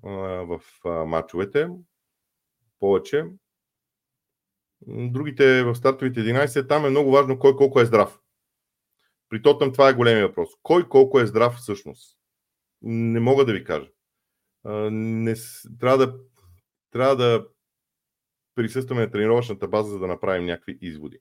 а, 0.04 0.10
в 0.46 0.62
а, 0.86 0.90
матчовете. 0.90 1.70
Повече. 2.80 3.26
Другите 4.88 5.64
в 5.64 5.76
стартовите 5.76 6.20
11, 6.20 6.68
там 6.68 6.86
е 6.86 6.90
много 6.90 7.12
важно 7.12 7.40
кой 7.40 7.56
колко 7.56 7.80
е 7.80 7.86
здрав. 7.86 8.20
При 9.30 9.42
Тотъм 9.42 9.72
това 9.72 9.90
е 9.90 9.94
големия 9.94 10.28
въпрос. 10.28 10.50
Кой 10.64 10.90
колко 10.90 11.20
е 11.20 11.26
здрав 11.26 11.54
всъщност? 11.54 12.18
Не 12.82 13.20
мога 13.20 13.46
да 13.46 13.54
ви 13.54 13.64
кажа. 13.64 13.90
А, 14.64 14.90
не, 14.92 15.36
трябва, 15.80 16.08
да, 16.08 16.20
трябва 16.92 17.16
да 17.16 17.48
присъстваме 18.56 19.02
на 19.02 19.12
тренировъчната 19.12 19.68
база, 19.68 19.90
за 19.92 20.00
да 20.00 20.08
направим 20.08 20.46
някакви 20.46 20.78
изводи. 20.82 21.20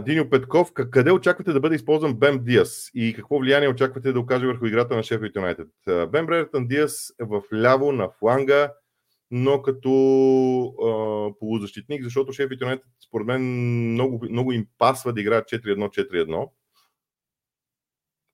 Диньо 0.00 0.30
Петков, 0.30 0.72
къде 0.72 1.12
очаквате 1.12 1.52
да 1.52 1.60
бъде 1.60 1.74
използван 1.74 2.14
Бем 2.14 2.44
Диас 2.44 2.90
и 2.94 3.14
какво 3.14 3.38
влияние 3.38 3.68
очаквате 3.68 4.12
да 4.12 4.20
окаже 4.20 4.46
върху 4.46 4.66
играта 4.66 4.96
на 4.96 5.02
Шеф 5.02 5.20
Юнайтед? 5.36 5.68
Бем 5.86 6.26
Брертън 6.26 6.66
Диас 6.66 7.12
е 7.20 7.24
в 7.24 7.42
ляво 7.54 7.92
на 7.92 8.08
фланга, 8.18 8.72
но 9.30 9.62
като 9.62 9.90
а, 10.64 11.38
полузащитник, 11.38 12.04
защото 12.04 12.32
Шеф 12.32 12.50
Юнайтед 12.60 12.86
според 13.06 13.26
мен 13.26 13.42
много, 13.92 14.26
много 14.30 14.52
им 14.52 14.66
пасва 14.78 15.12
да 15.12 15.20
играят 15.20 15.48
4-1-4-1. 15.48 16.48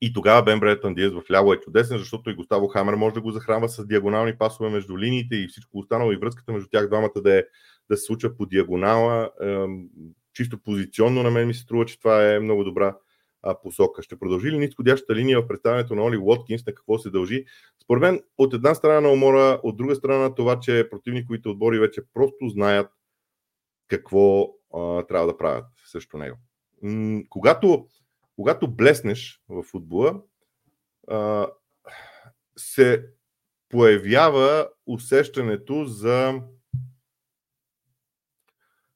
И 0.01 0.13
тогава 0.13 0.43
Бен 0.43 0.61
Бреттън 0.61 0.95
Диас 0.95 1.13
в 1.13 1.31
ляво 1.31 1.53
е 1.53 1.61
чудесен, 1.61 1.99
защото 1.99 2.31
и 2.31 2.35
Густаво 2.35 2.69
Хамер 2.69 2.95
може 2.95 3.15
да 3.15 3.21
го 3.21 3.31
захранва 3.31 3.69
с 3.69 3.87
диагонални 3.87 4.39
пасове 4.39 4.71
между 4.71 4.99
линиите 4.99 5.37
и 5.37 5.49
всичко 5.49 5.79
останало 5.79 6.13
и 6.13 6.17
връзката 6.17 6.53
между 6.53 6.69
тях 6.69 6.89
двамата 6.89 7.11
да, 7.17 7.39
е, 7.39 7.45
да 7.91 7.97
се 7.97 8.05
случва 8.05 8.37
по 8.37 8.47
диагонала 8.47 9.31
чисто 10.39 10.59
позиционно 10.59 11.23
на 11.23 11.31
мен 11.31 11.47
ми 11.47 11.55
се 11.55 11.61
струва, 11.61 11.87
че 11.87 11.99
това 11.99 12.33
е 12.35 12.41
много 12.41 12.65
добра 12.65 12.97
а, 13.43 13.61
посока. 13.61 14.03
Ще 14.03 14.19
продължи 14.19 14.51
ли 14.51 14.59
нисходящата 14.59 15.15
линия 15.15 15.43
в 15.43 15.49
представянето 15.49 15.95
на 15.95 16.03
Оли 16.03 16.17
Уоткинс, 16.17 16.67
на 16.67 16.75
какво 16.75 16.99
се 16.99 17.11
дължи? 17.11 17.45
Според 17.83 18.01
мен, 18.01 18.23
от 18.39 18.55
една 18.55 18.75
страна 18.75 19.01
на 19.01 19.13
умора, 19.13 19.61
от 19.63 19.77
друга 19.77 19.95
страна 19.95 20.35
това, 20.35 20.61
че 20.61 20.89
противниковите 20.91 21.49
отбори 21.49 21.79
вече 21.79 22.03
просто 22.15 22.49
знаят 22.49 22.91
какво 23.89 24.43
а, 24.75 25.03
трябва 25.03 25.27
да 25.27 25.37
правят 25.37 25.67
срещу 25.85 26.19
него. 26.19 26.37
М- 26.83 27.23
когато, 27.29 27.87
когато 28.37 28.69
блеснеш 28.69 29.43
в 29.49 29.63
футбола, 29.63 30.23
а, 31.09 31.49
се 32.57 33.07
появява 33.69 34.69
усещането 34.87 35.85
за 35.85 36.41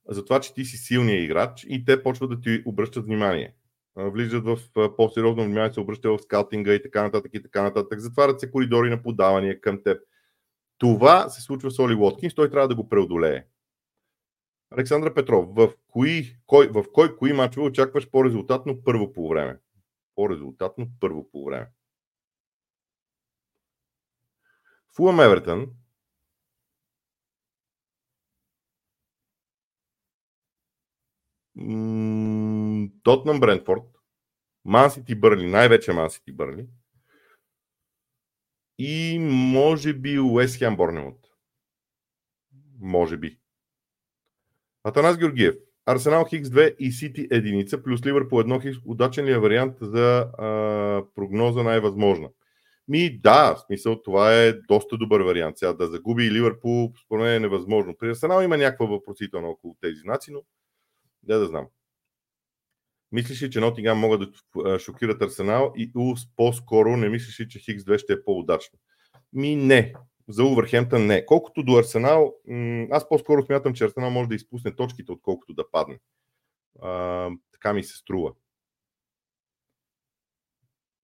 за 0.09 0.25
това, 0.25 0.41
че 0.41 0.55
ти 0.55 0.65
си 0.65 0.77
силният 0.77 1.25
играч 1.25 1.67
и 1.69 1.85
те 1.85 2.03
почват 2.03 2.31
да 2.31 2.41
ти 2.41 2.62
обръщат 2.67 3.05
внимание. 3.05 3.55
Влизат 3.97 4.45
в 4.45 4.59
по-сериозно 4.97 5.45
внимание, 5.45 5.73
се 5.73 5.81
обръщат 5.81 6.21
в 6.21 6.23
скаутинга 6.23 6.75
и 6.75 6.83
така 6.83 7.03
нататък 7.03 7.31
и 7.35 7.43
така 7.43 7.62
нататък. 7.62 8.01
Затварят 8.01 8.41
се 8.41 8.51
коридори 8.51 8.91
на 8.91 9.03
подавания 9.03 9.61
към 9.61 9.83
теб. 9.83 10.03
Това 10.79 11.29
се 11.29 11.43
случва 11.43 11.71
с 11.71 11.79
Оли 11.79 11.95
Уоткинс, 11.95 12.35
той 12.35 12.51
трябва 12.51 12.69
да 12.69 12.75
го 12.75 12.88
преодолее. 12.88 13.45
Александра 14.71 15.15
Петров, 15.15 15.49
в 15.55 15.73
кои, 15.88 16.37
кой, 16.47 16.69
в 16.69 16.85
кой 16.93 17.17
кои 17.17 17.33
мачове 17.33 17.67
очакваш 17.67 18.11
по-резултатно 18.11 18.85
първо 18.85 19.12
по 19.12 19.29
време? 19.29 19.59
По-резултатно 20.15 20.88
първо 21.01 21.31
по 21.31 21.45
време. 21.45 21.67
Фулъм 24.97 25.21
Евертън 25.21 25.67
Тотнам 33.03 33.41
Брентфорд, 33.41 33.83
Ман 34.65 34.91
Сити 34.91 35.15
Бърли, 35.15 35.47
най-вече 35.47 35.93
Ман 35.93 36.11
Сити 36.11 36.33
Бърли 36.33 36.67
и 38.79 39.19
може 39.53 39.93
би 39.93 40.19
Уест 40.19 40.59
Хем 40.59 40.77
Борнемот. 40.77 41.19
Може 42.81 43.17
би. 43.17 43.38
Атанас 44.85 45.19
Георгиев. 45.19 45.55
Арсенал 45.87 46.25
Хикс 46.25 46.49
2 46.49 46.77
и 46.79 46.93
Сити 46.93 47.29
единица 47.31 47.83
плюс 47.83 48.07
Ливърпул 48.07 48.41
едно 48.41 48.61
Хикс. 48.61 48.79
Удачен 48.85 49.25
ли 49.25 49.33
е 49.33 49.38
вариант 49.38 49.77
за 49.81 50.31
а, 50.38 51.05
прогноза 51.15 51.62
най-възможна? 51.62 52.29
Ми 52.88 53.19
да, 53.19 53.55
в 53.55 53.61
смисъл 53.61 54.03
това 54.03 54.35
е 54.35 54.53
доста 54.53 54.96
добър 54.96 55.21
вариант. 55.21 55.59
Сега 55.59 55.73
да 55.73 55.87
загуби 55.87 56.31
Ливърпул, 56.31 56.92
според 57.05 57.23
мен 57.23 57.35
е 57.35 57.40
невъзможно. 57.40 57.96
При 57.98 58.11
Арсенал 58.11 58.42
има 58.42 58.57
някаква 58.57 58.87
въпросителна 58.87 59.48
около 59.48 59.77
тези 59.81 60.00
знаци, 60.00 60.33
но 60.33 60.42
да 61.23 61.38
да 61.38 61.46
знам. 61.46 61.66
Мислиш 63.12 63.42
ли, 63.42 63.50
че 63.50 63.60
Нотингам 63.60 63.98
могат 63.98 64.33
да 64.56 64.79
шокират 64.79 65.23
Арсенал 65.23 65.73
и 65.77 65.92
Улс 65.96 66.27
по-скоро 66.37 66.96
не 66.96 67.08
мислиш 67.08 67.40
ли, 67.40 67.48
че 67.48 67.58
Хикс 67.58 67.85
2 67.85 67.98
ще 67.98 68.12
е 68.12 68.25
по-удачно? 68.25 68.79
Ми 69.33 69.56
не. 69.56 69.94
За 70.29 70.44
Увърхемптън 70.44 71.06
не. 71.06 71.27
Колкото 71.27 71.62
до 71.62 71.79
Арсенал, 71.79 72.35
аз 72.90 73.08
по-скоро 73.08 73.42
смятам, 73.42 73.75
че 73.75 73.85
Арсенал 73.85 74.10
може 74.10 74.29
да 74.29 74.35
изпусне 74.35 74.77
точките, 74.77 75.12
отколкото 75.12 75.54
да 75.54 75.70
падне. 75.70 75.98
А, 76.83 77.31
така 77.52 77.73
ми 77.73 77.85
се 77.85 77.96
струва. 77.96 78.33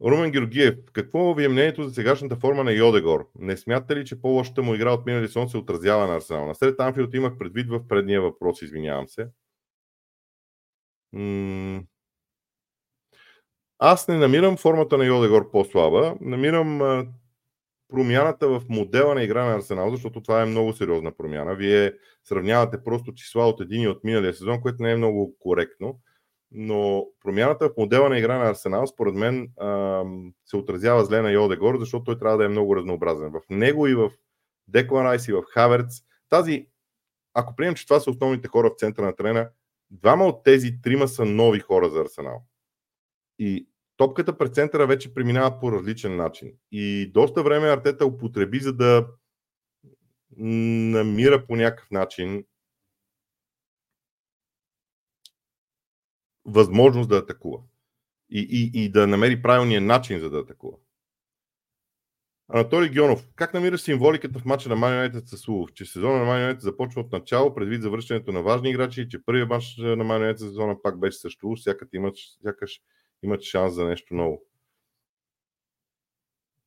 Румен 0.04 0.30
Георгиев, 0.30 0.74
какво 0.92 1.34
ви 1.34 1.44
е 1.44 1.48
мнението 1.48 1.84
за 1.84 1.94
сегашната 1.94 2.36
форма 2.36 2.64
на 2.64 2.72
Йодегор? 2.72 3.30
Не 3.38 3.56
смятате 3.56 3.96
ли, 3.96 4.04
че 4.04 4.20
по-лошата 4.20 4.62
му 4.62 4.74
игра 4.74 4.92
от 4.92 5.06
минали 5.06 5.28
сон 5.28 5.48
се 5.48 5.56
отразява 5.56 6.06
на 6.06 6.16
Арсенал? 6.16 6.46
На 6.46 6.54
сред 6.54 6.80
Анфилд 6.80 7.14
имах 7.14 7.38
предвид 7.38 7.68
в 7.68 7.88
предния 7.88 8.22
въпрос, 8.22 8.62
извинявам 8.62 9.08
се. 9.08 9.28
Аз 13.78 14.08
не 14.08 14.16
намирам 14.16 14.56
формата 14.56 14.98
на 14.98 15.04
Йодегор 15.04 15.50
по-слаба. 15.50 16.16
Намирам 16.20 17.06
промяната 17.88 18.48
в 18.48 18.62
модела 18.68 19.14
на 19.14 19.22
игра 19.22 19.44
на 19.44 19.54
Арсенал, 19.54 19.90
защото 19.90 20.22
това 20.22 20.42
е 20.42 20.46
много 20.46 20.72
сериозна 20.72 21.12
промяна. 21.12 21.54
Вие 21.54 21.92
сравнявате 22.24 22.84
просто 22.84 23.14
числа 23.14 23.48
от 23.48 23.60
един 23.60 23.82
и 23.82 23.88
от 23.88 24.04
миналия 24.04 24.34
сезон, 24.34 24.60
което 24.60 24.82
не 24.82 24.92
е 24.92 24.96
много 24.96 25.36
коректно. 25.38 26.00
Но 26.50 27.06
промяната 27.20 27.68
в 27.68 27.72
модела 27.78 28.08
на 28.08 28.18
игра 28.18 28.38
на 28.38 28.50
Арсенал, 28.50 28.86
според 28.86 29.14
мен, 29.14 29.50
се 30.46 30.56
отразява 30.56 31.04
зле 31.04 31.22
на 31.22 31.30
Йодегор, 31.30 31.78
защото 31.78 32.04
той 32.04 32.18
трябва 32.18 32.38
да 32.38 32.44
е 32.44 32.48
много 32.48 32.76
разнообразен. 32.76 33.30
В 33.30 33.40
него 33.50 33.86
и 33.86 33.94
в 33.94 34.10
Деклан 34.68 35.06
Райс 35.06 35.28
и 35.28 35.32
в 35.32 35.42
Хаверц. 35.42 36.00
Тази, 36.28 36.66
ако 37.34 37.56
приемем, 37.56 37.74
че 37.74 37.86
това 37.86 38.00
са 38.00 38.10
основните 38.10 38.48
хора 38.48 38.70
в 38.70 38.78
центъра 38.78 39.06
на 39.06 39.16
трена, 39.16 39.50
двама 39.90 40.26
от 40.26 40.44
тези 40.44 40.80
трима 40.82 41.08
са 41.08 41.24
нови 41.24 41.60
хора 41.60 41.90
за 41.90 42.00
Арсенал. 42.00 42.46
И 43.38 43.68
топката 43.96 44.38
пред 44.38 44.54
центъра 44.54 44.86
вече 44.86 45.14
преминава 45.14 45.60
по 45.60 45.72
различен 45.72 46.16
начин. 46.16 46.52
И 46.72 47.10
доста 47.14 47.42
време 47.42 47.68
Артета 47.68 48.06
употреби, 48.06 48.60
за 48.60 48.72
да 48.72 49.08
намира 50.36 51.46
по 51.46 51.56
някакъв 51.56 51.90
начин 51.90 52.44
възможност 56.44 57.08
да 57.08 57.16
атакува. 57.16 57.58
И, 58.30 58.46
и, 58.50 58.84
и 58.84 58.88
да 58.88 59.06
намери 59.06 59.42
правилния 59.42 59.80
начин 59.80 60.20
за 60.20 60.30
да 60.30 60.38
атакува. 60.38 60.76
Анатолий 62.50 62.88
Гьонов, 62.88 63.28
как 63.34 63.54
намираш 63.54 63.80
символиката 63.80 64.38
в 64.38 64.44
мача 64.44 64.68
на 64.68 64.76
United 64.76 65.36
с 65.36 65.48
Улов? 65.48 65.72
Че 65.72 65.84
сезона 65.84 66.24
на 66.24 66.32
United 66.32 66.58
започва 66.58 67.00
от 67.00 67.12
начало, 67.12 67.54
предвид 67.54 67.82
завръщането 67.82 68.32
на 68.32 68.42
важни 68.42 68.70
играчи 68.70 69.00
и 69.00 69.08
че 69.08 69.24
първият 69.24 69.48
мач 69.48 69.76
на 69.78 69.96
Man 69.96 70.32
United 70.32 70.36
сезона 70.36 70.82
пак 70.82 71.00
беше 71.00 71.18
също 71.18 71.46
Улов, 71.46 71.62
сякаш 71.62 71.88
имаш, 71.92 72.14
сякаш 72.42 72.80
имат 73.22 73.42
шанс 73.42 73.74
за 73.74 73.84
нещо 73.84 74.14
ново. 74.14 74.42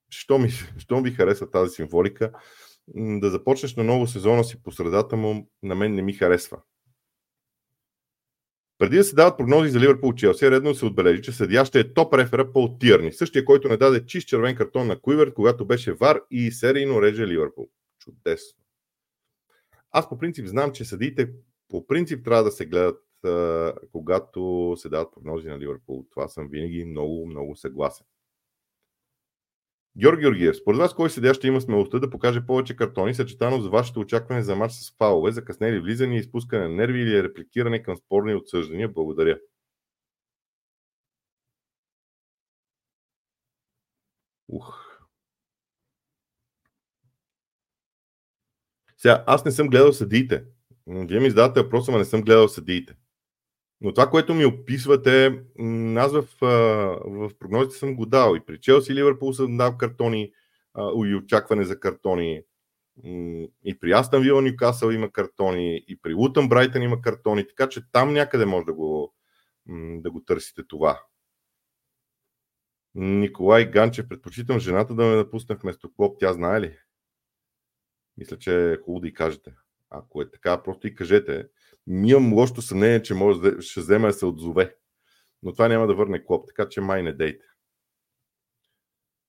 Що 0.09 0.37
ми, 0.37 0.49
що 0.77 1.01
ми 1.01 1.11
хареса 1.11 1.49
тази 1.49 1.75
символика? 1.75 2.31
Да 2.95 3.29
започнеш 3.29 3.75
на 3.75 3.83
ново 3.83 4.07
сезона 4.07 4.43
си 4.43 4.63
по 4.63 4.71
средата 4.71 5.15
му, 5.15 5.49
на 5.63 5.75
мен 5.75 5.95
не 5.95 6.01
ми 6.01 6.13
харесва. 6.13 6.61
Преди 8.81 8.97
да 8.97 9.03
се 9.03 9.15
дават 9.15 9.37
прогнози 9.37 9.69
за 9.69 9.79
Ливърпул 9.79 10.13
Челси, 10.13 10.51
редно 10.51 10.75
се 10.75 10.85
отбележи, 10.85 11.21
че 11.21 11.31
съдия 11.31 11.65
ще 11.65 11.79
е 11.79 11.93
топ 11.93 12.13
рефера 12.13 12.51
Пол 12.53 12.77
Тирни, 12.77 13.13
същия, 13.13 13.45
който 13.45 13.67
не 13.67 13.77
даде 13.77 14.05
чист 14.05 14.27
червен 14.27 14.55
картон 14.55 14.87
на 14.87 14.99
Куивер, 14.99 15.33
когато 15.33 15.65
беше 15.65 15.93
вар 15.93 16.21
и 16.31 16.51
серийно 16.51 17.01
реже 17.01 17.27
Ливърпул. 17.27 17.69
Чудесно. 17.99 18.59
Аз 19.91 20.09
по 20.09 20.17
принцип 20.17 20.47
знам, 20.47 20.71
че 20.71 20.85
съдиите 20.85 21.29
по 21.69 21.87
принцип 21.87 22.25
трябва 22.25 22.43
да 22.43 22.51
се 22.51 22.65
гледат 22.65 23.03
когато 23.91 24.73
се 24.77 24.89
дават 24.89 25.13
прогнози 25.13 25.47
на 25.47 25.59
Ливърпул. 25.59 26.05
Това 26.11 26.27
съм 26.27 26.47
винаги 26.51 26.85
много, 26.85 27.27
много 27.27 27.55
съгласен. 27.55 28.05
Георги 29.97 30.21
Георгиев, 30.21 30.55
според 30.55 30.79
вас 30.79 30.93
кой 30.95 31.09
съдя 31.09 31.33
ще 31.33 31.47
има 31.47 31.61
смелостта 31.61 31.99
да 31.99 32.09
покаже 32.09 32.45
повече 32.45 32.75
картони, 32.75 33.13
съчетано 33.13 33.61
с 33.61 33.67
вашето 33.67 33.99
очакване 33.99 34.43
за 34.43 34.55
матч 34.55 34.73
с 34.73 34.95
фалове, 34.97 35.31
закъснели 35.31 35.79
влизания, 35.79 36.19
изпускане 36.19 36.67
на 36.67 36.75
нерви 36.75 37.01
или 37.01 37.23
репликиране 37.23 37.83
към 37.83 37.97
спорни 37.97 38.35
отсъждания? 38.35 38.89
Благодаря. 38.89 39.39
Ух. 44.47 44.91
Сега, 48.97 49.23
аз 49.27 49.45
не 49.45 49.51
съм 49.51 49.67
гледал 49.67 49.93
съдиите. 49.93 50.43
Вие 50.87 51.19
ми 51.19 51.29
задавате 51.29 51.61
въпроса, 51.61 51.91
но 51.91 51.97
не 51.97 52.05
съм 52.05 52.21
гледал 52.21 52.47
съдиите. 52.47 52.95
Но 53.81 53.93
това, 53.93 54.09
което 54.09 54.33
ми 54.33 54.45
описвате, 54.45 55.43
аз 55.97 56.11
в, 56.11 56.27
в 57.05 57.31
прогнозите 57.39 57.75
съм 57.75 57.95
го 57.95 58.05
дал. 58.05 58.35
И 58.35 58.45
при 58.45 58.59
Челси 58.59 58.91
и 58.91 58.95
Ливърпул 58.95 59.33
съм 59.33 59.57
дал 59.57 59.77
картони 59.77 60.31
и 61.05 61.15
очакване 61.15 61.63
за 61.63 61.79
картони. 61.79 62.41
И 63.63 63.77
при 63.79 63.91
Астан 63.91 64.21
Вила 64.21 64.41
Ньюкасъл 64.41 64.89
има 64.89 65.11
картони, 65.11 65.83
и 65.87 65.99
при 66.01 66.13
Лутън 66.13 66.49
Брайтън 66.49 66.81
има 66.81 67.01
картони, 67.01 67.47
така 67.47 67.69
че 67.69 67.91
там 67.91 68.13
някъде 68.13 68.45
може 68.45 68.65
да 68.65 68.73
го, 68.73 69.13
да 69.95 70.11
го 70.11 70.23
търсите 70.23 70.63
това. 70.67 71.03
Николай 72.95 73.71
Ганчев, 73.71 74.07
предпочитам 74.09 74.59
жената 74.59 74.95
да 74.95 75.05
ме 75.05 75.15
напусне 75.15 75.55
вместо 75.55 75.93
Клоп, 75.93 76.19
тя 76.19 76.33
знае 76.33 76.61
ли? 76.61 76.77
Мисля, 78.17 78.37
че 78.37 78.71
е 78.71 78.77
хубаво 78.77 78.99
да 78.99 79.07
и 79.07 79.13
кажете. 79.13 79.53
Ако 79.89 80.21
е 80.21 80.31
така, 80.31 80.63
просто 80.63 80.87
и 80.87 80.95
кажете. 80.95 81.47
Имам 81.87 82.33
лошото 82.33 82.61
съмнение, 82.61 83.01
че 83.01 83.13
може 83.13 83.61
ще 83.61 83.79
вземе 83.79 84.07
да 84.07 84.13
се 84.13 84.25
отзове. 84.25 84.75
Но 85.43 85.53
това 85.53 85.67
няма 85.67 85.87
да 85.87 85.95
върне 85.95 86.25
Клоп, 86.25 86.47
така 86.47 86.69
че 86.69 86.81
май 86.81 87.03
не 87.03 87.13
дейте. 87.13 87.45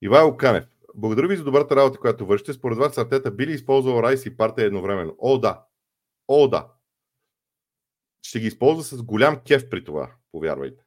Ивайло 0.02 0.36
Канев. 0.36 0.64
Благодаря 0.94 1.28
ви 1.28 1.36
за 1.36 1.44
добрата 1.44 1.76
работа, 1.76 1.98
която 1.98 2.26
вършите. 2.26 2.52
Според 2.52 2.78
вас 2.78 2.98
Артета 2.98 3.30
би 3.30 3.46
ли 3.46 3.52
използвал 3.52 4.02
Райс 4.02 4.26
и 4.26 4.36
партия 4.36 4.64
едновременно? 4.66 5.16
О, 5.18 5.38
да. 5.38 5.64
О, 6.28 6.48
да. 6.48 6.72
Ще 8.22 8.40
ги 8.40 8.46
използва 8.46 8.82
с 8.82 9.02
голям 9.02 9.40
кеф 9.44 9.70
при 9.70 9.84
това, 9.84 10.14
повярвайте. 10.32 10.84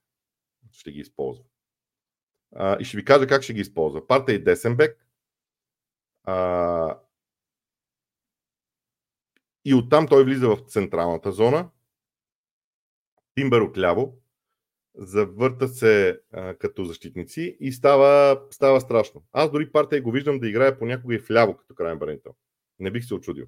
Ще 0.72 0.92
ги 0.92 1.00
използва. 1.00 1.44
А, 2.56 2.78
и 2.80 2.86
ще 2.86 2.98
ви 2.98 3.06
кажа 3.06 3.28
как 3.28 3.44
ще 3.44 3.54
ги 3.54 3.62
използва. 3.62 4.08
Парта 4.08 4.34
и 4.34 4.44
Десенбек. 4.44 5.08
А, 6.24 7.00
и 9.66 9.74
оттам 9.74 10.08
той 10.08 10.24
влиза 10.24 10.50
в 10.50 10.60
централната 10.68 11.32
зона. 11.32 11.70
Тимбър 13.36 13.62
отляво. 13.62 14.22
Завърта 14.98 15.68
се 15.68 16.22
а, 16.32 16.56
като 16.56 16.86
защитници 16.86 17.58
и 17.60 17.72
става, 17.72 18.42
става 18.52 18.82
страшно. 18.82 19.24
Аз 19.32 19.52
дори 19.52 19.72
партия 19.72 20.02
го 20.02 20.12
виждам 20.12 20.40
да 20.40 20.50
играе 20.50 20.80
понякога 20.80 21.16
и 21.16 21.18
вляво 21.18 21.58
като 21.58 21.76
крайен 21.76 22.00
бранител. 22.00 22.36
Не 22.80 22.92
бих 22.92 23.06
се 23.06 23.14
очудил. 23.14 23.46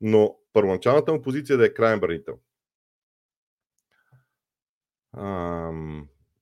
Но 0.00 0.38
първоначалната 0.52 1.12
му 1.12 1.22
позиция 1.22 1.54
е 1.54 1.56
да 1.56 1.66
е 1.66 1.74
крайен 1.74 2.00
бранител. 2.00 2.38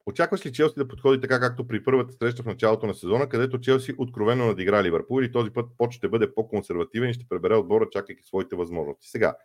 Очакваш 0.07 0.47
ли 0.47 0.53
Челси 0.53 0.75
да 0.77 0.89
подходи 0.89 1.21
така, 1.21 1.41
както 1.41 1.67
при 1.67 1.85
първата 1.85 2.13
среща 2.13 2.43
в 2.43 2.47
началото 2.47 2.87
на 2.87 2.95
сезона, 2.95 3.29
където 3.29 3.61
Челси 3.61 3.95
откровено 3.99 4.47
надигра 4.47 4.83
Ливърпул 4.83 5.21
или 5.21 5.33
този 5.33 5.51
път 5.51 5.67
Поч 5.79 5.95
ще 5.95 6.09
бъде 6.09 6.35
по-консервативен 6.35 7.11
и 7.11 7.15
ще 7.15 7.29
пребере 7.29 7.55
отбора, 7.55 7.89
чакайки 7.91 8.23
своите 8.23 8.57
възможности? 8.57 9.09
Сега, 9.09 9.37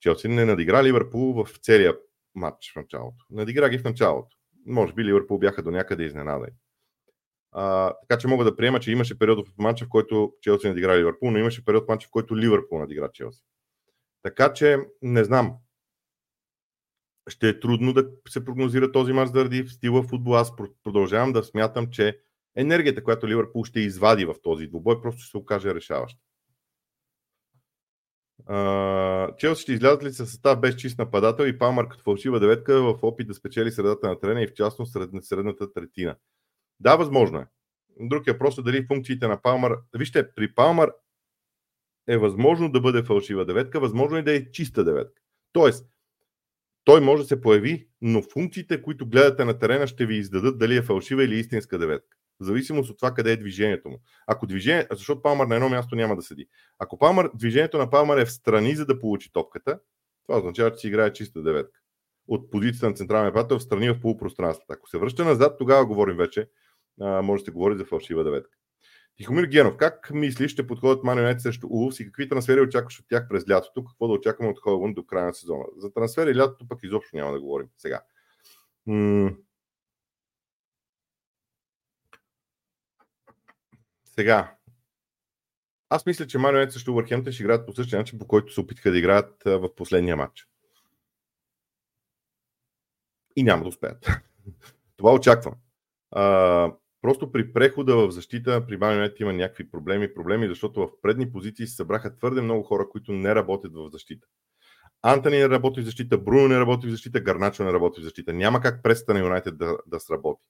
Челси 0.00 0.28
не 0.28 0.44
надигра 0.44 0.84
Ливърпул 0.84 1.44
в 1.44 1.58
целия 1.62 1.96
матч 2.34 2.72
в 2.72 2.76
началото. 2.76 3.24
Надигра 3.30 3.68
ги 3.68 3.78
в 3.78 3.84
началото. 3.84 4.36
Може 4.66 4.92
би 4.92 5.04
Ливърпул 5.04 5.38
бяха 5.38 5.62
до 5.62 5.70
някъде 5.70 6.04
изненадани. 6.04 6.52
А, 7.52 7.94
така 8.08 8.18
че 8.18 8.28
мога 8.28 8.44
да 8.44 8.56
приема, 8.56 8.80
че 8.80 8.92
имаше 8.92 9.18
период 9.18 9.48
в 9.48 9.52
матча, 9.58 9.84
в 9.84 9.88
който 9.88 10.32
Челси 10.40 10.68
надигра 10.68 10.98
Ливърпул, 10.98 11.30
но 11.30 11.38
имаше 11.38 11.64
период 11.64 11.84
в 11.84 11.88
матча, 11.88 12.08
в 12.08 12.10
който 12.10 12.36
Ливърпул 12.36 12.78
надигра 12.78 13.08
Челси. 13.12 13.42
Така 14.22 14.52
че 14.52 14.78
не 15.02 15.24
знам 15.24 15.56
ще 17.28 17.48
е 17.48 17.60
трудно 17.60 17.92
да 17.92 18.10
се 18.28 18.44
прогнозира 18.44 18.92
този 18.92 19.12
мач 19.12 19.28
заради 19.28 19.68
стила 19.68 20.02
футбол. 20.02 20.36
Аз 20.36 20.52
продължавам 20.84 21.32
да 21.32 21.44
смятам, 21.44 21.90
че 21.90 22.20
енергията, 22.56 23.04
която 23.04 23.28
Ливърпул 23.28 23.64
ще 23.64 23.80
извади 23.80 24.24
в 24.24 24.34
този 24.42 24.66
двубой, 24.66 25.00
просто 25.00 25.20
ще 25.20 25.30
се 25.30 25.36
окаже 25.36 25.74
решаваща. 25.74 26.20
Челси 29.38 29.62
ще 29.62 29.72
излязат 29.72 30.04
ли 30.04 30.12
със 30.12 30.30
състав 30.30 30.60
без 30.60 30.76
чист 30.76 30.98
нападател 30.98 31.44
и 31.44 31.58
Палмар 31.58 31.88
като 31.88 32.02
фалшива 32.02 32.40
деветка 32.40 32.82
в 32.82 32.98
опит 33.02 33.28
да 33.28 33.34
спечели 33.34 33.70
средата 33.70 34.08
на 34.08 34.18
терена 34.18 34.42
и 34.42 34.46
в 34.46 34.54
частност 34.54 34.92
сред, 34.92 35.10
средната 35.22 35.72
третина? 35.72 36.16
Да, 36.80 36.96
възможно 36.96 37.38
е. 37.38 37.46
Друг 38.00 38.26
е 38.26 38.38
просто 38.38 38.62
дали 38.62 38.86
функциите 38.86 39.28
на 39.28 39.42
Палмар. 39.42 39.78
Вижте, 39.94 40.34
при 40.34 40.54
Палмар 40.54 40.90
е 42.08 42.18
възможно 42.18 42.72
да 42.72 42.80
бъде 42.80 43.02
фалшива 43.02 43.44
деветка, 43.44 43.80
възможно 43.80 44.16
е 44.16 44.22
да 44.22 44.36
е 44.36 44.50
чиста 44.50 44.84
деветка. 44.84 45.22
Тоест, 45.52 45.86
той 46.86 47.00
може 47.00 47.22
да 47.22 47.28
се 47.28 47.40
появи, 47.40 47.88
но 48.02 48.22
функциите, 48.22 48.82
които 48.82 49.08
гледате 49.08 49.44
на 49.44 49.58
терена, 49.58 49.86
ще 49.86 50.06
ви 50.06 50.16
издадат 50.16 50.58
дали 50.58 50.76
е 50.76 50.82
фалшива 50.82 51.24
или 51.24 51.38
истинска 51.38 51.78
деветка. 51.78 52.16
В 52.40 52.44
зависимост 52.44 52.90
от 52.90 52.98
това 52.98 53.14
къде 53.14 53.32
е 53.32 53.36
движението 53.36 53.88
му. 53.88 54.00
Ако 54.26 54.46
движение, 54.46 54.86
защото 54.90 55.22
Палмар 55.22 55.46
на 55.46 55.54
едно 55.54 55.68
място 55.68 55.96
няма 55.96 56.16
да 56.16 56.22
седи. 56.22 56.46
Ако 56.78 56.98
Палмар, 56.98 57.30
движението 57.34 57.78
на 57.78 57.90
Палмар 57.90 58.18
е 58.18 58.24
в 58.24 58.32
страни, 58.32 58.76
за 58.76 58.86
да 58.86 58.98
получи 58.98 59.32
топката, 59.32 59.78
това 60.26 60.38
означава, 60.38 60.72
че 60.72 60.78
си 60.78 60.88
играе 60.88 61.12
чиста 61.12 61.42
деветка. 61.42 61.80
От 62.28 62.50
позицията 62.50 62.88
на 62.88 62.94
централния 62.94 63.26
нападател 63.26 63.58
в 63.58 63.62
страни 63.62 63.90
в 63.90 64.00
полупространството. 64.00 64.72
Ако 64.72 64.88
се 64.88 64.98
връща 64.98 65.24
назад, 65.24 65.58
тогава 65.58 65.86
говорим 65.86 66.16
вече, 66.16 66.48
може 67.00 67.40
да 67.40 67.44
се 67.44 67.50
говори 67.50 67.76
за 67.76 67.84
фалшива 67.84 68.24
деветка. 68.24 68.56
Тихомир 69.16 69.44
Генов, 69.44 69.76
как 69.76 70.10
мислиш 70.10 70.52
ще 70.52 70.66
подходят 70.66 71.04
Ман 71.04 71.40
срещу 71.40 71.66
Улвс 71.70 72.00
и 72.00 72.04
какви 72.04 72.28
трансфери 72.28 72.60
очакваш 72.60 73.00
от 73.00 73.08
тях 73.08 73.28
през 73.28 73.48
лятото? 73.50 73.84
Какво 73.84 74.08
да 74.08 74.14
очакваме 74.14 74.50
от 74.50 74.60
Холван 74.60 74.94
до 74.94 75.06
края 75.06 75.26
на 75.26 75.34
сезона? 75.34 75.64
За 75.76 75.92
трансфери 75.92 76.36
лятото 76.36 76.68
пък 76.68 76.82
изобщо 76.82 77.16
няма 77.16 77.32
да 77.32 77.40
говорим 77.40 77.68
сега. 77.78 78.02
М- 78.86 79.30
Сега, 84.04 84.56
аз 85.88 86.06
мисля, 86.06 86.26
че 86.26 86.38
Манионет 86.38 86.72
също 86.72 86.94
Върхемтън 86.94 87.32
ще 87.32 87.42
играят 87.42 87.66
по 87.66 87.72
същия 87.72 87.98
начин, 87.98 88.18
по 88.18 88.26
който 88.26 88.52
се 88.52 88.60
опитаха 88.60 88.90
да 88.90 88.98
играят 88.98 89.42
в 89.44 89.74
последния 89.74 90.16
матч. 90.16 90.48
И 93.36 93.42
няма 93.42 93.62
да 93.62 93.68
успеят. 93.68 94.06
Това 94.96 95.12
очаквам. 95.14 95.54
Просто 97.06 97.32
при 97.32 97.52
прехода 97.52 97.96
в 97.96 98.10
защита 98.10 98.66
при 98.66 98.76
Манионет 98.76 99.20
има 99.20 99.32
някакви 99.32 99.70
проблеми, 99.70 100.14
проблеми, 100.14 100.48
защото 100.48 100.80
в 100.80 101.00
предни 101.02 101.32
позиции 101.32 101.66
се 101.66 101.76
събраха 101.76 102.16
твърде 102.16 102.40
много 102.40 102.62
хора, 102.62 102.88
които 102.88 103.12
не 103.12 103.34
работят 103.34 103.72
в 103.74 103.88
защита. 103.92 104.26
Антони 105.02 105.38
не 105.38 105.48
работи 105.48 105.80
в 105.80 105.84
защита, 105.84 106.18
Бруно 106.18 106.48
не 106.48 106.60
работи 106.60 106.86
в 106.86 106.90
защита, 106.90 107.20
Гарначо 107.20 107.64
не 107.64 107.72
работи 107.72 108.00
в 108.00 108.04
защита. 108.04 108.32
Няма 108.32 108.60
как 108.60 108.82
преста 108.82 109.14
на 109.14 109.20
Юнайтед 109.20 109.58
да, 109.58 109.78
да 109.86 110.00
сработи. 110.00 110.42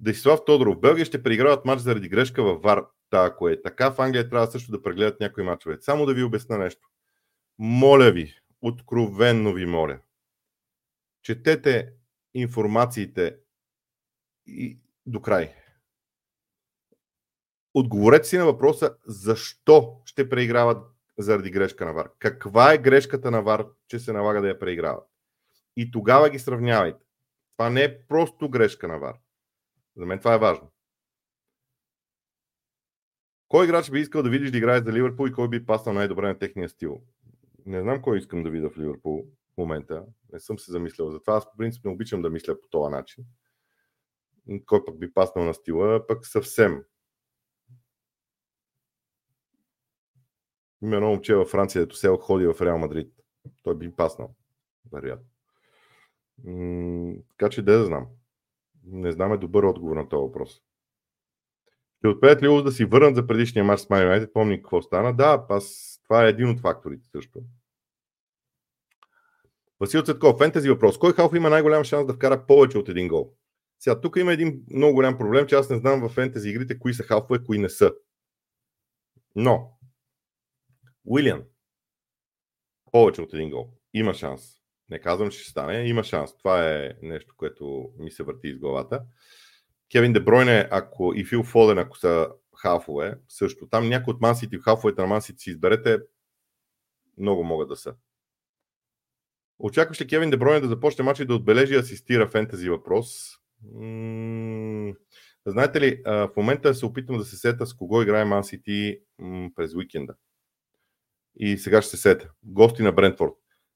Десислав 0.00 0.44
Тодоров. 0.44 0.80
Белгия 0.80 1.04
ще 1.04 1.22
преиграват 1.22 1.64
матч 1.64 1.82
заради 1.82 2.08
грешка 2.08 2.42
във 2.42 2.62
ВАР. 2.62 2.84
Та, 3.10 3.24
ако 3.24 3.48
е 3.48 3.62
така, 3.62 3.90
в 3.90 4.00
Англия 4.00 4.28
трябва 4.28 4.46
също 4.46 4.70
да 4.70 4.82
прегледат 4.82 5.20
някои 5.20 5.44
мачове. 5.44 5.78
Само 5.80 6.06
да 6.06 6.14
ви 6.14 6.22
обясна 6.22 6.58
нещо. 6.58 6.88
Моля 7.58 8.10
ви, 8.10 8.34
откровенно 8.60 9.52
ви 9.52 9.66
моля, 9.66 9.98
четете 11.22 11.92
информациите 12.34 13.36
и 14.46 14.78
до 15.06 15.22
край. 15.22 15.54
Отговорете 17.74 18.28
си 18.28 18.38
на 18.38 18.44
въпроса 18.44 18.96
защо 19.06 20.02
ще 20.04 20.28
преиграват 20.28 20.86
заради 21.18 21.50
грешка 21.50 21.84
на 21.84 21.92
ВАР. 21.92 22.10
Каква 22.18 22.72
е 22.72 22.78
грешката 22.78 23.30
на 23.30 23.42
ВАР, 23.42 23.66
че 23.88 23.98
се 23.98 24.12
налага 24.12 24.40
да 24.40 24.48
я 24.48 24.58
преиграват? 24.58 25.04
И 25.76 25.90
тогава 25.90 26.30
ги 26.30 26.38
сравнявайте. 26.38 27.04
Това 27.56 27.70
не 27.70 27.84
е 27.84 28.06
просто 28.06 28.50
грешка 28.50 28.88
на 28.88 28.98
ВАР. 28.98 29.14
За 29.96 30.06
мен 30.06 30.18
това 30.18 30.34
е 30.34 30.38
важно. 30.38 30.70
Кой 33.48 33.64
играч 33.64 33.90
би 33.90 34.00
искал 34.00 34.22
да 34.22 34.30
видиш 34.30 34.50
да 34.50 34.58
играе 34.58 34.80
за 34.80 34.92
Ливърпул 34.92 35.26
и 35.28 35.32
кой 35.32 35.48
би 35.48 35.66
паснал 35.66 35.94
най-добре 35.94 36.26
на 36.26 36.38
техния 36.38 36.68
стил? 36.68 37.02
Не 37.66 37.80
знам 37.80 38.02
кой 38.02 38.18
искам 38.18 38.42
да 38.42 38.50
видя 38.50 38.70
в 38.70 38.78
Ливърпул 38.78 39.26
в 39.54 39.56
момента. 39.56 40.04
Не 40.32 40.40
съм 40.40 40.58
се 40.58 40.72
замислял. 40.72 41.10
Затова 41.10 41.36
аз 41.36 41.50
по 41.50 41.56
принцип 41.56 41.84
не 41.84 41.90
обичам 41.90 42.22
да 42.22 42.30
мисля 42.30 42.60
по 42.60 42.68
този 42.68 42.90
начин. 42.90 43.24
Кой 44.66 44.84
пък 44.84 44.98
би 44.98 45.14
паснал 45.14 45.44
на 45.44 45.54
стила, 45.54 46.06
пък 46.06 46.26
съвсем. 46.26 46.84
Има 50.82 50.96
едно 50.96 51.08
момче 51.08 51.34
във 51.34 51.48
Франция, 51.48 51.82
дето 51.82 51.96
се 51.96 52.08
ходи 52.20 52.46
в 52.46 52.60
Реал 52.60 52.78
Мадрид. 52.78 53.12
Той 53.62 53.74
би 53.74 53.96
паснал. 53.96 54.34
Вероятно. 54.92 55.26
така 57.30 57.50
че 57.50 57.62
да 57.62 57.84
знам. 57.84 58.06
Не 58.84 59.12
знам 59.12 59.32
е 59.32 59.36
добър 59.36 59.62
отговор 59.62 59.96
на 59.96 60.08
този 60.08 60.20
въпрос. 60.20 60.62
Ще 61.98 62.08
успеят 62.08 62.42
ли 62.42 62.62
да 62.62 62.72
си 62.72 62.84
върнат 62.84 63.14
за 63.14 63.26
предишния 63.26 63.64
матч 63.64 63.82
с 63.82 63.86
Man 63.86 64.08
United? 64.08 64.32
Помни 64.32 64.56
какво 64.56 64.82
стана. 64.82 65.16
Да, 65.16 65.46
аз, 65.48 65.98
това 66.04 66.24
е 66.24 66.28
един 66.28 66.50
от 66.50 66.60
факторите 66.60 67.08
също. 67.08 67.42
Васил 69.80 70.02
Цветков, 70.02 70.38
фентези 70.38 70.70
въпрос. 70.70 70.98
Кой 70.98 71.12
халф 71.12 71.34
има 71.34 71.50
най-голям 71.50 71.84
шанс 71.84 72.06
да 72.06 72.14
вкара 72.14 72.46
повече 72.46 72.78
от 72.78 72.88
един 72.88 73.08
гол? 73.08 73.34
Сега, 73.84 74.00
тук 74.00 74.16
има 74.16 74.32
един 74.32 74.64
много 74.70 74.94
голям 74.94 75.18
проблем, 75.18 75.46
че 75.46 75.54
аз 75.54 75.70
не 75.70 75.78
знам 75.78 76.00
в 76.00 76.08
фентези 76.08 76.48
игрите 76.48 76.78
кои 76.78 76.94
са 76.94 77.02
халфове, 77.02 77.44
кои 77.44 77.58
не 77.58 77.68
са. 77.68 77.92
Но, 79.36 79.78
Уилиан, 81.04 81.44
повече 82.92 83.22
от 83.22 83.34
един 83.34 83.50
гол. 83.50 83.72
Има 83.94 84.14
шанс. 84.14 84.42
Не 84.88 85.00
казвам, 85.00 85.30
че 85.30 85.38
ще 85.38 85.50
стане. 85.50 85.88
Има 85.88 86.04
шанс. 86.04 86.36
Това 86.38 86.74
е 86.74 86.92
нещо, 87.02 87.34
което 87.36 87.90
ми 87.98 88.10
се 88.10 88.22
върти 88.22 88.48
из 88.48 88.58
главата. 88.58 89.02
Кевин 89.92 90.12
Дебройне, 90.12 90.68
ако 90.70 91.12
и 91.14 91.24
Фил 91.24 91.42
Фоден, 91.42 91.78
ако 91.78 91.98
са 91.98 92.28
хафове, 92.56 93.18
също. 93.28 93.68
Там 93.68 93.88
някои 93.88 94.14
от 94.14 94.20
мансите, 94.20 94.58
хафовете 94.58 95.00
на 95.00 95.06
мансите 95.06 95.42
си 95.42 95.50
изберете, 95.50 95.98
много 97.18 97.44
могат 97.44 97.68
да 97.68 97.76
са. 97.76 97.94
Очакваш 99.58 100.00
ли 100.00 100.06
Кевин 100.06 100.30
Дебройне 100.30 100.60
да 100.60 100.68
започне 100.68 101.04
матч 101.04 101.20
и 101.20 101.24
да 101.24 101.34
отбележи 101.34 101.74
и 101.74 101.78
асистира 101.78 102.28
фентези 102.28 102.70
въпрос? 102.70 103.38
Знаете 105.46 105.80
ли, 105.80 106.02
в 106.06 106.30
момента 106.36 106.74
се 106.74 106.86
опитвам 106.86 107.18
да 107.18 107.24
се 107.24 107.36
сета 107.36 107.66
с 107.66 107.74
кого 107.74 108.02
играе 108.02 108.24
Ман 108.24 108.44
Сити 108.44 109.00
през 109.54 109.74
уикенда. 109.74 110.14
И 111.36 111.58
сега 111.58 111.82
ще 111.82 111.90
се 111.90 112.02
сета. 112.02 112.30
Гости 112.42 112.82
на 112.82 112.92
Брентфорд. 112.92 113.32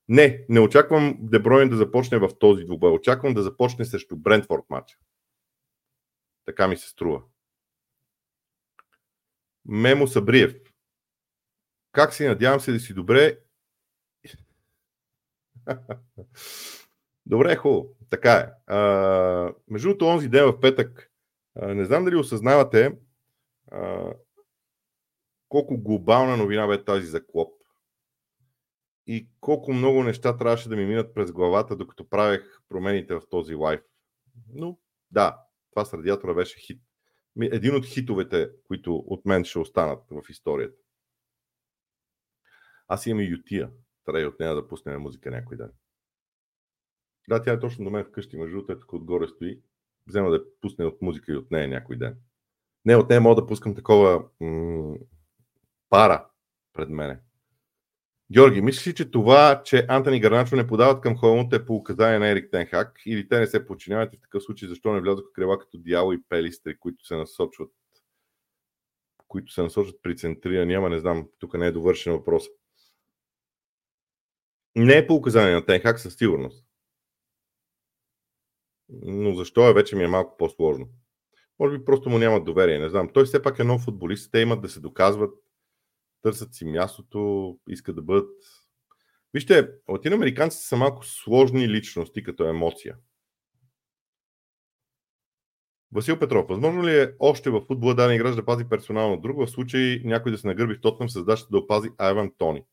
Не, 0.08 0.44
не 0.48 0.60
очаквам 0.60 1.16
Дебройн 1.20 1.68
да 1.68 1.76
започне 1.76 2.18
в 2.18 2.30
този 2.38 2.64
двубой. 2.64 2.92
Очаквам 2.92 3.34
да 3.34 3.42
започне 3.42 3.84
срещу 3.84 4.16
Брентфорд 4.16 4.64
матча. 4.70 4.98
Така 6.44 6.68
ми 6.68 6.76
се 6.76 6.88
струва. 6.88 7.22
Мемо 9.64 10.06
Сабриев. 10.06 10.54
Как 11.92 12.14
си? 12.14 12.26
Надявам 12.26 12.60
се 12.60 12.72
да 12.72 12.80
си 12.80 12.94
добре. 12.94 13.38
добре, 17.26 17.56
хубаво. 17.56 17.97
Така 18.10 18.32
е. 18.32 18.72
А, 18.74 19.52
между 19.68 19.88
другото, 19.88 20.06
онзи 20.06 20.28
ден 20.28 20.46
в 20.46 20.60
петък, 20.60 21.10
а, 21.54 21.74
не 21.74 21.84
знам 21.84 22.04
дали 22.04 22.16
осъзнавате 22.16 22.98
а, 23.70 24.12
колко 25.48 25.78
глобална 25.78 26.36
новина 26.36 26.66
бе 26.66 26.84
тази 26.84 27.06
за 27.06 27.26
Клоп 27.26 27.58
и 29.08 29.28
колко 29.40 29.72
много 29.72 30.02
неща 30.02 30.36
трябваше 30.36 30.68
да 30.68 30.76
ми 30.76 30.86
минат 30.86 31.14
през 31.14 31.32
главата, 31.32 31.76
докато 31.76 32.08
правех 32.08 32.58
промените 32.68 33.14
в 33.14 33.22
този 33.30 33.54
лайф. 33.54 33.80
Но 34.54 34.78
да, 35.10 35.38
това 35.70 35.84
с 35.84 35.94
радиатора 35.94 36.34
беше 36.34 36.60
хит. 36.60 36.82
Един 37.40 37.74
от 37.74 37.86
хитовете, 37.86 38.50
които 38.64 38.96
от 38.96 39.26
мен 39.26 39.44
ще 39.44 39.58
останат 39.58 40.02
в 40.10 40.22
историята. 40.30 40.76
Аз 42.88 43.06
имам 43.06 43.20
и 43.20 43.30
ютия. 43.30 43.70
Трябва 44.04 44.20
и 44.20 44.26
от 44.26 44.40
нея 44.40 44.54
да 44.54 44.68
пуснем 44.68 45.00
музика 45.00 45.30
някой 45.30 45.56
ден. 45.56 45.72
Да, 47.28 47.42
тя 47.42 47.52
е 47.52 47.60
точно 47.60 47.84
до 47.84 47.90
мен 47.90 48.04
вкъщи, 48.04 48.36
между 48.36 48.56
другото, 48.56 48.72
е 48.72 48.80
тук 48.80 48.92
отгоре 48.92 49.28
стои. 49.28 49.60
Взема 50.06 50.30
да 50.30 50.44
пусне 50.60 50.84
от 50.84 51.02
музика 51.02 51.32
и 51.32 51.36
от 51.36 51.50
нея 51.50 51.68
някой 51.68 51.96
ден. 51.96 52.16
Не, 52.84 52.96
от 52.96 53.08
нея 53.08 53.20
мога 53.20 53.42
да 53.42 53.46
пускам 53.46 53.74
такова 53.74 54.24
м- 54.40 54.96
пара 55.90 56.26
пред 56.72 56.88
мене. 56.88 57.20
Георги, 58.32 58.60
мислиш 58.60 58.86
ли, 58.86 58.94
че 58.94 59.10
това, 59.10 59.62
че 59.64 59.86
Антони 59.88 60.20
Гарначо 60.20 60.56
не 60.56 60.66
подават 60.66 61.00
към 61.00 61.16
Холмут 61.16 61.52
е 61.52 61.66
по 61.66 61.74
указание 61.74 62.18
на 62.18 62.28
Ерик 62.28 62.50
Тенхак 62.50 63.00
или 63.06 63.28
те 63.28 63.38
не 63.38 63.46
се 63.46 63.66
подчиняват 63.66 64.14
и 64.14 64.16
в 64.16 64.20
такъв 64.20 64.42
случай 64.42 64.68
защо 64.68 64.92
не 64.92 65.00
влязоха 65.00 65.32
крила 65.32 65.58
като 65.58 65.78
Дяло 65.78 66.12
и 66.12 66.22
Пелистри, 66.28 66.78
които 66.78 67.06
се 67.06 67.16
насочват 67.16 67.70
които 69.28 69.52
се 69.52 69.62
насочват 69.62 70.02
при 70.02 70.16
центрия, 70.16 70.66
няма, 70.66 70.88
не 70.88 70.98
знам, 70.98 71.28
тук 71.38 71.54
не 71.54 71.66
е 71.66 71.72
довършен 71.72 72.12
въпрос. 72.12 72.44
Не 74.76 74.96
е 74.96 75.06
по 75.06 75.14
указание 75.14 75.54
на 75.54 75.64
Тенхак 75.64 76.00
със 76.00 76.14
сигурност. 76.14 76.67
Но 78.88 79.34
защо 79.34 79.68
е, 79.68 79.74
вече 79.74 79.96
ми 79.96 80.04
е 80.04 80.08
малко 80.08 80.36
по-сложно. 80.36 80.88
Може 81.58 81.78
би 81.78 81.84
просто 81.84 82.10
му 82.10 82.18
нямат 82.18 82.44
доверие, 82.44 82.78
не 82.78 82.88
знам. 82.88 83.08
Той 83.14 83.24
все 83.24 83.42
пак 83.42 83.58
е 83.58 83.64
нов 83.64 83.80
футболист, 83.80 84.32
те 84.32 84.38
имат 84.38 84.60
да 84.60 84.68
се 84.68 84.80
доказват 84.80 85.34
търсят 86.22 86.54
си 86.54 86.64
мястото, 86.64 87.58
искат 87.68 87.96
да 87.96 88.02
бъдат. 88.02 88.30
Вижте, 89.34 89.68
латиноамериканците 89.88 90.64
са 90.64 90.76
малко 90.76 91.06
сложни 91.06 91.68
личности 91.68 92.22
като 92.22 92.44
емоция. 92.44 92.96
Васил 95.92 96.18
Петров, 96.18 96.48
възможно 96.48 96.84
ли 96.84 97.00
е 97.00 97.12
още 97.18 97.50
в 97.50 97.60
футбола 97.60 97.94
да 97.94 98.14
играч 98.14 98.36
да 98.36 98.44
пази 98.44 98.68
персонално 98.68 99.20
друг, 99.20 99.38
в 99.38 99.50
случай 99.50 100.00
някой 100.04 100.32
да 100.32 100.38
се 100.38 100.46
нагърби 100.46 100.74
в 100.74 100.80
Тотнам, 100.80 101.08
създаща 101.08 101.48
да 101.50 101.58
опази 101.58 101.88
Айван 101.98 102.32
Тони? 102.38 102.64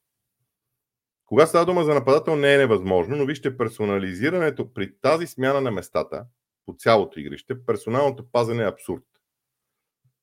Кога 1.26 1.48
става 1.48 1.66
дума 1.66 1.84
за 1.84 1.94
нападател 1.94 2.36
не 2.36 2.54
е 2.54 2.58
невъзможно, 2.58 3.16
но 3.16 3.26
вижте 3.26 3.58
персонализирането 3.58 4.74
при 4.74 4.98
тази 5.02 5.28
смяна 5.28 5.62
на 5.62 5.72
местата 5.72 6.26
по 6.66 6.76
цялото 6.78 7.20
игрище, 7.20 7.66
персоналното 7.66 8.32
пазене 8.32 8.64
е 8.64 8.68
абсурд. 8.68 9.04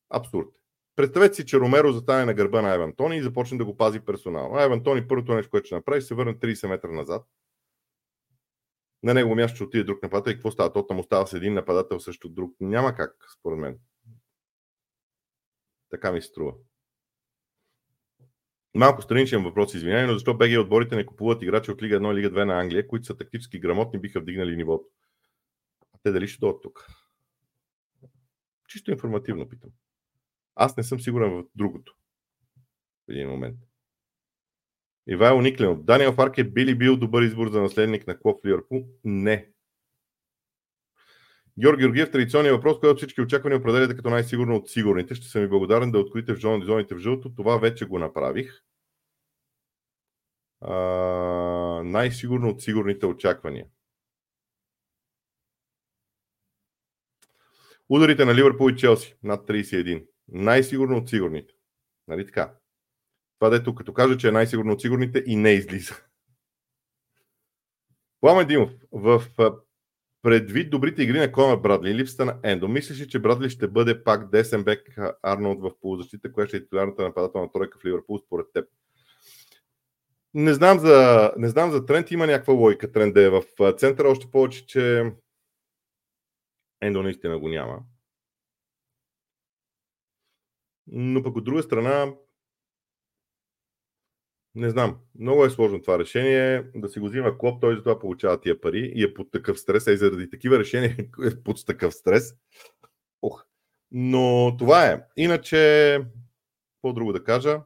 Абсурд. 0.09 0.47
Представете 0.95 1.35
си, 1.35 1.45
че 1.45 1.59
Ромеро 1.59 1.91
застане 1.91 2.25
на 2.25 2.33
гърба 2.33 2.61
на 2.61 2.71
Айван 2.71 2.95
Тони 2.95 3.17
и 3.17 3.23
започне 3.23 3.57
да 3.57 3.65
го 3.65 3.77
пази 3.77 3.99
персонал. 3.99 4.55
Айван 4.55 4.83
Тони 4.83 5.07
първото 5.07 5.33
нещо, 5.33 5.49
което 5.49 5.65
ще 5.65 5.75
направи, 5.75 6.01
се 6.01 6.15
върне 6.15 6.39
30 6.39 6.67
метра 6.67 6.91
назад. 6.91 7.25
На 9.03 9.13
него 9.13 9.35
място 9.35 9.55
ще 9.55 9.63
отиде 9.63 9.83
друг 9.83 10.03
нападател 10.03 10.31
и 10.31 10.33
какво 10.33 10.51
става? 10.51 10.73
То 10.73 10.87
там 10.87 10.99
остава 10.99 11.25
с 11.25 11.33
един 11.33 11.53
нападател 11.53 11.99
също 11.99 12.29
друг. 12.29 12.55
Няма 12.59 12.95
как, 12.95 13.15
според 13.39 13.59
мен. 13.59 13.79
Така 15.89 16.11
ми 16.11 16.21
се 16.21 16.27
струва. 16.27 16.53
Малко 18.75 19.01
страничен 19.01 19.43
въпрос, 19.43 19.73
извинявай, 19.73 20.07
но 20.07 20.13
защо 20.13 20.37
БГ 20.37 20.59
отборите 20.59 20.95
не 20.95 21.05
купуват 21.05 21.43
играчи 21.43 21.71
от 21.71 21.83
Лига 21.83 21.99
1 21.99 22.11
и 22.11 22.15
Лига 22.15 22.31
2 22.31 22.43
на 22.43 22.59
Англия, 22.59 22.87
които 22.87 23.05
са 23.05 23.17
тактически 23.17 23.59
грамотни, 23.59 23.99
биха 23.99 24.19
вдигнали 24.19 24.55
нивото? 24.55 24.85
Те 26.03 26.11
дали 26.11 26.27
ще 26.27 26.39
дойдат 26.39 26.61
тук? 26.61 26.87
Чисто 28.67 28.91
информативно 28.91 29.49
питам. 29.49 29.69
Аз 30.55 30.77
не 30.77 30.83
съм 30.83 30.99
сигурен 30.99 31.31
в 31.31 31.43
другото. 31.55 31.95
В 33.07 33.11
един 33.11 33.29
момент. 33.29 33.57
Ивайло 35.07 35.41
Никленов. 35.41 35.83
Даниел 35.83 36.13
Фарк 36.13 36.37
е 36.37 36.43
били 36.43 36.75
бил 36.75 36.97
добър 36.97 37.21
избор 37.21 37.49
за 37.49 37.61
наследник 37.61 38.07
на 38.07 38.19
Клоп 38.19 38.45
Ливърпул? 38.45 38.87
Не. 39.03 39.52
Георги 41.59 41.81
Георгиев, 41.81 42.11
традиционният 42.11 42.55
въпрос, 42.55 42.79
който 42.79 42.97
всички 42.97 43.21
очаквания 43.21 43.59
определяте 43.59 43.95
като 43.95 44.09
най-сигурно 44.09 44.55
от 44.55 44.69
сигурните. 44.69 45.15
Ще 45.15 45.27
съм 45.27 45.41
ви 45.41 45.47
благодарен 45.47 45.91
да 45.91 45.99
откроите 45.99 46.33
в 46.33 46.39
зоните, 46.39 46.65
зоните 46.65 46.95
в 46.95 46.99
жълто. 46.99 47.35
Това 47.35 47.57
вече 47.57 47.85
го 47.85 47.99
направих. 47.99 48.63
А, 50.61 50.73
най-сигурно 51.83 52.49
от 52.49 52.61
сигурните 52.61 53.05
очаквания. 53.05 53.65
Ударите 57.89 58.25
на 58.25 58.35
Ливърпул 58.35 58.69
и 58.69 58.75
Челси 58.75 59.15
над 59.23 59.47
31. 59.47 60.05
Най-сигурно 60.27 60.97
от 60.97 61.09
сигурните. 61.09 61.53
Нали 62.07 62.25
така? 62.25 62.53
Това 63.39 63.49
дето 63.49 63.75
като 63.75 63.93
кажа, 63.93 64.17
че 64.17 64.27
е 64.27 64.31
най-сигурно 64.31 64.73
от 64.73 64.81
сигурните 64.81 65.23
и 65.27 65.35
не 65.35 65.51
излиза. 65.51 65.93
Пламен 68.21 68.47
Димов, 68.47 68.71
в 68.91 69.23
предвид 70.23 70.69
добрите 70.69 71.03
игри 71.03 71.19
на 71.19 71.31
Конор 71.31 71.61
Брадли 71.61 71.89
и 71.89 71.95
липсата 71.95 72.25
на 72.25 72.39
Ендо, 72.43 72.67
мислиш 72.67 72.99
ли, 72.99 73.07
че 73.07 73.19
Брадли 73.19 73.49
ще 73.49 73.67
бъде 73.67 74.03
пак 74.03 74.29
десен 74.31 74.63
бек 74.63 74.95
Арнолд 75.23 75.61
в 75.61 75.71
полузащита, 75.81 76.31
която 76.31 76.47
ще 76.47 76.57
е 76.57 76.63
титулярната 76.63 77.03
нападателна 77.03 77.51
тройка 77.51 77.79
в 77.79 77.85
Ливърпул 77.85 78.19
според 78.19 78.45
теб? 78.53 78.69
Не 80.33 80.53
знам 80.53 80.79
за, 80.79 81.31
не 81.37 81.49
знам 81.49 81.71
за 81.71 81.85
тренд, 81.85 82.11
има 82.11 82.27
някаква 82.27 82.53
логика 82.53 82.91
тренд 82.91 83.13
да 83.13 83.21
е 83.21 83.29
в 83.29 83.43
центъра, 83.77 84.09
още 84.09 84.31
повече, 84.31 84.65
че 84.65 85.13
Ендо 86.81 87.03
наистина 87.03 87.39
го 87.39 87.47
няма. 87.47 87.79
Но 90.87 91.23
пък 91.23 91.35
от 91.35 91.43
друга 91.43 91.63
страна, 91.63 92.13
не 94.55 94.69
знам. 94.69 94.97
Много 95.19 95.45
е 95.45 95.49
сложно 95.49 95.81
това 95.81 95.99
решение. 95.99 96.63
Да 96.75 96.89
си 96.89 96.99
го 96.99 97.07
взима 97.07 97.37
клоп, 97.37 97.61
той 97.61 97.75
за 97.75 97.83
това 97.83 97.99
получава 97.99 98.41
тия 98.41 98.61
пари 98.61 98.91
и 98.95 99.03
е 99.03 99.13
под 99.13 99.31
такъв 99.31 99.59
стрес, 99.59 99.87
а 99.87 99.97
заради 99.97 100.29
такива 100.29 100.59
решения 100.59 100.95
е 101.25 101.43
под 101.43 101.65
такъв 101.65 101.93
стрес. 101.93 102.35
Ох. 103.21 103.45
Но 103.91 104.55
това 104.59 104.85
е. 104.85 105.03
Иначе, 105.17 105.99
по-друго 106.81 107.13
да 107.13 107.23
кажа. 107.23 107.61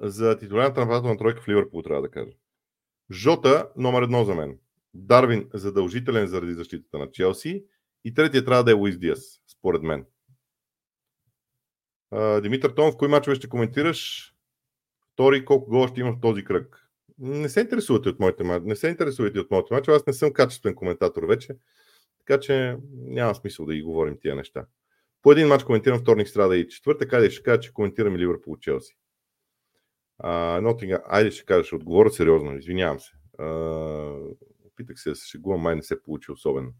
За 0.00 0.38
титулярната 0.38 0.80
нападателна 0.80 1.18
тройка 1.18 1.42
в 1.42 1.48
Ливърпул 1.48 1.82
трябва 1.82 2.02
да 2.02 2.10
кажа. 2.10 2.32
Жота 3.10 3.68
номер 3.76 4.02
едно 4.02 4.24
за 4.24 4.34
мен. 4.34 4.58
Дарвин 4.94 5.48
задължителен 5.54 6.26
заради 6.26 6.54
защитата 6.54 6.98
на 6.98 7.10
Челси. 7.10 7.64
И 8.04 8.14
третия 8.14 8.44
трябва 8.44 8.64
да 8.64 8.70
е 8.70 8.74
Луис 8.74 8.98
Диас, 8.98 9.42
според 9.46 9.82
мен. 9.82 10.06
Димитър 12.42 12.70
Томов, 12.70 12.96
кои 12.96 13.08
мачове 13.08 13.36
ще 13.36 13.48
коментираш? 13.48 14.30
Втори, 15.12 15.44
колко 15.44 15.70
гола 15.70 15.88
ще 15.88 16.00
има 16.00 16.12
в 16.12 16.20
този 16.20 16.44
кръг? 16.44 16.88
Не 17.18 17.48
се 17.48 17.60
интересувате 17.60 18.08
от 18.08 18.20
моите 18.20 18.44
мачове. 18.44 18.68
Не 18.68 18.76
се 18.76 18.88
интересувате 18.88 19.40
от 19.40 19.50
моите 19.50 19.74
мачове. 19.74 19.96
Аз 19.96 20.06
не 20.06 20.12
съм 20.12 20.32
качествен 20.32 20.74
коментатор 20.74 21.22
вече. 21.22 21.56
Така 22.18 22.40
че 22.40 22.76
няма 22.92 23.34
смисъл 23.34 23.66
да 23.66 23.74
ги 23.74 23.82
говорим 23.82 24.18
тия 24.20 24.36
неща. 24.36 24.66
По 25.22 25.32
един 25.32 25.48
матч 25.48 25.64
коментирам 25.64 25.98
вторник, 25.98 26.28
страда 26.28 26.56
и 26.56 26.68
четвъртък. 26.68 27.12
Айде 27.12 27.30
ще 27.30 27.42
кажа, 27.42 27.60
че 27.60 27.72
коментирам 27.72 28.16
Ливърпул 28.16 28.56
Челси. 28.56 28.96
Нотинга, 30.62 31.02
айде 31.06 31.30
ще 31.30 31.44
кажа, 31.44 31.64
ще 31.64 31.74
отговоря 31.74 32.10
сериозно. 32.10 32.56
Извинявам 32.56 33.00
се. 33.00 33.10
А, 33.38 33.46
опитах 34.64 35.00
се 35.00 35.10
да 35.10 35.16
се 35.16 35.28
шегувам, 35.28 35.60
май 35.60 35.76
не 35.76 35.82
се 35.82 36.02
получи 36.02 36.32
особено. 36.32 36.72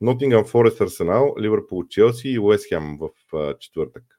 Нотингъм 0.00 0.44
Форест 0.44 0.80
Арсенал, 0.80 1.34
Ливърпул 1.40 1.84
Челси 1.88 2.28
и 2.28 2.38
Уест 2.38 2.68
Хем 2.68 2.98
в 2.98 3.36
а, 3.36 3.58
четвъртък. 3.58 4.15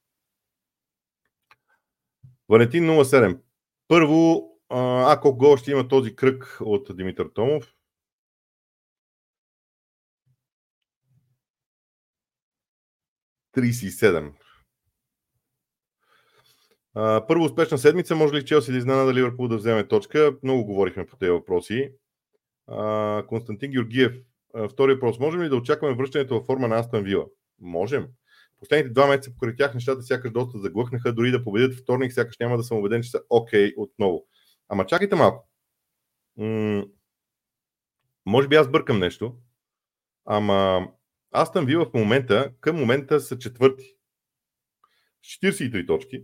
Валентин 2.50 2.84
07. 2.84 3.40
Първо, 3.88 4.50
а 4.70 5.20
колко 5.22 5.38
гол 5.38 5.58
ще 5.58 5.72
има 5.72 5.88
този 5.88 6.16
кръг 6.16 6.58
от 6.62 6.98
Димитър 6.98 7.28
Томов? 7.34 7.74
Първо 17.28 17.44
успешна 17.44 17.78
седмица. 17.78 18.16
Може 18.16 18.34
ли 18.34 18.46
Челси 18.46 18.72
да 18.72 18.78
изненада 18.78 19.14
Ливърпул 19.14 19.48
да 19.48 19.58
вземе 19.58 19.88
точка? 19.88 20.38
Много 20.44 20.66
говорихме 20.66 21.06
по 21.06 21.18
тези 21.18 21.32
въпроси. 21.32 21.92
Константин 23.28 23.72
Георгиев. 23.72 24.14
Втори 24.72 24.94
въпрос. 24.94 25.20
Можем 25.20 25.42
ли 25.42 25.50
да 25.50 25.56
очакваме 25.56 25.96
връщането 25.96 26.34
във 26.34 26.46
форма 26.46 26.68
на 26.68 26.80
Астан 26.80 27.04
Вила? 27.04 27.26
Можем. 27.60 28.08
Последните 28.60 28.94
два 28.94 29.08
месеца 29.08 29.32
покрай 29.32 29.56
тях 29.56 29.74
нещата 29.74 30.02
сякаш 30.02 30.32
доста 30.32 30.60
заглъхнаха, 30.60 31.14
дори 31.14 31.32
да 31.32 31.44
победят 31.44 31.76
вторник, 31.76 32.14
сякаш 32.14 32.38
няма 32.40 32.58
да 32.58 32.64
съм 32.64 32.78
убеден, 32.78 33.04
че 33.04 33.10
са 33.10 33.22
окей 33.30 33.70
okay 33.70 33.74
отново. 33.78 34.28
Ама 34.70 34.86
чакайте 34.86 35.16
малко. 35.16 35.50
М- 36.38 36.86
може 38.26 38.48
би 38.48 38.56
аз 38.56 38.72
бъркам 38.72 39.00
нещо, 39.00 39.36
ама 40.26 40.88
аз 41.32 41.52
там 41.52 41.66
Вила 41.66 41.86
в 41.86 41.94
момента, 41.94 42.54
към 42.60 42.76
момента 42.76 43.20
са 43.20 43.40
четвърти. 43.40 43.96
С 45.24 45.28
43 45.28 45.88
точки. 45.88 46.24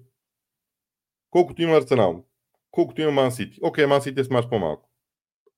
Колкото 1.30 1.62
има 1.62 1.78
Арсенал, 1.78 2.26
колкото 2.72 3.02
има 3.02 3.12
Ман 3.12 3.32
Сити. 3.32 3.60
Окей, 3.64 3.86
Ман 3.86 4.02
Сити 4.02 4.22
е 4.22 4.24
с 4.24 4.30
мач 4.30 4.50
по-малко. 4.50 4.90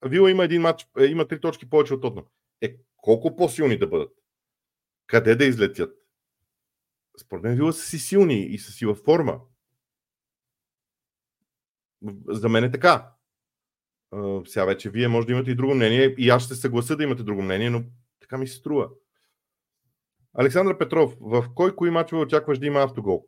Вила 0.04 0.30
има 0.30 0.44
един 0.44 0.62
матч, 0.62 0.86
е, 0.98 1.04
има 1.04 1.28
три 1.28 1.40
точки 1.40 1.70
повече 1.70 1.94
от 1.94 2.02
Тотнам. 2.02 2.24
Е, 2.60 2.76
колко 2.96 3.36
по-силни 3.36 3.78
да 3.78 3.86
бъдат? 3.86 4.12
Къде 5.06 5.34
да 5.34 5.44
излетят? 5.44 6.05
Според 7.20 7.44
мен 7.44 7.56
Вила 7.56 7.72
са 7.72 7.86
си 7.86 7.98
силни 7.98 8.40
и 8.42 8.58
са 8.58 8.72
си 8.72 8.86
във 8.86 8.98
форма. 8.98 9.40
За 12.28 12.48
мен 12.48 12.64
е 12.64 12.70
така. 12.70 13.12
сега 14.46 14.64
вече 14.64 14.90
вие 14.90 15.08
може 15.08 15.26
да 15.26 15.32
имате 15.32 15.50
и 15.50 15.54
друго 15.54 15.74
мнение 15.74 16.14
и 16.18 16.30
аз 16.30 16.44
ще 16.44 16.54
се 16.54 16.60
съглася 16.60 16.96
да 16.96 17.04
имате 17.04 17.22
друго 17.22 17.42
мнение, 17.42 17.70
но 17.70 17.84
така 18.20 18.38
ми 18.38 18.48
се 18.48 18.56
струва. 18.56 18.88
Александър 20.34 20.78
Петров, 20.78 21.16
в 21.20 21.44
кой 21.54 21.76
кои 21.76 21.90
мачове 21.90 22.22
очакваш 22.22 22.58
да 22.58 22.66
има 22.66 22.82
автогол? 22.82 23.26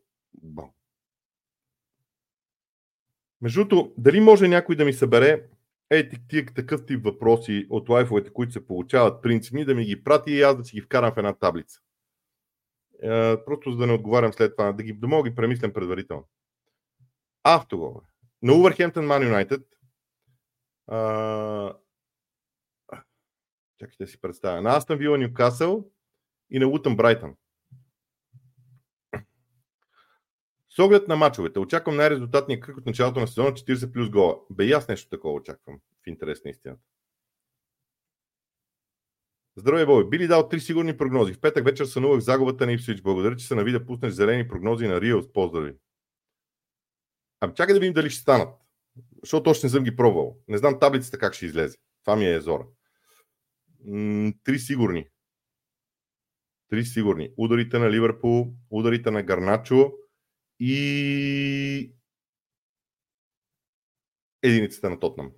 Между 3.41 3.65
другото, 3.65 3.95
дали 3.99 4.21
може 4.21 4.49
някой 4.49 4.77
да 4.77 4.85
ми 4.85 4.93
събере 4.93 5.49
е, 5.91 6.11
тия 6.29 6.47
такъв 6.47 6.87
тип 6.87 7.05
въпроси 7.05 7.67
от 7.71 7.89
лайфовете, 7.89 8.33
които 8.33 8.53
се 8.53 8.67
получават 8.67 9.23
принципни, 9.23 9.65
да 9.65 9.75
ми 9.75 9.85
ги 9.85 10.05
прати 10.05 10.31
и 10.31 10.43
аз 10.43 10.57
да 10.57 10.65
си 10.65 10.77
ги 10.77 10.81
вкарам 10.81 11.13
в 11.13 11.19
една 11.19 11.33
таблица. 11.33 11.81
Е, 13.03 13.45
просто 13.45 13.71
за 13.71 13.77
да 13.77 13.87
не 13.87 13.93
отговарям 13.93 14.33
след 14.33 14.57
това, 14.57 14.73
да 14.73 14.83
ги 14.83 14.93
да 14.93 15.07
мога 15.07 15.31
ги 15.31 15.37
премислям 15.37 15.73
предварително. 15.73 16.29
Автогове. 17.45 18.01
На 18.43 18.53
Увърхемптън 18.53 19.07
Ман 19.07 19.23
Юнайтед. 19.23 19.63
Чакайте 23.79 24.05
да 24.05 24.07
си 24.07 24.21
представя. 24.21 24.63
На 24.63 24.77
Астън 24.77 24.99
Вила 24.99 25.19
Ньюкасъл 25.19 25.91
и 26.51 26.59
на 26.59 26.67
Лутън 26.67 26.97
Брайтън. 26.97 27.35
С 30.71 30.79
оглед 30.79 31.09
на 31.09 31.17
мачовете, 31.17 31.59
очаквам 31.59 31.97
най-резултатния 31.97 32.61
кръг 32.61 32.77
от 32.77 32.87
началото 32.87 33.21
на 33.21 33.29
сезона 33.29 33.51
40 33.51 33.93
плюс 33.93 34.11
гола. 34.11 34.41
Бе 34.51 34.65
и 34.65 34.73
аз 34.73 34.89
нещо 34.89 35.09
такова 35.09 35.35
очаквам, 35.35 35.81
в 36.05 36.07
интерес 36.07 36.45
на 36.45 36.51
истината. 36.51 36.83
Здравей, 39.59 39.87
Бой. 39.87 40.09
Би 40.09 40.19
ли 40.19 40.27
дал 40.27 40.49
три 40.49 40.61
сигурни 40.61 40.97
прогнози? 40.97 41.33
В 41.33 41.41
петък 41.41 41.65
вечер 41.65 41.85
сънувах 41.85 42.21
загубата 42.21 42.67
на 42.67 42.73
Ипсвич. 42.73 43.03
Благодаря, 43.03 43.37
че 43.37 43.47
се 43.47 43.55
нави 43.55 43.73
да 43.73 43.87
пуснеш 43.87 44.13
зелени 44.13 44.49
прогнози 44.49 44.87
на 44.87 45.01
Риос. 45.01 45.33
Поздрави. 45.33 45.75
Ами 47.41 47.55
чакай 47.55 47.75
да 47.75 47.81
видим 47.81 47.95
дали 47.95 48.11
ще 48.11 48.21
станат. 48.21 48.49
Защото 49.23 49.51
още 49.51 49.67
не 49.67 49.71
съм 49.71 49.85
ги 49.85 49.97
пробвал. 49.97 50.39
Не 50.49 50.59
знам 50.59 50.79
таблицата 50.81 51.19
как 51.19 51.35
ще 51.35 51.47
излезе. 51.47 51.77
Това 52.05 52.17
ми 52.17 52.27
е 52.27 52.41
зора. 52.41 52.67
три 54.45 54.59
сигурни. 54.59 55.09
Три 56.69 56.85
сигурни. 56.85 57.33
Ударите 57.37 57.79
на 57.79 57.91
Ливърпул, 57.91 58.55
ударите 58.71 59.11
на 59.11 59.23
Гарначо 59.23 59.93
и 60.61 61.95
единицата 64.43 64.91
на 64.91 65.01
Тотнам. 65.01 65.33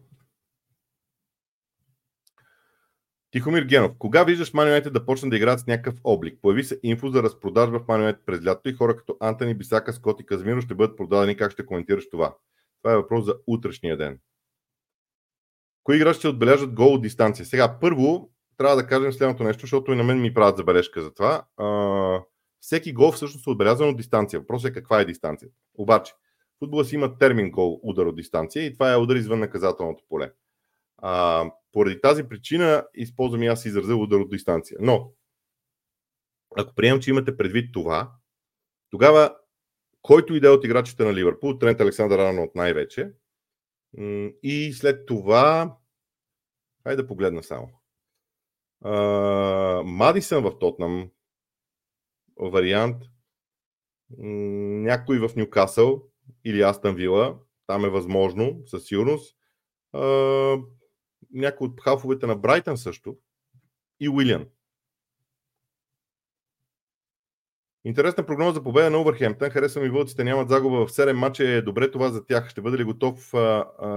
Тихомир 3.31 3.63
Генов. 3.63 3.93
Кога 3.99 4.25
виждаш 4.25 4.53
Man 4.53 4.91
да 4.91 5.07
почне 5.07 5.31
да 5.31 5.37
играят 5.37 5.61
с 5.61 5.67
някакъв 5.67 5.95
облик? 6.05 6.39
Появи 6.43 6.65
се 6.65 6.81
инфо 6.83 7.09
за 7.09 7.23
разпродажба 7.23 7.79
в 7.79 7.87
Man 7.87 8.17
през 8.27 8.47
лятото 8.47 8.69
и 8.69 8.73
хора 8.73 8.97
като 8.97 9.17
Антони 9.21 9.55
Бисака, 9.55 9.93
Скот 9.93 10.21
и 10.21 10.27
Казмиро 10.27 10.61
ще 10.61 10.75
бъдат 10.75 10.97
продадени. 10.97 11.37
Как 11.37 11.53
ще 11.53 11.67
коментираш 11.67 12.11
това? 12.11 12.35
Това 12.83 12.93
е 12.93 12.97
въпрос 12.97 13.25
за 13.25 13.35
утрешния 13.47 13.97
ден. 13.97 14.19
Кои 15.85 15.97
играчи 15.97 16.19
ще 16.19 16.29
отбележат 16.29 16.75
гол 16.75 16.95
от 16.95 17.03
дистанция? 17.03 17.47
Сега, 17.47 17.79
първо, 17.81 18.31
трябва 18.57 18.77
да 18.77 18.87
кажем 18.87 19.13
следното 19.13 19.45
нещо, 19.45 19.61
защото 19.61 19.93
и 19.93 19.97
на 19.97 20.05
мен 20.05 20.21
ми 20.21 20.35
правят 20.35 20.57
забележка 20.57 21.03
за 21.03 21.15
това. 21.15 21.45
А, 21.57 21.67
всеки 22.61 22.93
гол 22.93 23.13
всъщност 23.13 23.47
е 23.47 23.51
отбелязан 23.51 23.89
от 23.89 23.97
дистанция. 23.97 24.41
Въпросът 24.41 24.71
е 24.71 24.75
каква 24.75 25.01
е 25.01 25.05
дистанцията. 25.05 25.55
Обаче, 25.75 26.13
футбола 26.59 26.85
си 26.85 26.95
има 26.95 27.19
термин 27.19 27.51
гол 27.51 27.81
удар 27.83 28.07
от 28.07 28.17
дистанция 28.17 28.67
и 28.67 28.73
това 28.73 28.93
е 28.93 28.97
удар 28.97 29.17
извън 29.17 29.41
наказателното 29.41 30.05
поле. 30.09 30.31
А, 31.03 31.45
поради 31.73 32.01
тази 32.01 32.29
причина 32.29 32.87
използвам 32.95 33.43
и 33.43 33.47
аз 33.47 33.65
израза 33.65 33.97
удар 33.97 34.19
от 34.19 34.31
дистанция. 34.31 34.79
Но, 34.81 35.13
ако 36.57 36.75
приемам, 36.75 37.01
че 37.01 37.11
имате 37.11 37.37
предвид 37.37 37.73
това, 37.73 38.13
тогава 38.91 39.37
който 40.03 40.35
иде 40.35 40.49
от 40.49 40.65
играчите 40.65 41.05
на 41.05 41.15
Ливърпул, 41.15 41.59
Трент 41.59 41.81
Александър 41.81 42.39
от 42.39 42.55
най-вече, 42.55 43.13
и 44.43 44.73
след 44.73 45.07
това, 45.07 45.77
хайде 46.83 47.03
да 47.03 47.09
погледна 47.09 47.43
само. 47.43 47.69
Мадисън 49.85 50.43
в 50.43 50.59
Тотнам 50.59 51.11
вариант. 52.37 53.03
Някой 54.19 55.19
в 55.19 55.37
Ньюкасъл 55.37 56.03
или 56.45 56.63
Астън 56.63 56.95
Вила. 56.95 57.39
Там 57.67 57.85
е 57.85 57.89
възможно, 57.89 58.63
със 58.67 58.85
сигурност. 58.85 59.37
Някой 61.33 61.69
от 61.69 61.81
халфовете 61.81 62.27
на 62.27 62.37
Брайтън 62.37 62.77
също. 62.77 63.17
И 64.01 64.09
Уилиан. 64.09 64.47
Интересна 67.85 68.27
прогноза 68.27 68.55
за 68.55 68.63
победа 68.63 68.91
на 68.91 69.01
Увърхемптън. 69.01 69.51
Харесвам 69.51 69.85
и 69.85 69.89
вълците. 69.89 70.25
Нямат 70.25 70.49
загуба 70.49 70.87
в 70.87 70.91
7 70.91 71.13
мача. 71.13 71.49
Е 71.49 71.63
добре 71.63 71.91
това 71.91 72.09
за 72.09 72.27
тях. 72.27 72.49
Ще 72.49 72.61
бъде 72.61 72.79
ли 72.79 72.85
готов? 72.85 73.35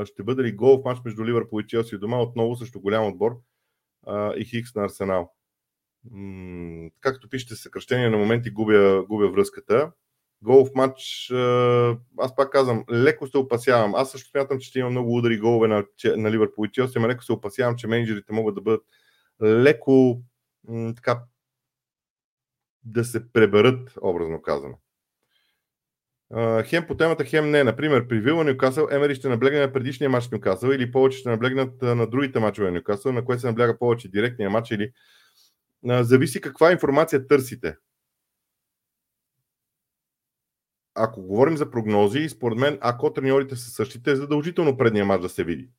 Ще 0.06 0.24
бъде 0.24 0.44
ли 0.44 0.52
гол 0.52 0.82
в 0.82 0.86
матч 0.86 1.02
между 1.06 1.26
Ливърпул 1.26 1.62
и 1.62 1.68
Челси 1.68 1.98
дома? 1.98 2.22
Отново 2.22 2.56
също 2.56 2.82
голям 2.82 3.06
отбор. 3.06 3.42
И 4.38 4.46
Хикс 4.46 4.76
на 4.76 4.84
Арсенал. 4.84 5.34
Както 7.02 7.30
пишете 7.30 7.56
съкръщение, 7.56 8.10
на 8.10 8.18
моменти 8.18 8.50
губя, 8.50 9.06
губя 9.10 9.32
връзката. 9.32 9.92
Гол 10.44 10.66
в 10.66 10.70
матч, 10.76 11.32
аз 12.20 12.36
пак 12.36 12.52
казвам, 12.52 12.86
леко 12.92 13.28
се 13.28 13.38
опасявам. 13.38 13.96
Аз 13.96 14.12
също 14.12 14.30
смятам, 14.30 14.60
че 14.60 14.70
ще 14.70 14.80
има 14.80 14.90
много 14.90 15.18
удари 15.18 15.40
голове 15.40 15.68
на, 15.68 15.84
на 16.18 16.32
Ливърпул 16.32 16.66
и 16.66 16.72
Челси, 16.72 17.00
но 17.00 17.08
леко 17.08 17.24
се 17.24 17.34
опасявам, 17.34 17.76
че 17.76 17.88
менеджерите 17.88 18.34
могат 18.34 18.56
да 18.56 18.62
бъдат 18.62 18.82
леко 19.44 20.22
така 20.96 21.24
да 22.84 23.06
се 23.06 23.32
преберат, 23.32 23.94
образно 24.02 24.42
казано. 24.42 24.78
Хем 26.66 26.88
по 26.88 26.98
темата, 26.98 27.26
хем 27.26 27.52
не. 27.52 27.64
Например, 27.64 28.08
при 28.08 28.20
Вилла 28.20 28.44
Нюкасъл, 28.44 28.88
Емери 28.92 29.16
ще 29.16 29.30
наблегне 29.30 29.60
на 29.60 29.74
предишния 29.74 30.10
матч 30.10 30.30
Нюкасъл 30.30 30.70
или 30.70 30.92
повече 30.92 31.18
ще 31.18 31.30
наблегнат 31.30 31.82
на 31.82 32.08
другите 32.08 32.40
матчове 32.40 32.68
на 32.68 32.74
Нюкасъл, 32.74 33.12
на 33.12 33.26
което 33.26 33.42
се 33.42 33.48
набляга 33.48 33.78
повече 33.78 34.12
директния 34.12 34.50
матч 34.50 34.72
или 34.72 34.92
зависи 35.84 36.42
каква 36.42 36.72
информация 36.72 37.28
търсите. 37.28 37.76
Ако 40.96 41.22
говорим 41.22 41.58
за 41.58 41.72
прогнози, 41.72 42.30
според 42.30 42.58
мен, 42.58 42.78
ако 42.82 43.14
треньорите 43.14 43.56
са 43.56 43.70
същите, 43.70 44.12
е 44.12 44.16
задължително 44.16 44.78
предния 44.78 45.06
матч 45.06 45.22
да 45.22 45.30
се 45.30 45.44
види. 45.44 45.70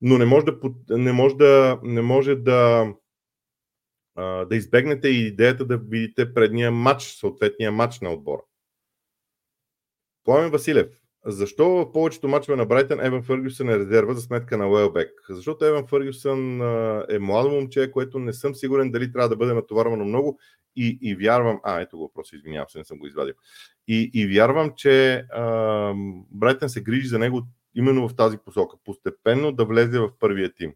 Но 0.00 0.18
не 0.18 0.24
може 0.24 0.46
да, 0.46 0.58
не 0.90 1.12
може 1.12 1.34
да, 1.34 1.80
не 1.82 2.02
може 2.02 2.36
да 2.36 2.86
да 4.16 4.56
избегнете 4.56 5.08
и 5.08 5.26
идеята 5.26 5.64
да 5.66 5.78
видите 5.78 6.34
предния 6.34 6.70
матч, 6.70 7.02
съответния 7.02 7.72
матч 7.72 8.00
на 8.00 8.12
отбора. 8.12 8.42
Пламен 10.24 10.50
Василев. 10.50 10.88
Защо 11.28 11.90
повечето 11.92 12.28
мачове 12.28 12.56
на 12.56 12.66
Брайтън 12.66 13.00
Еван 13.00 13.22
Фъргюсън 13.22 13.68
е 13.68 13.78
резерва 13.78 14.14
за 14.14 14.20
сметка 14.20 14.58
на 14.58 14.68
Уелбек? 14.68 15.10
Защото 15.28 15.64
Еван 15.64 15.86
Фъргюсън 15.86 16.60
е 17.10 17.18
младо 17.18 17.50
момче, 17.50 17.90
което 17.90 18.18
не 18.18 18.32
съм 18.32 18.54
сигурен 18.54 18.90
дали 18.90 19.12
трябва 19.12 19.28
да 19.28 19.36
бъде 19.36 19.54
натоварвано 19.54 20.04
много 20.04 20.38
и, 20.76 20.98
и 21.02 21.14
вярвам... 21.14 21.60
А, 21.62 21.80
ето 21.80 21.96
го 21.96 22.02
въпрос, 22.02 22.32
извинявам 22.32 22.68
се, 22.68 22.78
не 22.78 22.84
съм 22.84 22.98
го 22.98 23.06
извадил. 23.06 23.34
И, 23.88 24.10
и 24.14 24.26
вярвам, 24.26 24.72
че 24.76 25.14
а, 25.16 25.94
Брайтън 26.30 26.68
се 26.68 26.82
грижи 26.82 27.08
за 27.08 27.18
него 27.18 27.42
именно 27.74 28.08
в 28.08 28.16
тази 28.16 28.38
посока. 28.38 28.76
Постепенно 28.84 29.52
да 29.52 29.64
влезе 29.64 29.98
в 29.98 30.10
първия 30.18 30.54
тим. 30.54 30.74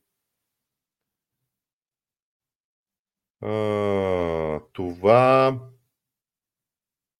А, 3.40 4.60
това 4.72 5.60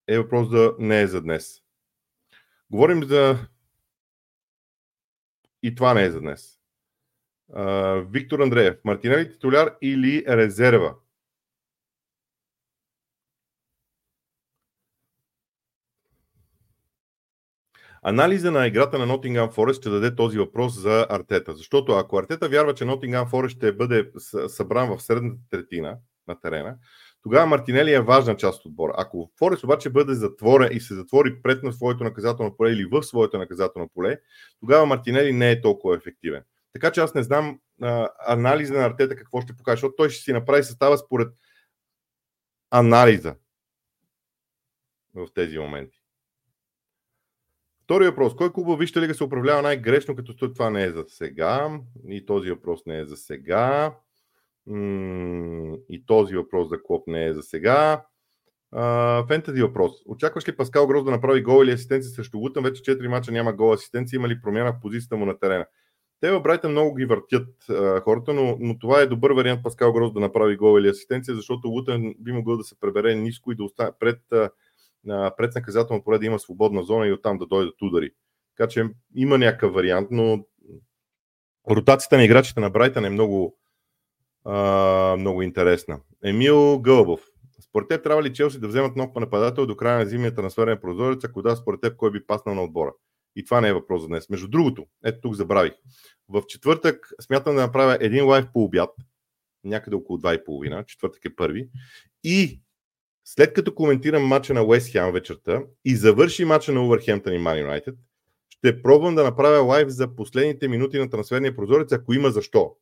е 0.09 0.19
въпрос 0.19 0.51
да 0.51 0.75
не 0.79 1.01
е 1.03 1.07
за 1.07 1.23
днес. 1.23 1.63
Говорим 2.71 3.05
за. 3.05 3.39
И 5.63 5.75
това 5.75 5.95
не 5.95 6.05
е 6.05 6.11
за 6.11 6.21
днес. 6.21 6.59
А, 7.55 7.95
Виктор 7.95 8.41
Андреев. 8.41 8.77
Мартинели 8.85 9.33
титуляр 9.33 9.77
или 9.83 10.25
резерва? 10.29 10.95
Анализа 18.03 18.51
на 18.51 18.67
играта 18.67 18.99
на 18.99 19.07
Nottingham 19.07 19.51
Forest 19.51 19.73
ще 19.73 19.91
даде 19.91 20.17
този 20.17 20.39
въпрос 20.39 20.81
за 20.81 21.07
Артета. 21.11 21.55
Защото 21.55 21.93
ако 21.93 22.19
Артета 22.19 22.49
вярва, 22.49 22.75
че 22.75 22.85
Nottingham 22.85 23.31
Forest 23.31 23.49
ще 23.49 23.73
бъде 23.73 24.11
събран 24.49 24.97
в 24.97 25.03
средната 25.03 25.41
третина, 25.51 25.99
на 26.29 26.41
терена, 26.41 26.77
тогава 27.23 27.47
Мартинели 27.47 27.93
е 27.93 28.01
важна 28.01 28.37
част 28.37 28.61
от 28.61 28.67
отбора. 28.67 28.95
Ако 28.97 29.31
Форест 29.39 29.65
обаче 29.65 29.91
бъде 29.91 30.15
затворен 30.15 30.77
и 30.77 30.81
се 30.81 30.95
затвори 30.95 31.43
пред 31.43 31.63
на 31.63 31.73
своето 31.73 32.05
наказателно 32.05 32.57
поле 32.57 32.71
или 32.71 32.85
в 32.85 33.03
своето 33.03 33.39
наказателно 33.39 33.89
поле, 33.89 34.21
тогава 34.61 34.87
Мартинели 34.87 35.33
не 35.33 35.51
е 35.51 35.61
толкова 35.61 35.97
ефективен. 35.97 36.43
Така 36.73 36.93
че 36.93 37.01
аз 37.01 37.15
не 37.15 37.23
знам 37.23 37.61
а, 37.83 38.09
анализа 38.27 38.75
на 38.75 38.85
Артета 38.85 39.17
какво 39.17 39.41
ще 39.41 39.57
покаже, 39.57 39.77
защото 39.77 39.97
той 39.97 40.11
ще 40.11 40.23
си 40.23 40.33
направи 40.33 40.65
състава 40.65 40.99
според 40.99 41.29
анализа 42.71 43.35
в 45.15 45.29
тези 45.35 45.59
моменти. 45.59 46.03
Втори 47.85 48.05
въпрос. 48.05 48.37
Кой 48.37 48.53
клуб 48.53 48.79
вижте 48.79 49.01
лига 49.01 49.15
се 49.15 49.25
управлява 49.25 49.63
най-грешно, 49.63 50.17
като 50.17 50.53
това 50.53 50.71
не 50.71 50.85
е 50.85 50.91
за 50.91 51.05
сега? 51.09 51.81
И 52.09 52.27
този 52.27 52.51
въпрос 52.51 52.87
не 52.87 52.99
е 52.99 53.05
за 53.05 53.17
сега 53.17 53.95
и 55.91 56.05
този 56.07 56.37
въпрос 56.37 56.69
за 56.69 56.83
Клоп 56.83 57.07
не 57.07 57.27
е 57.27 57.35
за 57.35 57.43
сега. 57.43 58.05
Фентези 59.29 59.63
въпрос. 59.63 59.93
Очакваш 60.07 60.49
ли 60.49 60.57
Паскал 60.57 60.87
Гроз 60.87 61.05
да 61.05 61.11
направи 61.11 61.43
гол 61.43 61.65
или 61.65 61.73
асистенция 61.73 62.11
срещу 62.11 62.39
Лутън? 62.39 62.65
Вече 62.65 62.83
4 62.83 63.09
мача 63.09 63.33
няма 63.33 63.53
гол 63.53 63.73
асистенция. 63.73 64.17
Има 64.17 64.29
ли 64.29 64.41
промяна 64.41 64.73
в 64.73 64.81
позицията 64.83 65.17
му 65.17 65.27
на 65.27 65.39
терена? 65.39 65.67
Те 66.21 66.31
в 66.31 66.41
Брайтън 66.41 66.71
много 66.71 66.95
ги 66.95 67.05
въртят 67.05 67.49
а, 67.71 68.01
хората, 68.01 68.33
но, 68.33 68.57
но 68.61 68.79
това 68.79 69.01
е 69.01 69.07
добър 69.07 69.31
вариант 69.31 69.63
Паскал 69.63 69.93
Гроз 69.93 70.13
да 70.13 70.21
направи 70.21 70.57
гол 70.57 70.81
или 70.81 70.89
асистенция, 70.89 71.35
защото 71.35 71.69
Лутън 71.69 72.15
би 72.19 72.33
могъл 72.33 72.57
да 72.57 72.65
се 72.65 72.81
пребере 72.81 73.15
ниско 73.15 73.53
и 73.53 73.57
да 73.57 73.65
остане 73.65 73.91
пред, 74.01 74.21
а, 74.33 74.51
пред 75.37 75.55
наказателно 75.55 76.05
поле 76.05 76.19
да 76.19 76.27
има 76.27 76.39
свободна 76.39 76.83
зона 76.83 77.07
и 77.07 77.13
оттам 77.13 77.39
да 77.39 77.47
дойдат 77.47 77.83
удари. 77.83 78.11
Така 78.57 78.69
че 78.69 78.89
има 79.15 79.39
някакъв 79.39 79.75
вариант, 79.75 80.09
но 80.11 80.45
ротацията 81.71 82.17
на 82.17 82.25
играчите 82.25 82.61
на 82.61 82.71
Брайтън 82.71 83.05
е 83.05 83.11
много, 83.11 83.57
много 85.19 85.43
интересна. 85.43 86.01
Емил 86.25 86.79
Гълбов. 86.79 87.21
Според 87.61 87.89
теб 87.89 88.03
трябва 88.03 88.23
ли 88.23 88.33
Челси 88.33 88.61
да 88.61 88.69
вземат 88.69 88.97
нов 88.97 89.11
нападател 89.17 89.67
до 89.67 89.77
края 89.77 89.99
на 89.99 90.07
зимния 90.07 90.35
трансферен 90.35 90.79
прозорец, 90.83 91.25
ако 91.25 91.43
да, 91.43 91.57
според 91.57 91.81
теб 91.81 91.97
кой 91.97 92.11
би 92.11 92.27
паснал 92.27 92.55
на 92.55 92.63
отбора? 92.63 92.93
И 93.37 93.45
това 93.45 93.61
не 93.61 93.69
е 93.69 93.73
въпрос 93.73 94.03
за 94.03 94.09
днес. 94.09 94.29
Между 94.31 94.49
другото, 94.49 94.87
ето 95.05 95.21
тук 95.21 95.35
забравих. 95.35 95.73
В 96.29 96.43
четвъртък 96.49 97.09
смятам 97.21 97.55
да 97.55 97.61
направя 97.61 97.99
един 98.01 98.27
лайв 98.27 98.47
по 98.53 98.65
обяд, 98.65 98.91
някъде 99.65 99.97
около 99.97 100.19
2.30, 100.19 100.87
четвъртък 100.87 101.25
е 101.25 101.37
първи. 101.37 101.69
И 102.25 102.61
след 103.25 103.53
като 103.53 103.75
коментирам 103.75 104.27
мача 104.27 104.55
на 104.55 104.65
Уест 104.65 104.93
Хем 104.93 105.13
вечерта 105.13 105.63
и 105.85 105.97
завърши 105.97 106.45
мача 106.45 106.73
на 106.73 106.85
Увърхемптън 106.85 107.35
и 107.35 107.39
Ман 107.39 107.59
Юнайтед, 107.59 107.95
ще 108.49 108.83
пробвам 108.83 109.15
да 109.15 109.25
направя 109.25 109.63
лайв 109.63 109.89
за 109.89 110.17
последните 110.17 110.69
минути 110.69 110.99
на 110.99 111.11
трансферния 111.11 111.57
прозорец, 111.57 111.93
ако 111.93 112.13
има 112.13 112.31
защо. 112.31 112.77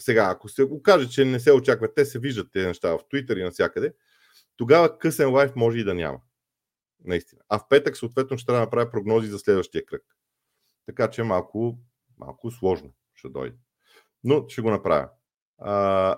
Сега, 0.00 0.28
ако 0.30 0.48
се 0.48 0.64
го 0.64 0.82
каже, 0.82 1.08
че 1.08 1.24
не 1.24 1.40
се 1.40 1.52
очаква, 1.52 1.94
те 1.94 2.04
се 2.04 2.18
виждат 2.18 2.52
тези 2.52 2.66
неща 2.66 2.98
в 2.98 2.98
Twitter 2.98 3.40
и 3.40 3.42
навсякъде, 3.42 3.94
тогава 4.56 4.98
късен 4.98 5.30
лайф 5.30 5.56
може 5.56 5.78
и 5.78 5.84
да 5.84 5.94
няма. 5.94 6.20
Наистина. 7.04 7.42
А 7.48 7.58
в 7.58 7.68
петък, 7.68 7.96
съответно, 7.96 8.38
ще 8.38 8.46
трябва 8.46 8.60
да 8.60 8.64
направя 8.66 8.90
прогнози 8.90 9.28
за 9.28 9.38
следващия 9.38 9.86
кръг. 9.86 10.02
Така 10.86 11.10
че 11.10 11.22
малко, 11.22 11.78
малко 12.18 12.50
сложно 12.50 12.92
ще 13.14 13.28
дойде. 13.28 13.56
Но 14.24 14.48
ще 14.48 14.62
го 14.62 14.70
направя. 14.70 15.08
А, 15.58 16.16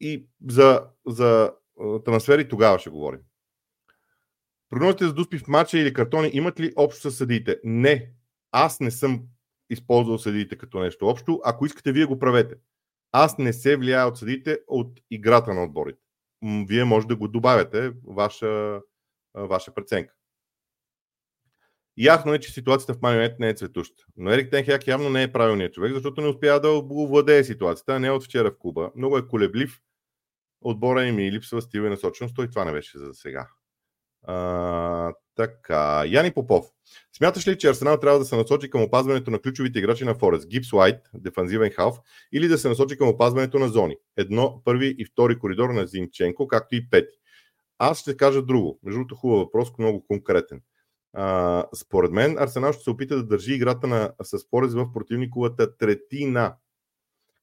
и 0.00 0.28
за, 0.48 0.86
за 1.06 1.52
трансфери 2.04 2.48
тогава 2.48 2.78
ще 2.78 2.90
говорим. 2.90 3.20
Прогнозите 4.70 5.04
за 5.04 5.14
дуспи 5.14 5.38
в 5.38 5.48
матча 5.48 5.78
или 5.78 5.92
картони 5.92 6.30
имат 6.32 6.60
ли 6.60 6.72
общо 6.76 7.10
с 7.10 7.16
съдиите? 7.16 7.60
Не. 7.64 8.12
Аз 8.50 8.80
не 8.80 8.90
съм 8.90 9.22
използвал 9.70 10.18
съдиите 10.18 10.58
като 10.58 10.78
нещо 10.78 11.06
общо. 11.06 11.40
Ако 11.44 11.66
искате, 11.66 11.92
вие 11.92 12.04
го 12.04 12.18
правете. 12.18 12.54
Аз 13.16 13.38
не 13.38 13.52
се 13.52 13.76
влияя 13.76 14.06
от 14.06 14.18
съдите 14.18 14.58
от 14.68 15.00
играта 15.10 15.54
на 15.54 15.64
отборите. 15.64 15.98
Вие 16.68 16.84
може 16.84 17.06
да 17.06 17.16
го 17.16 17.28
добавяте, 17.28 17.92
ваша, 18.06 18.80
ваша 19.34 19.74
преценка. 19.74 20.14
Ясно 21.96 22.34
е, 22.34 22.40
че 22.40 22.52
ситуацията 22.52 22.94
в 22.94 23.02
Майонет 23.02 23.38
не 23.38 23.48
е 23.48 23.54
цветуща. 23.54 24.04
Но 24.16 24.30
Ерик 24.30 24.50
Тенхяк 24.50 24.86
явно 24.86 25.10
не 25.10 25.22
е 25.22 25.32
правилният 25.32 25.72
човек, 25.72 25.92
защото 25.92 26.20
не 26.20 26.28
успя 26.28 26.60
да 26.60 26.70
овладее 26.70 27.44
ситуацията, 27.44 28.00
не 28.00 28.06
е 28.06 28.10
от 28.10 28.24
вчера 28.24 28.50
в 28.50 28.58
клуба. 28.58 28.90
Много 28.96 29.18
е 29.18 29.28
колеблив. 29.28 29.80
Отбора 30.60 31.04
им 31.04 31.18
и 31.18 31.32
липсва 31.32 31.62
стил 31.62 31.80
и 31.80 31.88
насоченост. 31.88 32.36
Той 32.36 32.48
това 32.48 32.64
не 32.64 32.72
беше 32.72 32.98
за 32.98 33.14
сега. 33.14 33.48
А, 34.22 35.12
така, 35.36 36.04
Яни 36.06 36.32
Попов. 36.32 36.66
Смяташ 37.16 37.48
ли, 37.48 37.58
че 37.58 37.68
Арсенал 37.68 38.00
трябва 38.00 38.18
да 38.18 38.24
се 38.24 38.36
насочи 38.36 38.70
към 38.70 38.82
опазването 38.82 39.30
на 39.30 39.38
ключовите 39.38 39.78
играчи 39.78 40.04
на 40.04 40.14
Форест, 40.14 40.48
Гипс 40.48 40.72
Уайт, 40.72 41.00
дефанзивен 41.14 41.70
халф, 41.70 41.96
или 42.32 42.48
да 42.48 42.58
се 42.58 42.68
насочи 42.68 42.96
към 42.96 43.08
опазването 43.08 43.58
на 43.58 43.68
зони? 43.68 43.96
Едно, 44.16 44.62
първи 44.64 44.94
и 44.98 45.04
втори 45.04 45.38
коридор 45.38 45.70
на 45.70 45.86
Зинченко, 45.86 46.48
както 46.48 46.74
и 46.74 46.90
пети. 46.90 47.16
Аз 47.78 48.00
ще 48.00 48.16
кажа 48.16 48.42
друго. 48.42 48.78
Между 48.82 48.98
другото, 48.98 49.14
хубав 49.14 49.38
въпрос, 49.38 49.78
много 49.78 50.06
конкретен. 50.06 50.60
А, 51.12 51.64
според 51.74 52.12
мен 52.12 52.38
Арсенал 52.38 52.72
ще 52.72 52.82
се 52.82 52.90
опита 52.90 53.16
да 53.16 53.26
държи 53.26 53.54
играта 53.54 53.86
на, 53.86 54.12
с 54.22 54.38
Форест 54.50 54.74
в 54.74 54.92
противниковата 54.92 55.76
третина. 55.76 56.56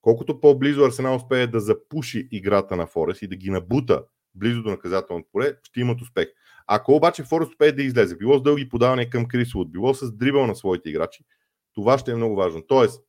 Колкото 0.01 0.39
по-близо 0.39 0.83
Арсенал 0.83 1.15
успее 1.15 1.47
да 1.47 1.59
запуши 1.59 2.27
играта 2.31 2.75
на 2.75 2.87
Форест 2.87 3.21
и 3.21 3.27
да 3.27 3.35
ги 3.35 3.49
набута 3.49 4.03
близо 4.35 4.63
до 4.63 4.69
наказателното 4.69 5.29
поле, 5.31 5.53
ще 5.63 5.79
имат 5.79 6.01
успех. 6.01 6.27
Ако 6.73 6.95
обаче 6.95 7.23
Форест 7.23 7.51
успее 7.51 7.71
да 7.71 7.83
излезе, 7.83 8.15
било 8.17 8.37
с 8.37 8.43
дълги 8.43 8.69
подавания 8.69 9.09
към 9.09 9.27
Крисвуд, 9.27 9.71
било 9.71 9.93
с 9.93 10.11
дрибъл 10.17 10.47
на 10.47 10.55
своите 10.55 10.89
играчи, 10.89 11.25
това 11.73 11.97
ще 11.97 12.11
е 12.11 12.15
много 12.15 12.35
важно. 12.35 12.63
Тоест, 12.67 13.03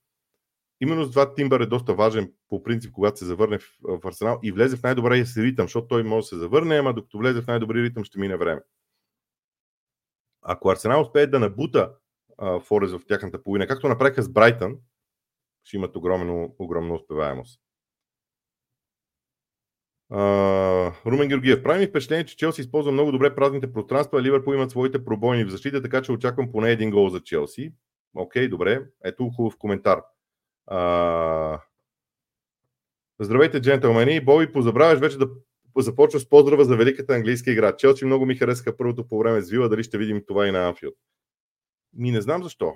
именно 0.80 1.04
с 1.04 1.10
това 1.10 1.34
Тимбър 1.34 1.60
е 1.60 1.66
доста 1.66 1.94
важен 1.94 2.32
по 2.48 2.62
принцип, 2.62 2.92
когато 2.92 3.18
се 3.18 3.24
завърне 3.24 3.58
в, 3.58 4.00
Арсенал 4.04 4.40
и 4.42 4.52
влезе 4.52 4.76
в 4.76 4.82
най-добрия 4.82 5.26
си 5.26 5.42
ритъм, 5.42 5.64
защото 5.64 5.88
той 5.88 6.02
може 6.02 6.24
да 6.24 6.28
се 6.28 6.36
завърне, 6.36 6.76
ама 6.76 6.94
докато 6.94 7.18
влезе 7.18 7.42
в 7.42 7.46
най-добри 7.46 7.82
ритъм 7.82 8.04
ще 8.04 8.18
мине 8.18 8.36
време. 8.36 8.60
Ако 10.42 10.70
Арсенал 10.70 11.02
успее 11.02 11.26
да 11.26 11.40
набута 11.40 11.94
Форест 12.64 12.94
в 12.94 13.06
тяхната 13.08 13.42
половина, 13.42 13.66
както 13.66 13.88
направиха 13.88 14.22
с 14.22 14.28
Брайтън, 14.28 14.76
ще 15.64 15.76
имат 15.76 15.96
огромно, 15.96 16.54
огромна 16.58 16.94
успеваемост. 16.94 17.60
Румен 21.06 21.28
Георгиев. 21.28 21.62
Прави 21.62 21.80
ми 21.80 21.86
впечатление, 21.86 22.24
че 22.24 22.36
Челси 22.36 22.60
използва 22.60 22.92
много 22.92 23.12
добре 23.12 23.34
празните 23.34 23.72
пространства, 23.72 24.18
а 24.18 24.22
Ливърпул 24.22 24.54
имат 24.54 24.70
своите 24.70 25.04
пробойни 25.04 25.44
в 25.44 25.50
защита, 25.50 25.82
така 25.82 26.02
че 26.02 26.12
очаквам 26.12 26.52
поне 26.52 26.70
един 26.70 26.90
гол 26.90 27.08
за 27.08 27.20
Челси. 27.20 27.72
Окей, 28.14 28.46
okay, 28.46 28.50
добре. 28.50 28.86
Ето 29.04 29.30
хубав 29.30 29.56
коментар. 29.58 30.02
Uh, 30.70 31.60
здравейте, 33.20 33.60
джентълмени. 33.60 34.24
Боби, 34.24 34.52
позабравяш 34.52 34.98
вече 34.98 35.18
да 35.18 35.28
започва 35.76 36.20
с 36.20 36.28
поздрава 36.28 36.64
за 36.64 36.76
великата 36.76 37.14
английска 37.14 37.50
игра. 37.50 37.76
Челси 37.76 38.04
много 38.04 38.26
ми 38.26 38.36
харесаха 38.36 38.76
първото 38.76 39.08
по 39.08 39.18
време 39.18 39.40
с 39.40 39.50
Вила, 39.50 39.68
дали 39.68 39.82
ще 39.82 39.98
видим 39.98 40.22
това 40.26 40.48
и 40.48 40.50
на 40.50 40.68
Анфилд. 40.68 40.94
Ми 41.94 42.10
не 42.10 42.20
знам 42.20 42.42
защо. 42.42 42.72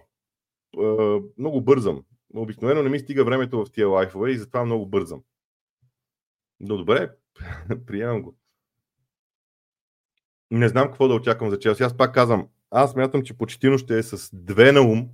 Uh, 0.77 1.25
много 1.39 1.61
бързам. 1.61 2.05
Обикновено 2.35 2.83
не 2.83 2.89
ми 2.89 2.99
стига 2.99 3.25
времето 3.25 3.65
в 3.65 3.73
тия 3.73 3.89
лайфове 3.89 4.31
и 4.31 4.39
затова 4.39 4.65
много 4.65 4.87
бързам. 4.87 5.23
Но 6.61 6.77
добре, 6.77 7.11
приемам 7.87 8.23
го. 8.23 8.37
Не 10.51 10.69
знам 10.69 10.89
какво 10.89 11.09
да 11.09 11.15
очаквам 11.15 11.51
за 11.51 11.59
Челси. 11.59 11.83
Аз 11.83 11.97
пак 11.97 12.15
казвам, 12.15 12.49
аз 12.71 12.97
мятам, 12.97 13.23
че 13.23 13.39
почтино 13.39 13.79
ще 13.79 13.99
е 13.99 14.03
с 14.03 14.31
две 14.33 14.73
на 14.73 14.81
ум 14.81 15.09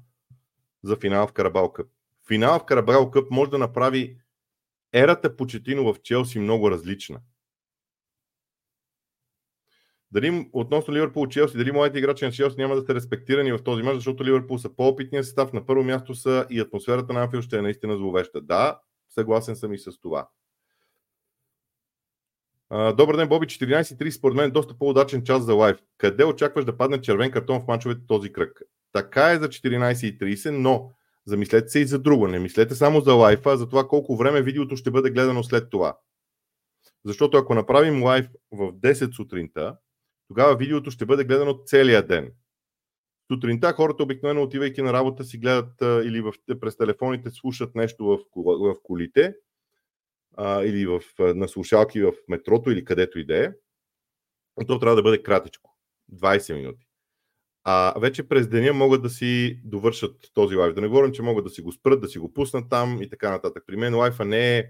за 0.83 0.97
финал 0.97 1.27
в 1.27 1.33
Карабал 1.33 1.73
Къп. 1.73 1.89
Финал 2.29 2.59
в 2.59 2.65
Карабал 2.65 3.11
Къп 3.11 3.31
може 3.31 3.51
да 3.51 3.59
направи 3.59 4.17
ерата 4.93 5.37
Почетино 5.37 5.95
в 5.95 6.03
Челси 6.03 6.39
много 6.39 6.71
различна. 6.71 7.21
Дали 10.11 10.51
относно 10.53 10.95
Ливърпул 10.95 11.27
Челси, 11.27 11.57
дали 11.57 11.73
моите 11.73 11.99
играчи 11.99 12.25
на 12.25 12.33
Челси 12.33 12.57
няма 12.59 12.75
да 12.75 12.83
са 12.83 12.95
респектирани 12.95 13.53
в 13.53 13.63
този 13.65 13.83
мач, 13.83 13.95
защото 13.95 14.25
Ливърпул 14.25 14.59
са 14.59 14.77
по-опитния 14.77 15.25
състав, 15.25 15.53
на 15.53 15.67
първо 15.67 15.85
място 15.85 16.15
са 16.15 16.47
и 16.51 16.61
атмосферата 16.61 17.13
на 17.13 17.23
Анфил 17.23 17.43
ще 17.43 17.59
е 17.59 17.63
наистина 17.63 17.97
зловеща. 17.97 18.41
Да, 18.41 18.81
съгласен 19.09 19.57
съм 19.57 19.73
и 19.73 19.79
с 19.79 20.01
това. 20.01 20.29
Добър 22.73 23.17
ден, 23.17 23.29
Боби. 23.29 23.47
14.30 23.47 24.11
според 24.11 24.37
мен 24.37 24.45
е 24.45 24.51
доста 24.51 24.79
по-удачен 24.79 25.25
час 25.25 25.45
за 25.45 25.55
лайв. 25.55 25.77
Къде 25.99 26.25
очакваш 26.25 26.65
да 26.65 26.77
падне 26.77 27.01
червен 27.01 27.31
картон 27.31 27.61
в 27.61 27.67
мачовете 27.67 28.01
този 28.07 28.33
кръг? 28.33 28.63
Така 28.93 29.31
е 29.31 29.39
за 29.39 29.49
14.30, 29.49 30.51
но 30.51 30.91
замислете 31.27 31.69
се 31.69 31.79
и 31.79 31.85
за 31.85 31.99
друго. 31.99 32.29
Не 32.29 32.39
мислете 32.39 32.75
само 32.75 33.01
за 33.01 33.13
лайфа, 33.13 33.51
а 33.51 33.57
за 33.57 33.69
това 33.69 33.89
колко 33.89 34.17
време 34.17 34.43
видеото 34.43 34.77
ще 34.77 34.91
бъде 34.91 35.11
гледано 35.11 35.43
след 35.43 35.71
това. 35.71 35.99
Защото 37.05 37.37
ако 37.37 37.55
направим 37.55 38.03
лайв 38.03 38.27
в 38.53 38.73
10 38.73 39.17
сутринта, 39.17 39.77
тогава 40.29 40.57
видеото 40.57 40.91
ще 40.91 41.07
бъде 41.07 41.25
гледано 41.25 41.59
целия 41.67 42.07
ден. 42.07 42.33
Сутринта 43.33 43.73
хората 43.73 44.03
обикновено 44.03 44.43
отивайки 44.43 44.83
на 44.83 44.93
работа 44.93 45.25
си 45.25 45.39
гледат 45.39 45.73
или 45.81 46.21
в, 46.21 46.33
през 46.61 46.77
телефоните 46.77 47.31
слушат 47.31 47.75
нещо 47.75 48.05
в, 48.05 48.19
в 48.37 48.75
колите 48.83 49.35
а, 50.37 50.63
или 50.63 50.87
в, 50.87 51.03
на 51.19 51.49
слушалки 51.49 52.03
в 52.03 52.13
метрото 52.29 52.71
или 52.71 52.85
където 52.85 53.19
и 53.19 53.27
да 53.27 53.45
е. 53.45 53.53
То 54.67 54.79
трябва 54.79 54.97
да 54.97 55.03
бъде 55.03 55.23
кратичко. 55.23 55.79
20 56.13 56.55
минути. 56.55 56.87
А 57.65 57.95
вече 58.01 58.29
през 58.29 58.49
деня 58.49 58.73
могат 58.73 59.03
да 59.03 59.11
си 59.11 59.61
довършат 59.65 60.31
този 60.35 60.57
лайф. 60.57 60.75
Да 60.75 60.81
не 60.81 60.89
говорим, 60.89 61.13
че 61.13 61.23
могат 61.23 61.45
да 61.45 61.51
си 61.51 61.63
го 61.63 61.73
спрат, 61.73 62.01
да 62.01 62.09
си 62.09 62.19
го 62.19 62.33
пуснат 62.33 62.71
там 62.71 63.03
и 63.03 63.09
така 63.09 63.31
нататък. 63.31 63.65
При 63.67 63.77
мен 63.77 63.97
лайфа 63.97 64.25
не 64.25 64.59
е 64.59 64.65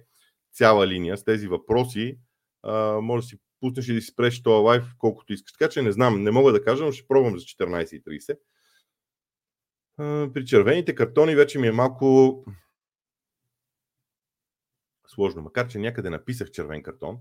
цяла 0.52 0.86
линия. 0.86 1.16
С 1.16 1.24
тези 1.24 1.48
въпроси 1.48 2.18
а, 2.62 3.00
може 3.00 3.22
да 3.22 3.28
си 3.28 3.38
пуснеш 3.60 3.88
и 3.88 3.94
да 3.94 4.00
си 4.00 4.06
спреш 4.06 4.42
този 4.42 4.62
лайф 4.62 4.84
колкото 4.98 5.32
искаш. 5.32 5.52
Така 5.52 5.70
че 5.70 5.82
не 5.82 5.92
знам, 5.92 6.22
не 6.22 6.30
мога 6.30 6.52
да 6.52 6.64
кажа, 6.64 6.84
но 6.84 6.92
ще 6.92 7.08
пробвам 7.08 7.38
за 7.38 7.44
14.30. 7.44 8.38
При 10.32 10.44
червените 10.44 10.94
картони 10.94 11.34
вече 11.34 11.58
ми 11.58 11.66
е 11.66 11.72
малко 11.72 12.44
сложно, 15.14 15.42
макар 15.42 15.68
че 15.68 15.78
някъде 15.78 16.10
написах 16.10 16.50
червен 16.50 16.82
картон. 16.82 17.18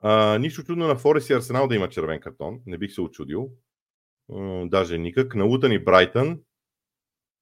А, 0.00 0.38
нищо 0.38 0.62
чудно 0.62 0.86
на 0.86 0.96
Форест 0.96 1.30
и 1.30 1.32
Арсенал 1.32 1.68
да 1.68 1.74
има 1.74 1.88
червен 1.88 2.20
картон, 2.20 2.60
не 2.66 2.78
бих 2.78 2.92
се 2.92 3.00
очудил. 3.00 3.50
Даже 4.64 4.98
никак. 4.98 5.34
На 5.34 5.44
Лутън 5.44 5.72
и 5.72 5.78
Брайтън, 5.78 6.40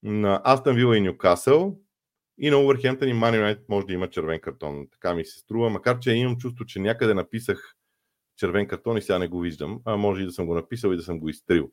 на 0.02 0.42
Астън 0.44 0.76
Вила 0.76 0.96
и 0.96 1.00
Ньюкасъл 1.00 1.78
и 2.38 2.50
на 2.50 2.58
Увърхемптън 2.58 3.08
и 3.08 3.12
Ман 3.12 3.56
може 3.68 3.86
да 3.86 3.92
има 3.92 4.10
червен 4.10 4.40
картон. 4.40 4.86
Така 4.92 5.14
ми 5.14 5.24
се 5.24 5.38
струва, 5.38 5.70
макар 5.70 5.98
че 5.98 6.12
имам 6.12 6.36
чувство, 6.36 6.64
че 6.64 6.80
някъде 6.80 7.14
написах 7.14 7.74
червен 8.36 8.68
картон 8.68 8.96
и 8.96 9.02
сега 9.02 9.18
не 9.18 9.28
го 9.28 9.40
виждам, 9.40 9.80
а 9.84 9.96
може 9.96 10.22
и 10.22 10.26
да 10.26 10.32
съм 10.32 10.46
го 10.46 10.54
написал 10.54 10.90
и 10.90 10.96
да 10.96 11.02
съм 11.02 11.20
го 11.20 11.28
изтрил. 11.28 11.72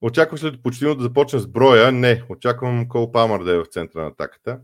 Очакваш 0.00 0.44
ли 0.44 0.62
почти 0.62 0.84
да 0.84 1.02
започне 1.02 1.38
с 1.38 1.46
броя? 1.46 1.92
Не. 1.92 2.24
Очаквам 2.28 2.88
Кол 2.88 3.12
Палмър 3.12 3.44
да 3.44 3.54
е 3.54 3.58
в 3.58 3.66
центъра 3.66 4.02
на 4.02 4.08
атаката. 4.08 4.60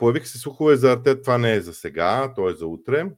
Появиха 0.00 0.26
се 0.26 0.38
слухове 0.38 0.76
за 0.76 0.92
Артет, 0.92 1.22
това 1.22 1.38
не 1.38 1.54
е 1.54 1.60
за 1.60 1.74
сега, 1.74 2.32
то 2.34 2.48
е 2.48 2.54
за 2.54 2.66
утре. 2.66 3.10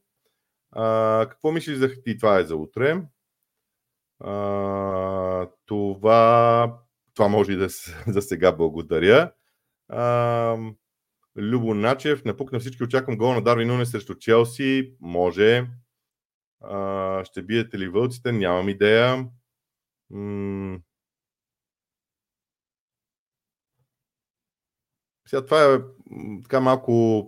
А, 0.72 1.26
какво 1.30 1.52
мислиш 1.52 1.76
за 1.78 2.02
ти? 2.04 2.18
Това 2.18 2.38
е 2.38 2.44
за 2.44 2.56
утре. 2.56 3.02
А, 4.20 5.48
това, 5.66 6.78
това 7.14 7.28
може 7.28 7.52
и 7.52 7.56
да 7.56 7.68
за 8.06 8.22
сега 8.22 8.52
благодаря. 8.52 9.32
А, 9.88 10.56
Любо 11.36 11.74
Начев, 11.74 12.24
напук 12.24 12.52
на 12.52 12.58
всички 12.58 12.84
очаквам 12.84 13.16
гол 13.16 13.34
на 13.34 13.42
Дарви 13.42 13.64
Нуне 13.64 13.86
срещу 13.86 14.14
Челси. 14.14 14.94
Може. 15.00 15.66
А, 16.60 17.24
ще 17.24 17.42
биете 17.42 17.78
ли 17.78 17.88
вълците? 17.88 18.32
Нямам 18.32 18.68
идея. 18.68 19.26
М- 20.10 20.78
Сега 25.28 25.44
това 25.44 25.74
е 25.74 25.78
така 26.42 26.60
малко 26.60 27.24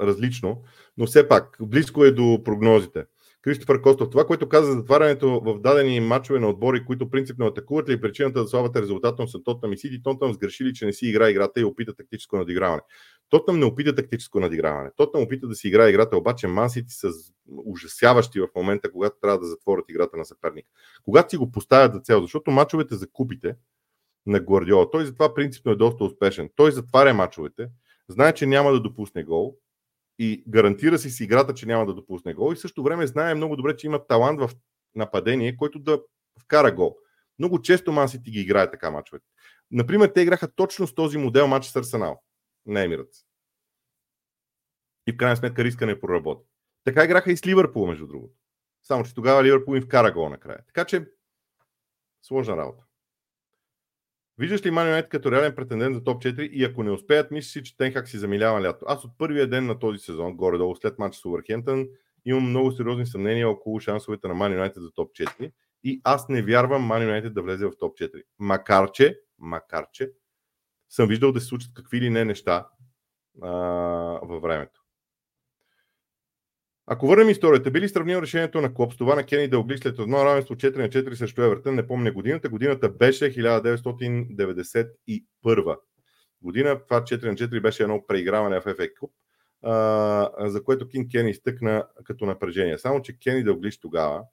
различно, 0.00 0.62
но 0.96 1.06
все 1.06 1.28
пак 1.28 1.56
близко 1.60 2.04
е 2.04 2.10
до 2.10 2.40
прогнозите. 2.44 3.04
Кристофър 3.42 3.80
Костов, 3.80 4.10
това, 4.10 4.26
което 4.26 4.48
каза 4.48 4.66
за 4.66 4.72
затварянето 4.72 5.40
в 5.40 5.60
дадени 5.60 6.00
матчове 6.00 6.40
на 6.40 6.48
отбори, 6.48 6.84
които 6.84 7.10
принципно 7.10 7.46
атакуват 7.46 7.88
ли 7.88 8.00
причината 8.00 8.42
за 8.42 8.48
слабата 8.48 8.82
резултатност 8.82 9.32
са 9.32 9.42
Тотнам 9.42 9.72
и 9.72 9.78
Сити, 9.78 10.02
Тотнам 10.02 10.32
сгрешили, 10.32 10.74
че 10.74 10.86
не 10.86 10.92
си 10.92 11.06
игра 11.06 11.30
играта 11.30 11.60
и 11.60 11.64
опита 11.64 11.94
тактическо 11.94 12.36
надиграване. 12.36 12.82
Тотнам 13.28 13.58
не 13.58 13.64
опита 13.64 13.94
тактическо 13.94 14.40
надиграване. 14.40 14.90
Тотнам 14.96 15.22
опита 15.22 15.48
да 15.48 15.54
си 15.54 15.68
играе 15.68 15.90
играта, 15.90 16.16
обаче 16.16 16.46
Мансити 16.46 16.94
са 16.94 17.08
ужасяващи 17.66 18.40
в 18.40 18.48
момента, 18.56 18.92
когато 18.92 19.16
трябва 19.20 19.38
да 19.38 19.46
затворят 19.46 19.84
играта 19.88 20.16
на 20.16 20.24
съперника. 20.24 20.68
Когато 21.04 21.30
си 21.30 21.36
го 21.36 21.50
поставят 21.50 21.92
за 21.92 22.00
цел, 22.00 22.22
защото 22.22 22.50
мачовете 22.50 22.94
за 22.94 23.06
купите, 23.06 23.56
на 24.26 24.40
Гвардиола. 24.40 24.90
Той 24.90 25.06
затова 25.06 25.34
принципно 25.34 25.72
е 25.72 25.76
доста 25.76 26.04
успешен. 26.04 26.50
Той 26.56 26.72
затваря 26.72 27.14
мачовете, 27.14 27.68
знае, 28.08 28.34
че 28.34 28.46
няма 28.46 28.72
да 28.72 28.80
допусне 28.80 29.24
гол 29.24 29.56
и 30.18 30.44
гарантира 30.48 30.98
си 30.98 31.10
с 31.10 31.20
играта, 31.20 31.54
че 31.54 31.66
няма 31.66 31.86
да 31.86 31.94
допусне 31.94 32.34
гол 32.34 32.52
и 32.52 32.56
също 32.56 32.82
време 32.82 33.06
знае 33.06 33.34
много 33.34 33.56
добре, 33.56 33.76
че 33.76 33.86
има 33.86 34.06
талант 34.06 34.40
в 34.40 34.50
нападение, 34.94 35.56
който 35.56 35.78
да 35.78 36.02
вкара 36.40 36.72
гол. 36.72 36.96
Много 37.38 37.62
често 37.62 37.92
Мансити 37.92 38.30
ги 38.30 38.40
играе 38.40 38.70
така 38.70 38.90
мачовете. 38.90 39.26
Например, 39.70 40.08
те 40.08 40.20
играха 40.20 40.52
точно 40.54 40.86
с 40.86 40.94
този 40.94 41.18
модел 41.18 41.46
матч 41.46 41.66
с 41.66 41.76
Арсенал 41.76 42.22
на 42.66 42.80
Емират. 42.80 43.14
И 45.06 45.12
в 45.12 45.16
крайна 45.16 45.36
сметка 45.36 45.64
риска 45.64 45.86
не 45.86 46.00
проработи. 46.00 46.46
Така 46.84 47.04
играха 47.04 47.32
и 47.32 47.36
с 47.36 47.46
Ливърпул, 47.46 47.86
между 47.86 48.06
другото. 48.06 48.34
Само, 48.82 49.04
че 49.04 49.14
тогава 49.14 49.44
Ливърпул 49.44 49.76
им 49.76 49.82
вкара 49.82 50.12
гол 50.12 50.28
накрая. 50.28 50.66
Така 50.66 50.84
че, 50.84 51.08
сложна 52.22 52.56
работа. 52.56 52.83
Виждаш 54.38 54.66
ли 54.66 54.70
Ман 54.70 54.86
Юнайтед 54.86 55.10
като 55.10 55.32
реален 55.32 55.54
претендент 55.54 55.94
за 55.94 56.04
топ 56.04 56.22
4 56.22 56.40
и 56.40 56.64
ако 56.64 56.82
не 56.82 56.90
успеят, 56.90 57.30
мислиш 57.30 57.52
си, 57.52 57.62
че 57.62 57.76
Тенхак 57.76 58.08
си 58.08 58.18
замилява 58.18 58.62
лято. 58.62 58.84
Аз 58.88 59.04
от 59.04 59.18
първия 59.18 59.46
ден 59.46 59.66
на 59.66 59.78
този 59.78 59.98
сезон, 59.98 60.36
горе-долу 60.36 60.76
след 60.76 60.98
матча 60.98 61.18
с 61.18 61.24
Увърхемптън, 61.24 61.86
имам 62.24 62.48
много 62.48 62.72
сериозни 62.72 63.06
съмнения 63.06 63.48
около 63.48 63.80
шансовете 63.80 64.28
на 64.28 64.34
Ман 64.34 64.52
Юнайтед 64.52 64.82
за 64.82 64.92
топ 64.92 65.10
4 65.12 65.52
и 65.84 66.00
аз 66.04 66.28
не 66.28 66.42
вярвам 66.42 66.82
Ман 66.82 67.02
Юнайтед 67.02 67.34
да 67.34 67.42
влезе 67.42 67.66
в 67.66 67.72
топ 67.78 67.98
4. 67.98 68.22
Макар 68.38 68.90
че, 68.90 69.20
макар 69.38 69.86
че, 69.92 70.10
съм 70.88 71.08
виждал 71.08 71.32
да 71.32 71.40
се 71.40 71.46
случат 71.46 71.74
какви 71.74 72.00
ли 72.00 72.10
не 72.10 72.24
неща 72.24 72.68
а, 73.42 73.50
във 74.22 74.42
времето. 74.42 74.83
Ако 76.86 77.06
върнем 77.06 77.28
историята, 77.28 77.70
би 77.70 77.80
ли 77.80 77.88
сравнил 77.88 78.18
решението 78.18 78.60
на 78.60 78.74
Клоп 78.74 78.92
с 78.92 78.96
това 78.96 79.14
на 79.14 79.24
Кени 79.24 79.48
Дългли 79.48 79.78
след 79.78 79.98
едно 79.98 80.24
равенство 80.24 80.54
4 80.54 80.76
на 80.76 80.88
4 80.88 81.14
срещу 81.14 81.42
Евертън, 81.42 81.74
не 81.74 81.86
помня 81.86 82.12
годината, 82.12 82.48
годината 82.48 82.88
беше 82.88 83.24
1991. 83.24 85.78
година. 86.42 86.84
Това 86.84 87.00
4 87.00 87.24
на 87.24 87.34
4 87.34 87.62
беше 87.62 87.82
едно 87.82 88.06
преиграване 88.06 88.60
в 88.60 88.64
FA 88.64 88.90
Cup, 88.92 89.10
за 90.48 90.64
което 90.64 90.88
Кинг 90.88 91.10
Кени 91.10 91.30
изтъкна 91.30 91.86
като 92.04 92.26
напрежение. 92.26 92.78
Само, 92.78 93.02
че 93.02 93.18
Кени 93.18 93.44
Дълглиш 93.44 93.80
тогава 93.80 94.24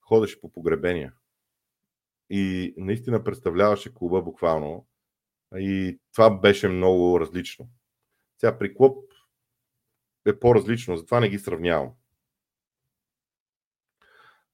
ходеше 0.00 0.40
по 0.40 0.52
погребения 0.52 1.12
и 2.30 2.74
наистина 2.76 3.24
представляваше 3.24 3.94
клуба 3.94 4.22
буквално 4.22 4.86
и 5.56 5.98
това 6.12 6.30
беше 6.30 6.68
много 6.68 7.20
различно. 7.20 7.68
Сега 8.38 8.58
при 8.58 8.74
клуб 8.74 9.07
е 10.28 10.40
по-различно, 10.40 10.96
затова 10.96 11.20
не 11.20 11.28
ги 11.28 11.38
сравнявам. 11.38 11.90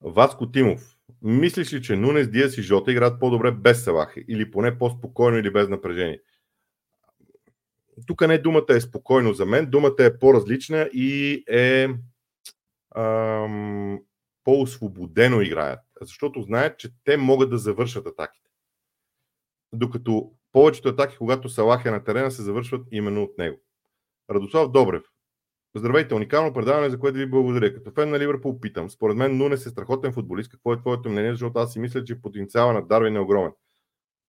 Васко 0.00 0.50
Тимов. 0.50 0.96
Мислиш 1.22 1.72
ли, 1.72 1.82
че 1.82 1.96
Нунес, 1.96 2.30
Диас 2.30 2.58
и 2.58 2.62
Жота 2.62 2.92
играят 2.92 3.20
по-добре 3.20 3.52
без 3.52 3.84
Салах 3.84 4.14
или 4.28 4.50
поне 4.50 4.78
по-спокойно 4.78 5.38
или 5.38 5.52
без 5.52 5.68
напрежение? 5.68 6.20
Тук 8.06 8.20
не 8.20 8.38
думата 8.38 8.66
е 8.70 8.80
спокойно 8.80 9.32
за 9.32 9.46
мен, 9.46 9.70
думата 9.70 9.96
е 9.98 10.18
по-различна 10.18 10.90
и 10.92 11.44
е 11.48 11.88
ам, 12.96 14.00
по-освободено 14.44 15.40
играят, 15.40 15.80
защото 16.00 16.42
знаят, 16.42 16.78
че 16.78 16.90
те 17.04 17.16
могат 17.16 17.50
да 17.50 17.58
завършат 17.58 18.06
атаките. 18.06 18.50
Докато 19.72 20.32
повечето 20.52 20.88
атаки, 20.88 21.16
когато 21.16 21.48
Салах 21.48 21.84
е 21.84 21.90
на 21.90 22.04
терена, 22.04 22.30
се 22.30 22.42
завършват 22.42 22.86
именно 22.90 23.22
от 23.22 23.38
него. 23.38 23.60
Радослав 24.30 24.70
Добрев. 24.70 25.02
Здравейте, 25.76 26.14
уникално 26.14 26.52
предаване, 26.52 26.90
за 26.90 26.98
което 26.98 27.18
ви 27.18 27.26
благодаря. 27.26 27.74
Като 27.74 27.90
фен 27.90 28.10
на 28.10 28.18
Ливърпул 28.18 28.60
питам, 28.60 28.90
според 28.90 29.16
мен 29.16 29.36
Нунес 29.36 29.66
е 29.66 29.70
страхотен 29.70 30.12
футболист. 30.12 30.50
Какво 30.50 30.72
е 30.72 30.80
твоето 30.80 31.08
мнение? 31.08 31.30
Защото 31.30 31.58
аз 31.58 31.72
си 31.72 31.78
мисля, 31.78 32.04
че 32.04 32.22
потенциала 32.22 32.72
на 32.72 32.86
Дарвин 32.86 33.16
е 33.16 33.20
огромен. 33.20 33.52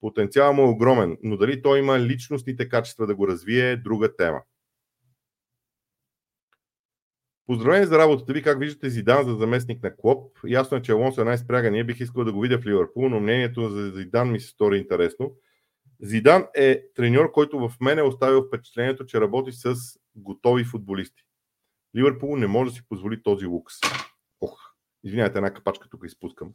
Потенциала 0.01 0.53
му 0.53 0.61
е 0.61 0.69
огромен, 0.69 1.17
но 1.23 1.37
дали 1.37 1.61
той 1.61 1.79
има 1.79 1.99
личностните 1.99 2.69
качества 2.69 3.07
да 3.07 3.15
го 3.15 3.27
развие 3.27 3.71
е 3.71 3.77
друга 3.77 4.15
тема. 4.15 4.41
Поздравление 7.47 7.87
за 7.87 7.97
работата 7.97 8.33
ви. 8.33 8.41
Как 8.41 8.59
виждате 8.59 8.89
Зидан 8.89 9.25
за 9.25 9.35
заместник 9.35 9.83
на 9.83 9.95
Клоп? 9.95 10.37
Ясно 10.47 10.77
е, 10.77 10.81
че 10.81 10.91
Алонсо 10.91 11.21
е 11.21 11.25
най-спряга. 11.25 11.71
Ние 11.71 11.83
бих 11.83 11.99
искал 11.99 12.23
да 12.23 12.33
го 12.33 12.41
видя 12.41 12.59
в 12.59 12.65
Ливърпул, 12.65 13.09
но 13.09 13.19
мнението 13.19 13.69
за 13.69 13.91
Зидан 13.91 14.31
ми 14.31 14.39
се 14.39 14.47
стори 14.47 14.77
интересно. 14.77 15.35
Зидан 15.99 16.45
е 16.55 16.81
треньор, 16.95 17.31
който 17.31 17.59
в 17.59 17.73
мен 17.81 17.99
е 17.99 18.03
оставил 18.03 18.43
впечатлението, 18.43 19.05
че 19.05 19.21
работи 19.21 19.51
с 19.51 19.75
готови 20.15 20.63
футболисти. 20.63 21.24
Ливърпул 21.95 22.37
не 22.37 22.47
може 22.47 22.69
да 22.69 22.75
си 22.75 22.87
позволи 22.89 23.23
този 23.23 23.45
лукс. 23.45 23.75
Ох, 24.41 24.59
извинявайте, 25.03 25.37
една 25.37 25.53
капачка 25.53 25.89
тук 25.89 26.03
изпускам 26.05 26.53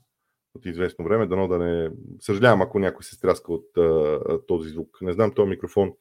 от 0.54 0.66
известно 0.66 1.04
време, 1.04 1.26
дано 1.26 1.48
да 1.48 1.58
не... 1.58 1.90
Съжалявам, 2.20 2.62
ако 2.62 2.78
някой 2.78 3.04
се 3.04 3.14
стряска 3.14 3.52
от 3.52 3.76
а, 3.76 4.40
този 4.46 4.68
звук. 4.70 4.98
Не 5.00 5.12
знам 5.12 5.34
този 5.34 5.48
микрофон 5.48 5.92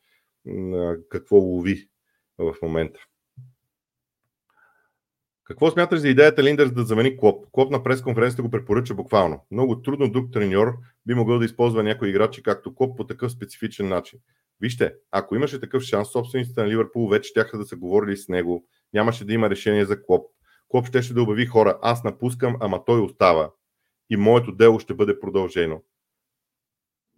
а, 0.47 0.97
какво 1.09 1.35
лови 1.35 1.89
в 2.37 2.55
момента. 2.61 2.99
Какво 5.43 5.71
смяташ 5.71 5.99
за 5.99 6.09
идеята 6.09 6.43
Линдърс 6.43 6.71
да 6.71 6.83
замени 6.83 7.17
Клоп? 7.17 7.45
Клоп 7.51 7.71
на 7.71 7.83
пресконференцията 7.83 8.41
го 8.41 8.49
препоръча 8.49 8.93
буквално. 8.93 9.45
Много 9.51 9.81
трудно 9.81 10.11
друг 10.11 10.31
треньор 10.33 10.73
би 11.05 11.13
могъл 11.13 11.39
да 11.39 11.45
използва 11.45 11.83
някои 11.83 12.09
играчи 12.09 12.43
както 12.43 12.75
Клоп 12.75 12.97
по 12.97 13.07
такъв 13.07 13.31
специфичен 13.31 13.87
начин. 13.87 14.19
Вижте, 14.61 14.95
ако 15.11 15.35
имаше 15.35 15.59
такъв 15.59 15.83
шанс, 15.83 16.11
собствениците 16.11 16.61
на 16.61 16.69
Ливърпул 16.69 17.07
вече 17.07 17.33
тяха 17.33 17.57
да 17.57 17.65
са 17.65 17.75
говорили 17.75 18.17
с 18.17 18.27
него, 18.27 18.67
нямаше 18.93 19.25
да 19.25 19.33
има 19.33 19.49
решение 19.49 19.85
за 19.85 20.03
Клоп. 20.03 20.31
Клоп 20.67 20.87
ще 20.87 21.13
да 21.13 21.23
обяви 21.23 21.45
хора, 21.45 21.79
аз 21.81 22.03
напускам, 22.03 22.57
ама 22.59 22.85
той 22.85 23.01
остава 23.01 23.51
и 24.09 24.17
моето 24.17 24.51
дело 24.51 24.79
ще 24.79 24.93
бъде 24.93 25.19
продължено. 25.19 25.83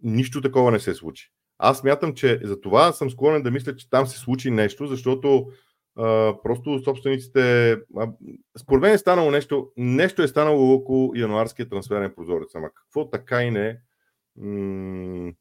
Нищо 0.02 0.40
такова 0.40 0.70
не 0.70 0.80
се 0.80 0.94
случи. 0.94 1.30
Аз 1.58 1.84
мятам, 1.84 2.14
че 2.14 2.40
за 2.44 2.60
това 2.60 2.92
съм 2.92 3.10
склонен 3.10 3.42
да 3.42 3.50
мисля, 3.50 3.76
че 3.76 3.90
там 3.90 4.06
се 4.06 4.18
случи 4.18 4.50
нещо, 4.50 4.86
защото 4.86 5.52
а, 5.96 6.36
просто 6.42 6.80
собствениците. 6.84 7.72
А, 7.72 8.12
според 8.58 8.82
мен 8.82 8.94
е 8.94 8.98
станало 8.98 9.30
нещо. 9.30 9.72
Нещо 9.76 10.22
е 10.22 10.28
станало 10.28 10.74
около 10.74 11.14
януарския 11.14 11.68
трансферен 11.68 12.14
прозорец. 12.16 12.54
Ама 12.54 12.70
какво 12.74 13.10
така 13.10 13.42
и 13.42 13.50
не. 13.50 13.80
М- 14.36 15.32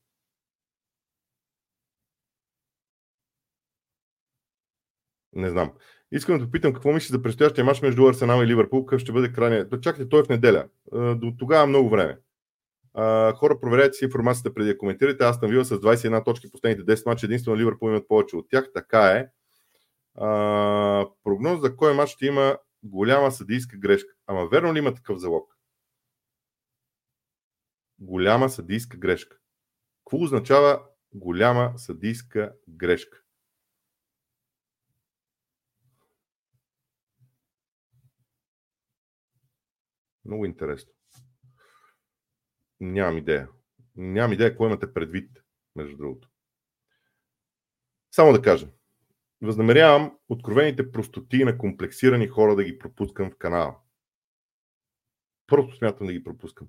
не 5.34 5.50
знам. 5.50 5.72
Искам 6.12 6.39
да 6.39 6.45
попитам 6.45 6.74
какво 6.74 6.93
мислиш 6.93 7.12
за 7.12 7.22
предстоящия 7.22 7.66
матч 7.66 7.82
между 7.82 8.07
Арсенал 8.07 8.43
и 8.43 8.47
Ливърпул, 8.47 8.86
какъв 8.86 9.01
ще 9.01 9.12
бъде 9.12 9.32
крайният. 9.32 9.84
Чакайте, 9.84 10.09
той 10.09 10.20
е 10.20 10.24
в 10.24 10.30
неделя. 10.30 10.68
До 10.93 11.34
тогава 11.39 11.68
много 11.68 11.89
време. 11.89 12.18
хора, 13.36 13.59
проверяйте 13.62 13.93
си 13.93 14.05
информацията 14.05 14.53
преди 14.53 14.70
да 14.70 14.78
коментирате. 14.78 15.24
Аз 15.24 15.39
съм 15.39 15.49
вил 15.49 15.64
с 15.64 15.80
21 15.80 16.26
точки 16.26 16.51
последните 16.51 16.95
10 16.95 17.05
мача. 17.05 17.26
Единствено 17.26 17.57
Ливърпул 17.57 17.89
имат 17.89 18.07
повече 18.07 18.36
от 18.36 18.49
тях. 18.49 18.70
Така 18.74 19.07
е. 19.07 19.28
А, 20.16 21.07
прогноз 21.24 21.62
за 21.62 21.76
кой 21.76 21.93
матч 21.93 22.12
ще 22.12 22.26
има 22.26 22.57
голяма 22.84 23.32
съдийска 23.32 23.78
грешка. 23.78 24.14
Ама 24.28 24.47
верно 24.47 24.74
ли 24.74 24.80
има 24.80 24.93
такъв 24.93 25.18
залог? 25.18 25.57
Голяма 27.99 28.49
съдийска 28.49 28.97
грешка. 28.97 29.38
Какво 30.05 30.24
означава 30.24 30.82
голяма 31.14 31.74
съдийска 31.78 32.53
грешка? 32.68 33.21
Много 40.26 40.46
интересно. 40.46 40.92
Нямам 42.80 43.18
идея. 43.18 43.50
Нямам 43.96 44.34
идея 44.34 44.50
какво 44.50 44.66
имате 44.68 44.94
предвид, 44.94 45.44
между 45.76 45.98
другото. 45.98 46.30
Само 48.12 48.34
да 48.34 48.42
кажа. 48.42 48.68
Възнамерявам 49.42 50.18
откровените 50.30 50.92
простоти 50.92 51.44
на 51.44 51.58
комплексирани 51.58 52.28
хора 52.28 52.56
да 52.56 52.64
ги 52.64 52.78
пропускам 52.78 53.32
в 53.32 53.38
канала. 53.38 53.76
Просто 55.48 55.76
смятам 55.76 56.08
да 56.08 56.14
ги 56.14 56.24
пропускам. 56.24 56.68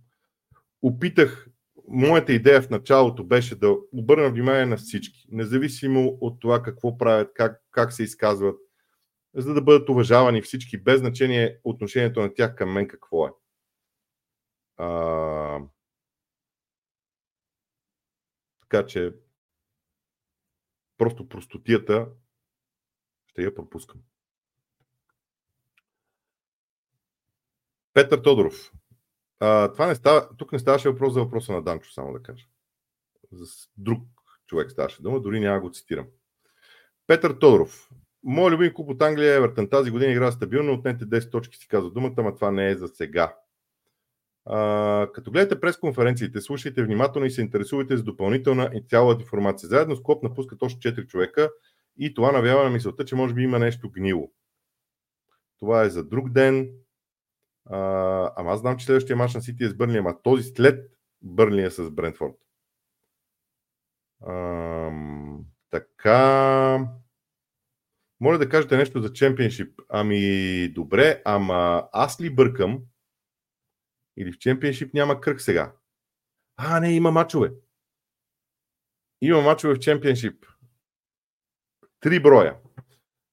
Опитах, 0.83 1.49
моята 1.89 2.33
идея 2.33 2.63
в 2.63 2.71
началото 2.71 3.25
беше 3.25 3.57
да 3.57 3.77
обърна 3.93 4.31
внимание 4.31 4.67
на 4.67 4.77
всички, 4.77 5.27
независимо 5.31 6.19
от 6.21 6.41
това 6.41 6.63
какво 6.63 6.99
правят, 6.99 7.31
как, 7.35 7.63
как 7.71 7.93
се 7.93 8.03
изказват, 8.03 8.61
за 9.35 9.55
да 9.55 9.63
бъдат 9.63 9.89
уважавани 9.89 10.43
всички, 10.43 10.83
без 10.83 11.01
значение 11.01 11.59
отношението 11.65 12.21
на 12.21 12.35
тях 12.35 12.55
към 12.55 12.73
мен 12.73 12.89
какво 12.89 13.27
е. 13.27 13.31
А, 14.77 15.61
така 18.61 18.87
че 18.87 19.15
просто 20.99 21.29
простотията 21.29 22.09
ще 23.27 23.43
я 23.43 23.55
пропускам. 23.55 24.01
Петър 27.95 28.23
Тодоров. 28.23 28.73
А, 29.41 29.73
това 29.73 29.87
не 29.87 29.95
става, 29.95 30.37
тук 30.37 30.53
не 30.53 30.59
ставаше 30.59 30.89
въпрос 30.89 31.13
за 31.13 31.21
въпроса 31.21 31.53
на 31.53 31.63
Данчо, 31.63 31.91
само 31.91 32.13
да 32.13 32.23
кажа. 32.23 32.47
За 33.33 33.47
друг 33.77 34.03
човек 34.47 34.71
ставаше 34.71 35.03
дума, 35.03 35.21
дори 35.21 35.41
няма 35.41 35.61
го 35.61 35.71
цитирам. 35.71 36.07
Петър 37.07 37.39
Тодоров. 37.39 37.91
Моят 38.25 38.53
любим 38.53 38.75
клуб 38.75 38.89
от 38.89 39.03
Англия 39.03 39.35
Евертън 39.35 39.69
тази 39.71 39.91
година 39.91 40.13
игра 40.13 40.33
стабилно, 40.33 40.73
отнете 40.73 41.05
10 41.05 41.31
точки 41.31 41.57
си 41.57 41.69
казва 41.69 41.91
думата, 41.91 42.15
но 42.17 42.35
това 42.35 42.51
не 42.51 42.71
е 42.71 42.77
за 42.77 42.89
сега. 42.89 43.37
А, 44.45 45.09
като 45.15 45.31
гледате 45.31 45.61
през 45.61 45.77
конференциите, 45.77 46.41
слушайте 46.41 46.83
внимателно 46.83 47.27
и 47.27 47.31
се 47.31 47.41
интересувайте 47.41 47.97
с 47.97 48.03
допълнителна 48.03 48.71
и 48.75 48.85
цялата 48.89 49.23
информация. 49.23 49.69
Заедно 49.69 49.97
с 49.97 50.03
Клоп 50.03 50.23
напускат 50.23 50.63
още 50.63 50.95
4 50.95 51.07
човека 51.07 51.51
и 51.99 52.15
това 52.15 52.33
навява 52.33 52.65
на 52.65 52.71
мисълта, 52.71 53.05
че 53.05 53.15
може 53.15 53.35
би 53.35 53.43
има 53.43 53.59
нещо 53.59 53.91
гнило. 53.91 54.31
Това 55.59 55.83
е 55.83 55.91
за 55.91 56.05
друг 56.05 56.31
ден. 56.31 56.71
А, 57.67 57.79
ама 58.37 58.53
аз 58.53 58.61
знам, 58.61 58.77
че 58.77 58.87
следващия 58.87 59.17
мач 59.17 59.35
на 59.35 59.43
Сити 59.43 59.65
е 59.65 59.69
с 59.69 59.75
Бърли, 59.75 59.99
ама 59.99 60.23
този 60.23 60.43
след 60.43 60.91
Бърли 61.23 61.63
е 61.63 61.71
с 61.71 61.91
Брентфорд. 61.91 62.35
А, 64.27 64.91
така. 65.71 66.89
Моля 68.21 68.39
да 68.39 68.49
кажете 68.49 68.77
нещо 68.77 69.03
за 69.03 69.13
чемпионшип. 69.13 69.81
Ами, 69.89 70.69
добре, 70.69 71.23
ама 71.25 71.89
аз 71.93 72.21
ли 72.21 72.35
бъркам? 72.35 72.83
Или 74.17 74.33
в 74.33 74.39
чемпионшип 74.39 74.95
няма 74.95 75.21
кръг 75.21 75.41
сега? 75.41 75.73
А, 76.57 76.81
не, 76.81 76.93
има 76.93 77.11
мачове. 77.11 77.53
Има 79.21 79.41
мачове 79.41 79.75
в 79.75 79.79
чемпионшип. 79.79 80.47
Три 82.01 82.23
броя. 82.23 82.57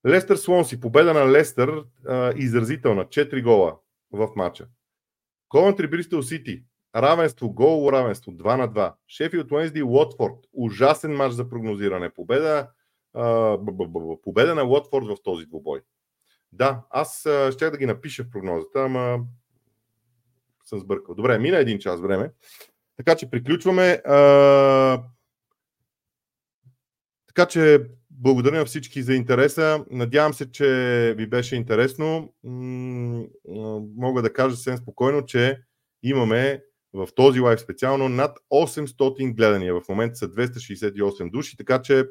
Лестър 0.06 0.36
Слонси, 0.36 0.80
победа 0.80 1.14
на 1.14 1.32
Лестър, 1.32 1.84
а, 2.06 2.32
изразителна, 2.36 3.04
4 3.08 3.42
гола 3.42 3.78
в 4.12 4.28
матча. 4.36 4.68
Ковентри 5.48 5.86
Бристол 5.86 6.22
Сити, 6.22 6.64
равенство, 6.96 7.50
гол, 7.50 7.92
равенство, 7.92 8.32
2 8.32 8.56
на 8.56 8.68
2. 8.68 8.94
Шефилд 9.08 9.52
Уенсди, 9.52 9.82
Уотфорд, 9.82 10.36
ужасен 10.52 11.12
матч 11.12 11.32
за 11.32 11.48
прогнозиране. 11.48 12.10
Победа, 12.10 12.70
победа 14.22 14.54
на 14.54 14.64
Уотфорд 14.64 15.06
в 15.06 15.16
този 15.24 15.46
двубой. 15.46 15.80
Да, 16.52 16.82
аз 16.90 17.20
ще 17.52 17.70
да 17.70 17.78
ги 17.78 17.86
напиша 17.86 18.24
в 18.24 18.30
прогнозата, 18.30 18.84
ама 18.84 19.18
съм 20.70 20.80
сбъркал. 20.80 21.14
Добре, 21.14 21.38
мина 21.38 21.56
един 21.56 21.78
час 21.78 22.00
време. 22.00 22.30
Така 22.96 23.14
че 23.14 23.30
приключваме. 23.30 24.02
А, 24.04 25.02
Така 27.34 27.46
че 27.46 27.86
благодаря 28.10 28.58
на 28.58 28.64
всички 28.64 29.02
за 29.02 29.14
интереса. 29.14 29.84
Надявам 29.90 30.34
се, 30.34 30.52
че 30.52 31.14
ви 31.18 31.26
беше 31.26 31.56
интересно. 31.56 32.34
Мога 33.96 34.22
да 34.22 34.32
кажа 34.32 34.56
съвсем 34.56 34.76
спокойно, 34.76 35.24
че 35.24 35.62
имаме 36.02 36.62
в 36.92 37.08
този 37.14 37.40
лайв 37.40 37.60
специално 37.60 38.08
над 38.08 38.38
800 38.52 39.34
гледания. 39.34 39.74
В 39.74 39.88
момента 39.88 40.16
са 40.16 40.28
268 40.28 41.30
души, 41.30 41.56
така 41.56 41.82
че 41.82 42.04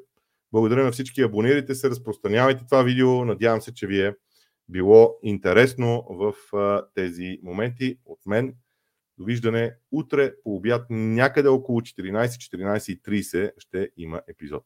благодаря 0.51 0.83
на 0.83 0.91
всички. 0.91 1.21
Абонирайте 1.21 1.75
се, 1.75 1.89
разпространявайте 1.89 2.65
това 2.65 2.83
видео. 2.83 3.25
Надявам 3.25 3.61
се, 3.61 3.73
че 3.73 3.87
ви 3.87 4.01
е 4.01 4.13
било 4.69 5.15
интересно 5.23 6.05
в 6.09 6.33
тези 6.95 7.39
моменти. 7.43 7.99
От 8.05 8.19
мен 8.25 8.55
довиждане 9.17 9.75
утре 9.91 10.33
по 10.43 10.55
обяд 10.55 10.85
някъде 10.89 11.49
около 11.49 11.81
14-14.30 11.81 13.51
ще 13.57 13.89
има 13.97 14.21
епизод. 14.27 14.63